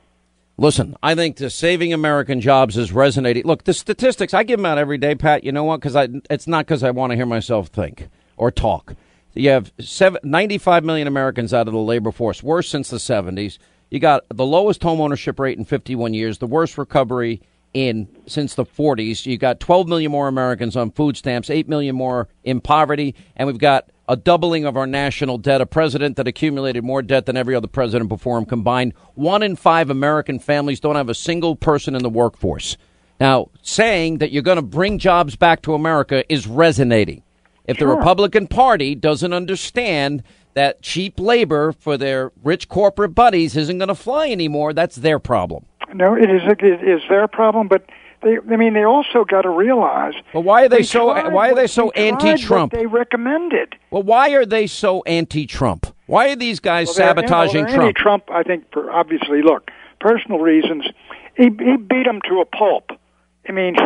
[0.59, 3.45] Listen, I think the saving American jobs is resonating.
[3.45, 5.45] Look, the statistics I give them out every day, Pat.
[5.45, 5.81] You know what?
[5.81, 8.09] Because I, it's not because I want to hear myself think
[8.39, 8.95] or talk.
[9.35, 13.59] You have seven, 95 million Americans out of the labor force, worse since the 70s.
[13.91, 17.43] You got the lowest home ownership rate in 51 years, the worst recovery
[17.75, 19.27] in since the 40s.
[19.27, 23.47] You got 12 million more Americans on food stamps, 8 million more in poverty, and
[23.47, 27.37] we've got a doubling of our national debt, a president that accumulated more debt than
[27.37, 28.95] every other president before him combined.
[29.15, 32.77] One in five American families don't have a single person in the workforce.
[33.19, 37.23] Now, saying that you're going to bring jobs back to America is resonating.
[37.65, 37.89] If sure.
[37.89, 40.23] the Republican Party doesn't understand
[40.55, 45.19] that cheap labor for their rich corporate buddies isn't going to fly anymore, that's their
[45.19, 45.67] problem.
[45.95, 47.87] No, it is it is their problem, but
[48.27, 50.15] they, I mean, they also got to realize.
[50.35, 51.07] Well, why are they, they so?
[51.31, 52.73] Why are they so anti-Trump?
[52.73, 53.77] they recommended.
[53.91, 55.87] Well, why are they so anti-Trump?
[56.07, 57.97] Why are these guys well, sabotaging well, Trump?
[57.97, 59.71] Trump, I think, for obviously, look,
[60.01, 60.87] personal reasons.
[61.37, 62.91] He he beat him to a pulp.
[63.49, 63.77] I mean,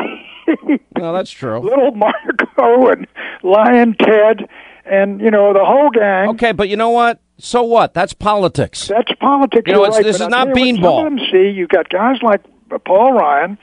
[0.96, 1.58] well, that's true.
[1.58, 3.06] Little Marco and
[3.42, 4.48] Lyin' Ted,
[4.86, 6.30] and you know the whole gang.
[6.30, 7.20] Okay, but you know what?
[7.38, 7.92] So what?
[7.92, 8.88] That's politics.
[8.88, 9.64] That's politics.
[9.66, 11.00] You know, right, this is not beanball.
[11.00, 12.40] Some of them see you got guys like
[12.84, 13.58] Paul Ryan,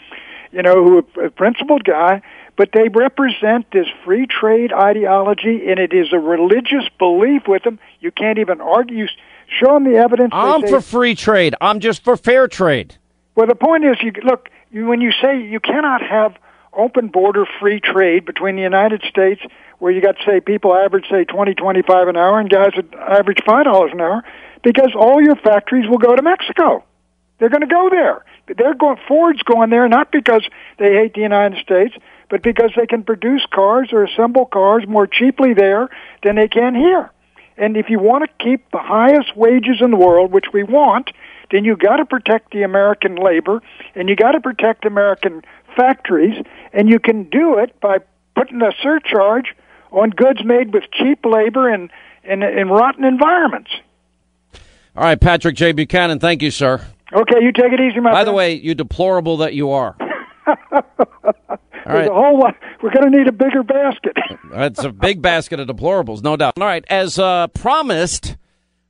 [0.52, 2.22] you know, who a principled guy,
[2.56, 7.80] but they represent this free trade ideology, and it is a religious belief with them.
[8.00, 9.08] You can't even argue.
[9.60, 10.32] Show them the evidence.
[10.34, 11.56] I'm say, for free trade.
[11.62, 12.96] I'm just for fair trade.
[13.36, 16.36] Well, the point is, you look when you say you cannot have
[16.74, 19.42] open border free trade between the United States,
[19.80, 22.94] where you got say people average say twenty twenty five an hour, and guys that
[22.96, 24.24] average five dollars an hour,
[24.64, 26.84] because all your factories will go to Mexico.
[27.38, 28.26] They're going to go there.
[28.56, 28.98] They're going.
[29.08, 30.48] Ford's going there not because
[30.78, 31.96] they hate the United States,
[32.30, 35.90] but because they can produce cars or assemble cars more cheaply there
[36.24, 37.12] than they can here.
[37.58, 41.12] And if you want to keep the highest wages in the world, which we want,
[41.52, 43.62] then you got to protect the American labor
[43.96, 45.44] and you got to protect American
[45.76, 46.44] factories,
[46.74, 48.00] and you can do it by
[48.36, 49.56] putting a surcharge
[49.92, 51.90] on goods made with cheap labor and
[52.24, 53.72] in, in rotten environments.
[54.96, 55.72] All right, Patrick J.
[55.72, 56.82] Buchanan, thank you, sir.
[57.14, 58.04] Okay, you take it easy, my friend.
[58.04, 58.28] By friend.
[58.28, 59.96] the way, you deplorable that you are.
[61.88, 62.10] All right.
[62.10, 62.56] whole lot.
[62.82, 64.18] We're going to need a bigger basket.
[64.52, 66.54] That's a big basket of deplorables, no doubt.
[66.60, 68.36] All right, as uh, promised,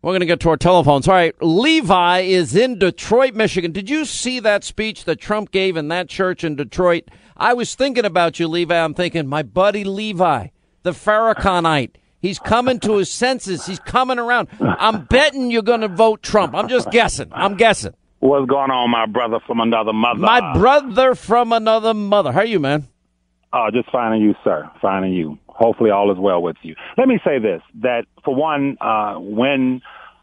[0.01, 1.07] we're going to get to our telephones.
[1.07, 3.71] All right, Levi is in Detroit, Michigan.
[3.71, 7.09] Did you see that speech that Trump gave in that church in Detroit?
[7.35, 8.75] I was thinking about you, Levi.
[8.75, 10.47] I'm thinking, my buddy Levi,
[10.81, 11.91] the Farrakhanite.
[12.19, 13.67] He's coming to his senses.
[13.67, 14.47] He's coming around.
[14.59, 16.55] I'm betting you're going to vote Trump.
[16.55, 17.29] I'm just guessing.
[17.31, 17.93] I'm guessing.
[18.19, 20.19] What's going on, my brother from another mother?
[20.19, 22.31] My brother from another mother.
[22.31, 22.87] How are you, man?
[23.53, 24.69] Uh, just finding you, sir.
[24.81, 25.37] Finding you.
[25.47, 26.75] Hopefully, all is well with you.
[26.97, 29.81] Let me say this: that for one, uh, when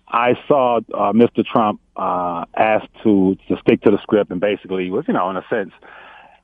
[0.08, 1.44] I saw uh, Mr.
[1.44, 5.36] Trump uh, asked to to stick to the script and basically was, you know, in
[5.36, 5.72] a sense,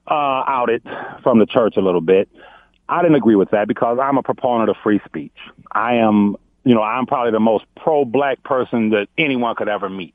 [0.07, 0.83] uh, outed
[1.23, 2.29] from the church a little bit.
[2.89, 5.37] I didn't agree with that because I'm a proponent of free speech.
[5.71, 10.15] I am, you know, I'm probably the most pro-black person that anyone could ever meet.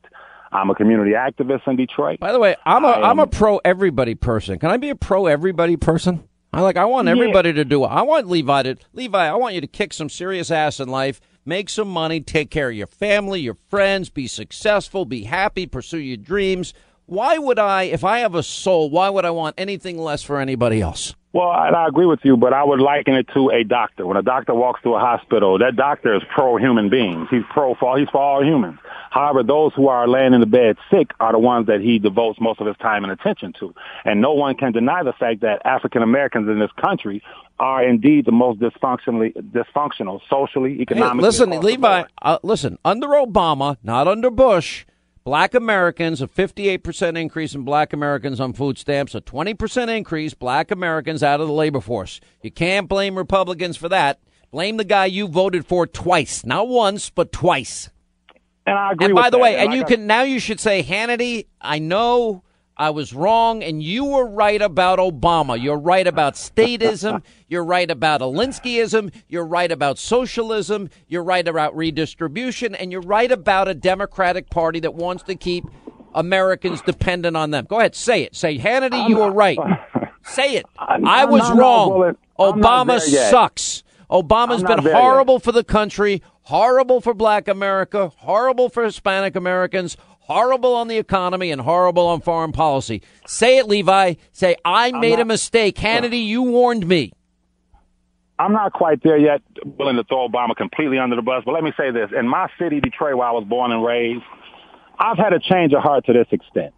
[0.56, 2.20] I'm a community activist in Detroit.
[2.20, 4.58] By the way, I'm a am, I'm a pro everybody person.
[4.58, 6.28] Can I be a pro everybody person?
[6.54, 6.78] I like.
[6.78, 7.56] I want everybody yeah.
[7.56, 7.88] to do it.
[7.88, 9.28] I want Levi to Levi.
[9.28, 12.70] I want you to kick some serious ass in life, make some money, take care
[12.70, 16.74] of your family, your friends, be successful, be happy, pursue your dreams.
[17.08, 20.40] Why would I, if I have a soul, why would I want anything less for
[20.40, 21.14] anybody else?
[21.36, 24.08] Well, I, I agree with you, but I would liken it to a doctor.
[24.08, 27.28] When a doctor walks through a hospital, that doctor is pro human beings.
[27.30, 28.80] He's pro for he's for all humans.
[29.12, 32.40] However, those who are laying in the bed sick are the ones that he devotes
[32.40, 33.76] most of his time and attention to.
[34.06, 37.22] And no one can deny the fact that African Americans in this country
[37.60, 41.20] are indeed the most dysfunctionally dysfunctional socially, economically.
[41.20, 42.04] Hey, listen, Levi.
[42.22, 44.86] Uh, listen, under Obama, not under Bush
[45.26, 50.70] Black Americans, a 58% increase in black Americans on food stamps, a 20% increase black
[50.70, 52.22] Americans out of the labor force.
[52.44, 54.20] You can't blame Republicans for that.
[54.52, 57.90] Blame the guy you voted for twice, not once, but twice.
[58.68, 59.06] And I agree.
[59.08, 59.42] And by the that.
[59.44, 61.48] way, and, and you got- can now you should say Hannity.
[61.60, 62.44] I know
[62.78, 65.62] I was wrong, and you were right about Obama.
[65.62, 67.24] You're right about statism.
[67.48, 69.14] You're right about Alinskyism.
[69.30, 70.90] You're right about socialism.
[71.08, 75.64] You're right about redistribution, and you're right about a Democratic Party that wants to keep
[76.14, 77.66] Americans dependent on them.
[77.70, 78.36] Go ahead, say it.
[78.36, 79.60] Say Hannity, I'm you were right.
[80.24, 80.66] Say it.
[80.80, 82.16] I'm, I was I'm wrong.
[82.40, 83.84] Obama sucks.
[84.10, 85.44] Obama's been horrible yet.
[85.44, 89.98] for the country, horrible for Black America, horrible for Hispanic Americans,
[90.28, 93.02] horrible on the economy and horrible on foreign policy.
[93.28, 94.16] Say it, Levi.
[94.32, 95.76] Say, I made not, a mistake.
[95.76, 97.14] Hannity, you warned me.
[98.38, 101.64] I'm not quite there yet, willing to throw Obama completely under the bus, but let
[101.64, 102.10] me say this.
[102.18, 104.24] In my city, Detroit, where I was born and raised,
[105.00, 106.74] I've had a change of heart to this extent.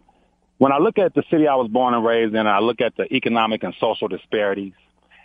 [0.58, 2.96] When I look at the city I was born and raised in, I look at
[2.96, 4.74] the economic and social disparities,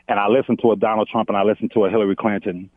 [0.07, 2.69] and I listen to a Donald Trump and I listen to a Hillary Clinton,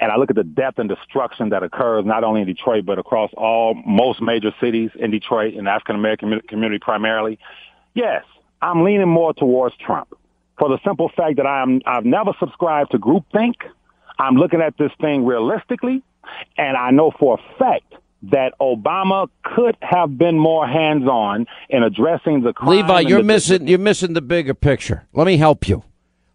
[0.00, 2.98] and I look at the death and destruction that occurs not only in Detroit but
[2.98, 7.38] across all most major cities in Detroit and African American community primarily,
[7.94, 8.24] yes,
[8.62, 10.08] I'm leaning more towards Trump
[10.58, 13.54] for the simple fact that I'm I've never subscribed to groupthink.
[14.18, 16.02] I'm looking at this thing realistically,
[16.56, 17.94] and I know for a fact
[18.24, 22.70] that Obama could have been more hands-on in addressing the crime.
[22.70, 25.06] Levi, you're missing you're missing the bigger picture.
[25.12, 25.84] Let me help you.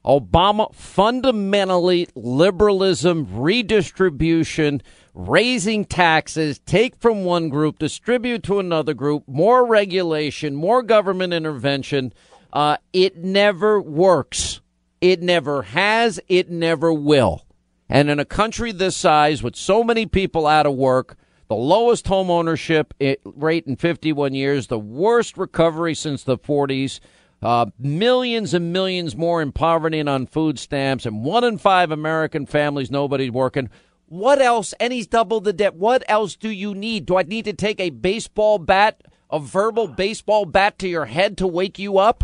[0.06, 4.82] Obama fundamentally liberalism, redistribution,
[5.14, 12.14] raising taxes, take from one group, distribute to another group, more regulation, more government intervention.
[12.52, 14.62] Uh, it never works.
[15.00, 16.20] It never has.
[16.28, 17.46] It never will.
[17.90, 21.18] And in a country this size with so many people out of work,
[21.48, 22.94] the lowest home ownership
[23.24, 27.00] rate in 51 years, the worst recovery since the 40s,
[27.44, 31.92] uh, millions and millions more in poverty and on food stamps, and one in five
[31.92, 33.70] American families, nobody's working.
[34.08, 34.74] What else?
[34.80, 35.76] And he's doubled the debt.
[35.76, 37.06] What else do you need?
[37.06, 41.38] Do I need to take a baseball bat, a verbal baseball bat to your head
[41.40, 42.24] to wake you up?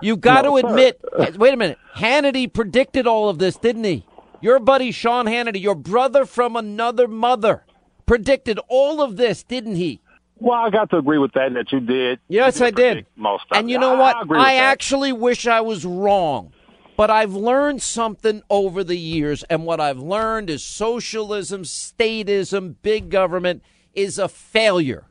[0.00, 1.00] You got no, to admit.
[1.36, 1.78] wait a minute.
[1.96, 4.06] Hannity predicted all of this, didn't he?
[4.40, 7.64] Your buddy Sean Hannity, your brother from another mother,
[8.04, 10.00] predicted all of this, didn't he?
[10.38, 12.20] Well, I got to agree with that that you did.
[12.28, 13.06] Yes, you I did.
[13.16, 14.36] Most and you know I, what?
[14.36, 16.52] I, I actually wish I was wrong.
[16.96, 23.10] But I've learned something over the years, and what I've learned is socialism, statism, big
[23.10, 23.62] government
[23.94, 25.04] is a failure.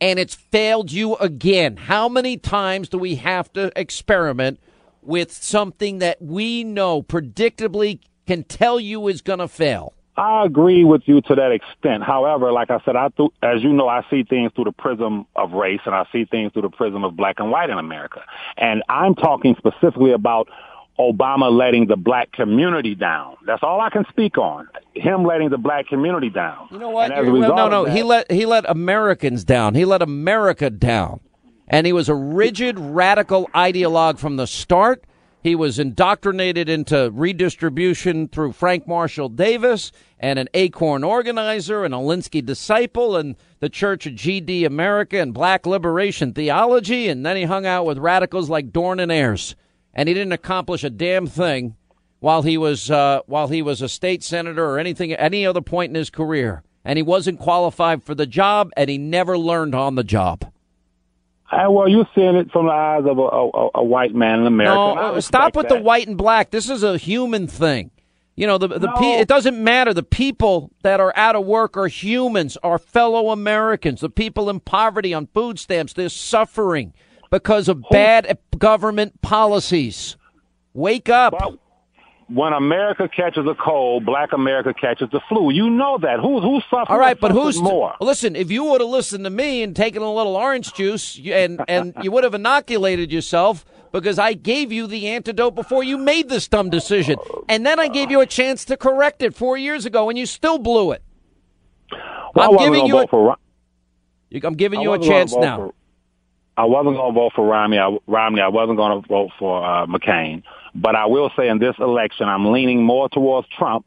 [0.00, 1.76] And it's failed you again.
[1.76, 4.58] How many times do we have to experiment
[5.00, 9.94] with something that we know predictably can tell you is going to fail?
[10.18, 12.02] I agree with you to that extent.
[12.02, 15.26] However, like I said, I th- as you know, I see things through the prism
[15.36, 18.22] of race and I see things through the prism of black and white in America.
[18.56, 20.48] And I'm talking specifically about
[20.98, 23.36] Obama letting the black community down.
[23.46, 24.68] That's all I can speak on.
[24.94, 26.68] Him letting the black community down.
[26.72, 27.10] You know what?
[27.10, 27.84] Well, no, no.
[27.84, 29.76] That, he let he let Americans down.
[29.76, 31.20] He let America down.
[31.68, 35.04] And he was a rigid, radical ideologue from the start.
[35.48, 42.44] He was indoctrinated into redistribution through Frank Marshall Davis and an Acorn organizer, an Alinsky
[42.44, 47.08] disciple, and the Church of GD America and black liberation theology.
[47.08, 49.56] And then he hung out with radicals like Dohrn and Ayers.
[49.94, 51.76] And he didn't accomplish a damn thing
[52.20, 55.62] while he was uh, while he was a state senator or anything at any other
[55.62, 56.62] point in his career.
[56.84, 60.52] And he wasn't qualified for the job, and he never learned on the job.
[61.50, 64.46] Uh, well, you're seeing it from the eyes of a, a, a white man in
[64.46, 64.74] America.
[64.74, 65.76] No, uh, stop with that.
[65.76, 66.50] the white and black.
[66.50, 67.90] This is a human thing.
[68.36, 68.92] You know, the the no.
[68.92, 69.92] pe- it doesn't matter.
[69.92, 74.00] The people that are out of work are humans, are fellow Americans.
[74.00, 76.92] The people in poverty on food stamps, they're suffering
[77.30, 80.16] because of bad government policies.
[80.72, 81.32] Wake up.
[81.32, 81.58] Well,
[82.28, 85.50] when America catches a cold, black America catches the flu.
[85.50, 86.20] You know that.
[86.20, 86.86] Who's who's suffering?
[86.88, 87.94] All right, but who's more?
[88.00, 91.62] Listen, if you would have listened to me and taken a little orange juice, and
[91.68, 96.28] and you would have inoculated yourself because I gave you the antidote before you made
[96.28, 97.16] this dumb decision.
[97.48, 100.26] And then I gave you a chance to correct it four years ago, and you
[100.26, 101.02] still blew it.
[102.34, 103.36] Well, I'm giving you a, for,
[104.44, 105.56] I'm giving you a chance now.
[105.56, 105.74] For,
[106.58, 107.78] I wasn't going to vote for Romney.
[107.78, 108.42] I, Romney.
[108.42, 110.42] I wasn't going to vote for uh, McCain.
[110.80, 113.86] But I will say in this election, I'm leaning more towards Trump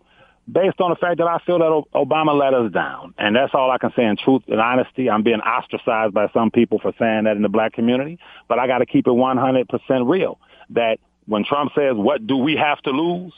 [0.52, 3.14] based on the fact that I feel that Obama let us down.
[3.18, 5.10] And that's all I can say in truth and honesty.
[5.10, 8.20] I'm being ostracized by some people for saying that in the black community,
[8.50, 10.40] but I got to keep it 100% real
[10.72, 10.98] that
[11.28, 13.34] when Trump says, what do we have to lose?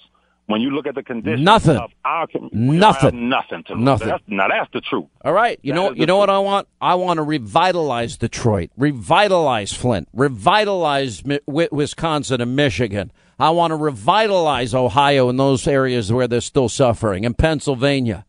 [0.45, 1.77] When you look at the conditions nothing.
[1.77, 3.83] of our community, nothing, nothing to lose.
[3.83, 4.07] Nothing.
[4.09, 5.05] That's, now that's the truth.
[5.23, 6.29] All right, you That know, you know what.
[6.29, 6.67] I want?
[6.81, 13.13] I want to revitalize Detroit, revitalize Flint, revitalize Mi- Wisconsin and Michigan.
[13.39, 18.25] I want to revitalize Ohio and those areas where they're still suffering, and Pennsylvania.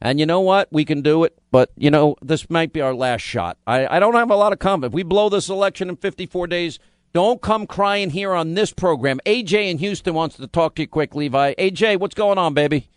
[0.00, 0.68] And you know what?
[0.70, 3.58] We can do it, but you know this might be our last shot.
[3.66, 4.92] I, I don't have a lot of confidence.
[4.92, 6.78] If we blow this election in 54 days,
[7.12, 9.18] don't come crying here on this program.
[9.26, 11.54] AJ in Houston wants to talk to you quick, Levi.
[11.54, 12.88] AJ, what's going on, baby?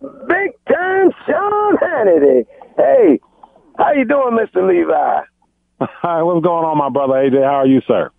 [0.00, 2.46] Big time Sean Hannity.
[2.76, 3.20] Hey,
[3.78, 4.66] how you doing, Mr.
[4.66, 5.20] Levi?
[5.80, 7.42] Hi, what's going on, my brother AJ?
[7.42, 8.10] How are you, sir?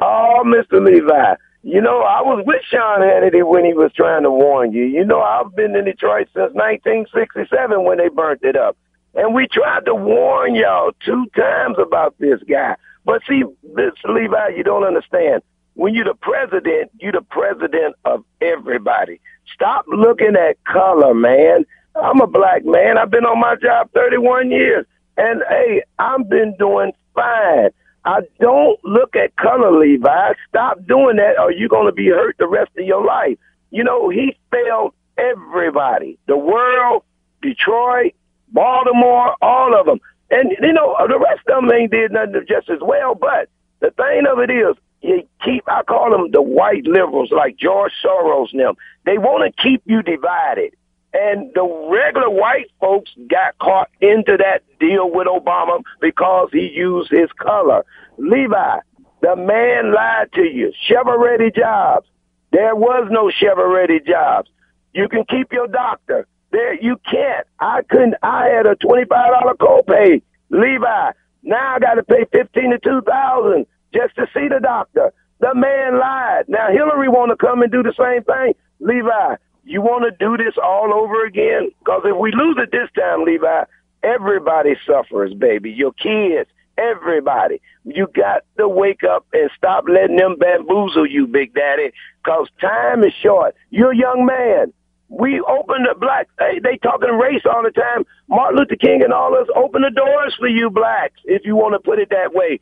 [0.00, 0.82] Oh, Mr.
[0.82, 1.34] Levi.
[1.62, 4.84] You know, I was with Sean Hannity when he was trying to warn you.
[4.84, 8.76] You know, I've been in Detroit since 1967 when they burnt it up.
[9.14, 12.76] And we tried to warn y'all two times about this guy.
[13.04, 13.42] But see,
[13.74, 14.08] Mr.
[14.08, 15.42] Levi, you don't understand.
[15.74, 19.20] When you're the president, you're the president of everybody.
[19.52, 21.66] Stop looking at color, man.
[21.94, 22.96] I'm a black man.
[22.96, 24.86] I've been on my job 31 years.
[25.16, 27.70] And hey, I've been doing fine.
[28.04, 30.32] I don't look at color, Levi.
[30.48, 33.38] Stop doing that or you're going to be hurt the rest of your life.
[33.70, 36.18] You know, he failed everybody.
[36.26, 37.04] The world,
[37.42, 38.14] Detroit,
[38.48, 40.00] Baltimore, all of them.
[40.30, 43.14] And, you know, the rest of them ain't did nothing just as well.
[43.14, 43.48] But
[43.80, 47.92] the thing of it is, you keep, I call them the white liberals like George
[48.04, 48.74] Soros and them.
[49.06, 50.74] They want to keep you divided.
[51.12, 57.10] And the regular white folks got caught into that deal with Obama because he used
[57.10, 57.84] his color.
[58.16, 58.78] Levi,
[59.20, 60.72] the man lied to you.
[60.88, 62.06] Chevrolet jobs.
[62.52, 64.48] There was no Chevrolet jobs.
[64.94, 66.26] You can keep your doctor.
[66.52, 67.46] There, you can't.
[67.60, 68.14] I couldn't.
[68.22, 70.22] I had a twenty-five dollar copay.
[70.50, 71.10] Levi,
[71.42, 75.12] now I got to pay fifteen to two thousand just to see the doctor.
[75.40, 76.44] The man lied.
[76.48, 78.54] Now Hillary want to come and do the same thing.
[78.80, 79.36] Levi,
[79.70, 81.70] you want to do this all over again?
[81.78, 83.62] Because if we lose it this time, Levi,
[84.02, 85.70] everybody suffers, baby.
[85.70, 87.60] Your kids, everybody.
[87.84, 91.92] You got to wake up and stop letting them bamboozle you, Big Daddy,
[92.22, 93.54] because time is short.
[93.70, 94.72] You're a young man.
[95.08, 98.04] We open the black, they, they talking race all the time.
[98.28, 101.74] Martin Luther King and all us open the doors for you blacks, if you want
[101.74, 102.58] to put it that way.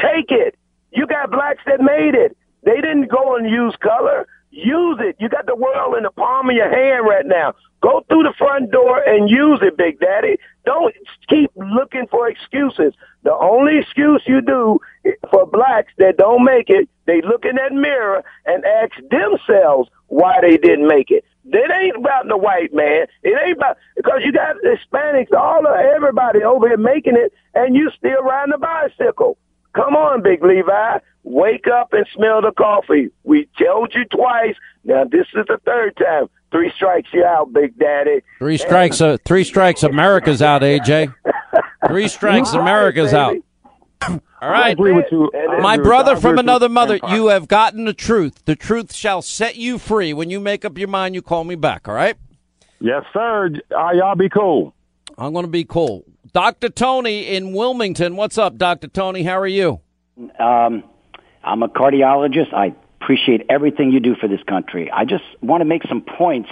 [0.00, 0.56] Take it.
[0.92, 2.36] You got blacks that made it.
[2.64, 4.26] They didn't go and use color.
[4.54, 5.16] Use it.
[5.18, 7.54] You got the world in the palm of your hand right now.
[7.82, 10.36] Go through the front door and use it, Big Daddy.
[10.64, 10.94] Don't
[11.28, 12.94] keep looking for excuses.
[13.24, 14.78] The only excuse you do
[15.32, 20.38] for blacks that don't make it, they look in that mirror and ask themselves why
[20.40, 21.24] they didn't make it.
[21.46, 23.06] It ain't about the white man.
[23.24, 27.74] It ain't about because you got Hispanics, all of everybody over here making it, and
[27.74, 29.36] you still riding a bicycle.
[29.74, 30.98] Come on, Big Levi.
[31.24, 33.10] Wake up and smell the coffee.
[33.24, 34.54] We told you twice.
[34.84, 36.28] Now this is the third time.
[36.52, 38.22] Three strikes you out, Big Daddy.
[38.38, 39.00] Three strikes.
[39.00, 39.82] Uh, three strikes.
[39.82, 40.62] America's out.
[40.62, 41.12] AJ.
[41.88, 42.52] Three strikes.
[42.52, 43.36] America's out.
[44.42, 45.30] All right, agree with you.
[45.60, 47.00] my brother from another mother.
[47.08, 48.44] You have gotten the truth.
[48.44, 50.12] The truth shall set you free.
[50.12, 51.88] When you make up your mind, you call me back.
[51.88, 52.16] All right.
[52.80, 53.50] Yes, sir.
[53.74, 54.73] Uh, y'all be cool.
[55.16, 56.04] I'm going to be cool.
[56.32, 56.68] Dr.
[56.68, 58.16] Tony in Wilmington.
[58.16, 58.88] What's up, Dr.
[58.88, 59.22] Tony?
[59.22, 59.80] How are you?
[60.38, 60.84] Um,
[61.42, 62.52] I'm a cardiologist.
[62.52, 64.90] I appreciate everything you do for this country.
[64.90, 66.48] I just want to make some points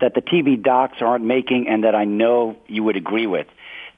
[0.00, 3.46] that the TV docs aren't making and that I know you would agree with.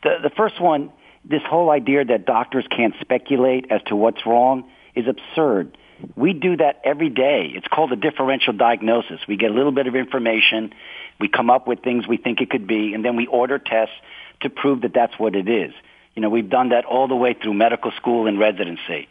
[0.02, 0.92] The, the first one,
[1.24, 5.76] this whole idea that doctors can't speculate as to what's wrong is absurd.
[6.14, 7.50] We do that every day.
[7.54, 9.20] It's called a differential diagnosis.
[9.26, 10.74] We get a little bit of information,
[11.18, 13.94] we come up with things we think it could be, and then we order tests
[14.40, 15.72] to prove that that's what it is.
[16.14, 19.08] You know, we've done that all the way through medical school and residency.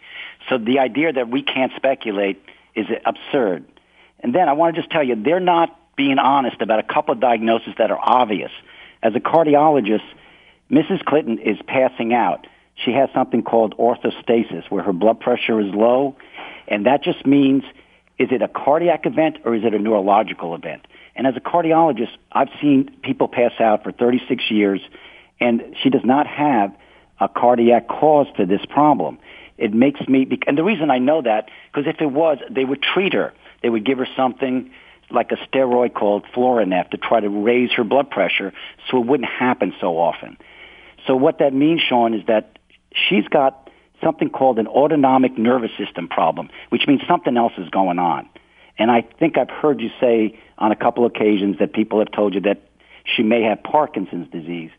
[0.49, 2.43] So the idea that we can't speculate
[2.75, 3.65] is absurd.
[4.19, 7.13] And then I want to just tell you, they're not being honest about a couple
[7.13, 8.51] of diagnoses that are obvious.
[9.01, 10.03] As a cardiologist,
[10.71, 11.03] Mrs.
[11.05, 12.47] Clinton is passing out.
[12.75, 16.15] She has something called orthostasis, where her blood pressure is low,
[16.67, 17.63] and that just means
[18.17, 20.87] is it a cardiac event or is it a neurological event?
[21.15, 24.81] And as a cardiologist, I've seen people pass out for 36 years,
[25.39, 26.75] and she does not have
[27.19, 29.17] a cardiac cause to this problem.
[29.57, 32.81] it makes me, and the reason I know that, because if it was, they would
[32.81, 33.33] treat her.
[33.61, 34.71] They would give her something
[35.09, 38.51] like a steroid called Florinef to try to raise her blood pressure
[38.89, 40.37] so it wouldn't happen so often.
[41.07, 42.59] So what that means, Sean, is that
[42.91, 43.69] she's got
[44.03, 48.27] something called an autonomic nervous system problem, which means something else is going on.
[48.77, 52.33] And I think I've heard you say on a couple occasions that people have told
[52.33, 52.61] you that
[53.05, 54.71] she may have Parkinson's disease.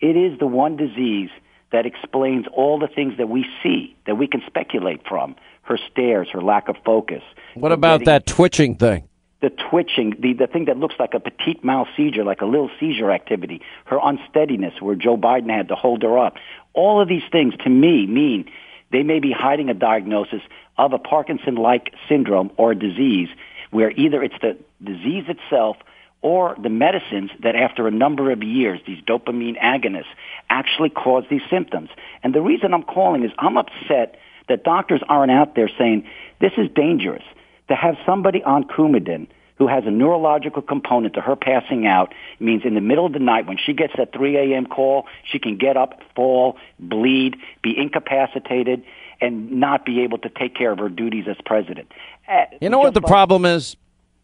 [0.00, 1.30] It is the one disease
[1.72, 5.36] that explains all the things that we see, that we can speculate from.
[5.62, 7.22] Her stares, her lack of focus.
[7.54, 9.08] What about getting, that twitching thing?
[9.40, 12.70] The twitching, the, the thing that looks like a petite mal seizure, like a little
[12.78, 13.62] seizure activity.
[13.86, 16.34] Her unsteadiness, where Joe Biden had to hold her up.
[16.74, 18.50] All of these things, to me, mean
[18.90, 20.42] they may be hiding a diagnosis
[20.78, 23.28] of a Parkinson-like syndrome or disease
[23.70, 25.76] where either it's the disease itself
[26.20, 30.04] or the medicines that after a number of years, these dopamine agonists
[30.48, 31.90] actually cause these symptoms.
[32.22, 34.16] And the reason I'm calling is I'm upset
[34.48, 36.06] that doctors aren't out there saying
[36.40, 37.24] this is dangerous.
[37.68, 42.62] To have somebody on Coumadin who has a neurological component to her passing out means
[42.64, 44.66] in the middle of the night when she gets that 3 a.m.
[44.66, 48.82] call, she can get up, fall, bleed, be incapacitated,
[49.22, 51.90] and not be able to take care of her duties as president.
[52.28, 53.76] Uh, you know what the like, problem is?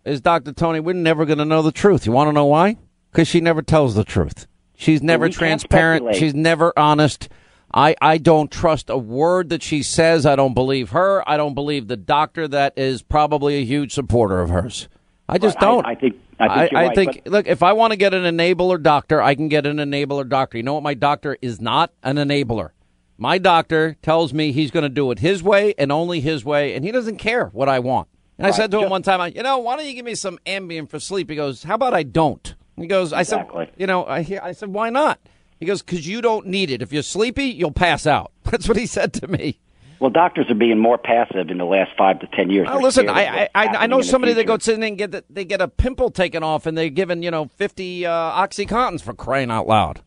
[0.04, 0.52] is Dr.
[0.52, 2.06] Tony, we're never going to know the truth.
[2.06, 2.76] You want to know why?
[3.12, 4.46] Because she never tells the truth.
[4.76, 6.14] She's never transparent.
[6.14, 7.28] She's never honest.
[7.72, 10.24] I, I don't trust a word that she says.
[10.24, 11.28] I don't believe her.
[11.28, 14.88] I don't believe the doctor that is probably a huge supporter of hers.
[15.28, 15.84] I just don't.
[15.84, 16.16] I, I, think.
[16.40, 16.74] I think.
[16.74, 19.66] I, right, think look, if I want to get an enabler doctor, I can get
[19.66, 20.56] an enabler doctor.
[20.56, 20.82] You know what?
[20.82, 22.70] My doctor is not an enabler.
[23.18, 26.74] My doctor tells me he's going to do it his way and only his way,
[26.74, 28.08] and he doesn't care what I want.
[28.38, 30.38] And I said to him one time, you know, why don't you give me some
[30.46, 31.28] Ambien for sleep?
[31.28, 32.54] He goes, how about I don't?
[32.76, 33.46] He goes, I said,
[33.76, 35.18] you know, I, I said, why not?
[35.58, 36.80] He goes, because you don't need it.
[36.80, 38.30] If you're sleepy, you'll pass out.
[38.44, 39.58] That's what he said to me.
[39.98, 42.68] Well, doctors are being more passive in the last five to ten years.
[42.70, 45.60] Oh, listen, I I, I know somebody that goes in and get the, they get
[45.60, 49.66] a pimple taken off, and they're given you know fifty uh, oxycontins for crying out
[49.66, 50.02] loud.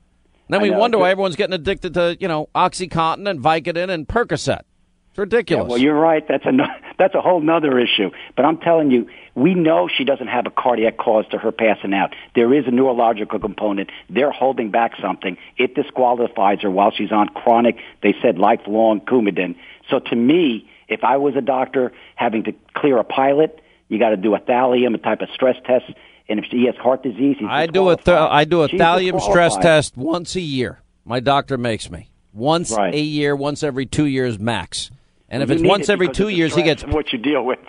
[0.52, 4.06] And then we wonder why everyone's getting addicted to you know oxycontin and Vicodin and
[4.06, 4.64] Percocet.
[5.12, 5.64] It's ridiculous.
[5.64, 6.26] Yeah, well, you're right.
[6.28, 6.52] That's a
[7.00, 8.12] that's a whole nother issue.
[8.36, 11.94] But I'm telling you, we know she doesn't have a cardiac cause to her passing
[11.94, 12.14] out.
[12.36, 13.92] There is a neurological component.
[14.10, 15.38] They're holding back something.
[15.58, 17.78] It disqualifies her while she's on chronic.
[18.04, 19.56] They said lifelong Coumadin.
[19.90, 24.10] So to me, if I was a doctor having to clear a pilot, you got
[24.10, 25.86] to do a thallium, a type of stress test.
[26.32, 29.58] And if he has heart disease, I do a th- I do a thallium stress
[29.58, 30.82] test once a year.
[31.04, 32.94] My doctor makes me once right.
[32.94, 34.92] a year, once every two years max.
[35.30, 37.60] And if it's once every two years, he gets what you deal with.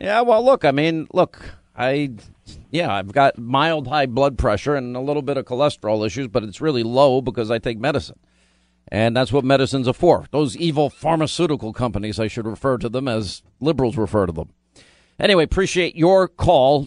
[0.00, 2.12] Yeah, well, look, I mean, look, I,
[2.70, 6.42] yeah, I've got mild high blood pressure and a little bit of cholesterol issues, but
[6.42, 8.18] it's really low because I take medicine.
[8.88, 10.26] And that's what medicines are for.
[10.30, 14.50] Those evil pharmaceutical companies, I should refer to them as liberals refer to them.
[15.18, 16.86] Anyway, appreciate your call.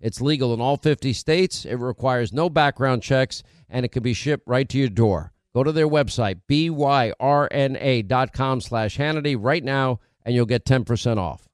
[0.00, 1.64] It's legal in all 50 states.
[1.64, 5.32] It requires no background checks, and it can be shipped right to your door.
[5.54, 7.00] Go to their website, byrna.com
[8.60, 11.48] slash Hannity right now, and you'll get 10% off.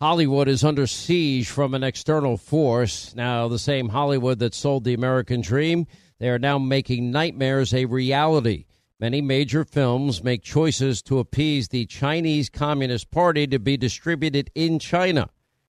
[0.00, 3.14] Hollywood is under siege from an external force.
[3.14, 5.86] Now, the same Hollywood that sold the American dream,
[6.18, 8.66] they are now making nightmares a reality.
[9.00, 14.78] Many major films make choices to appease the Chinese Communist Party to be distributed in
[14.78, 15.30] China.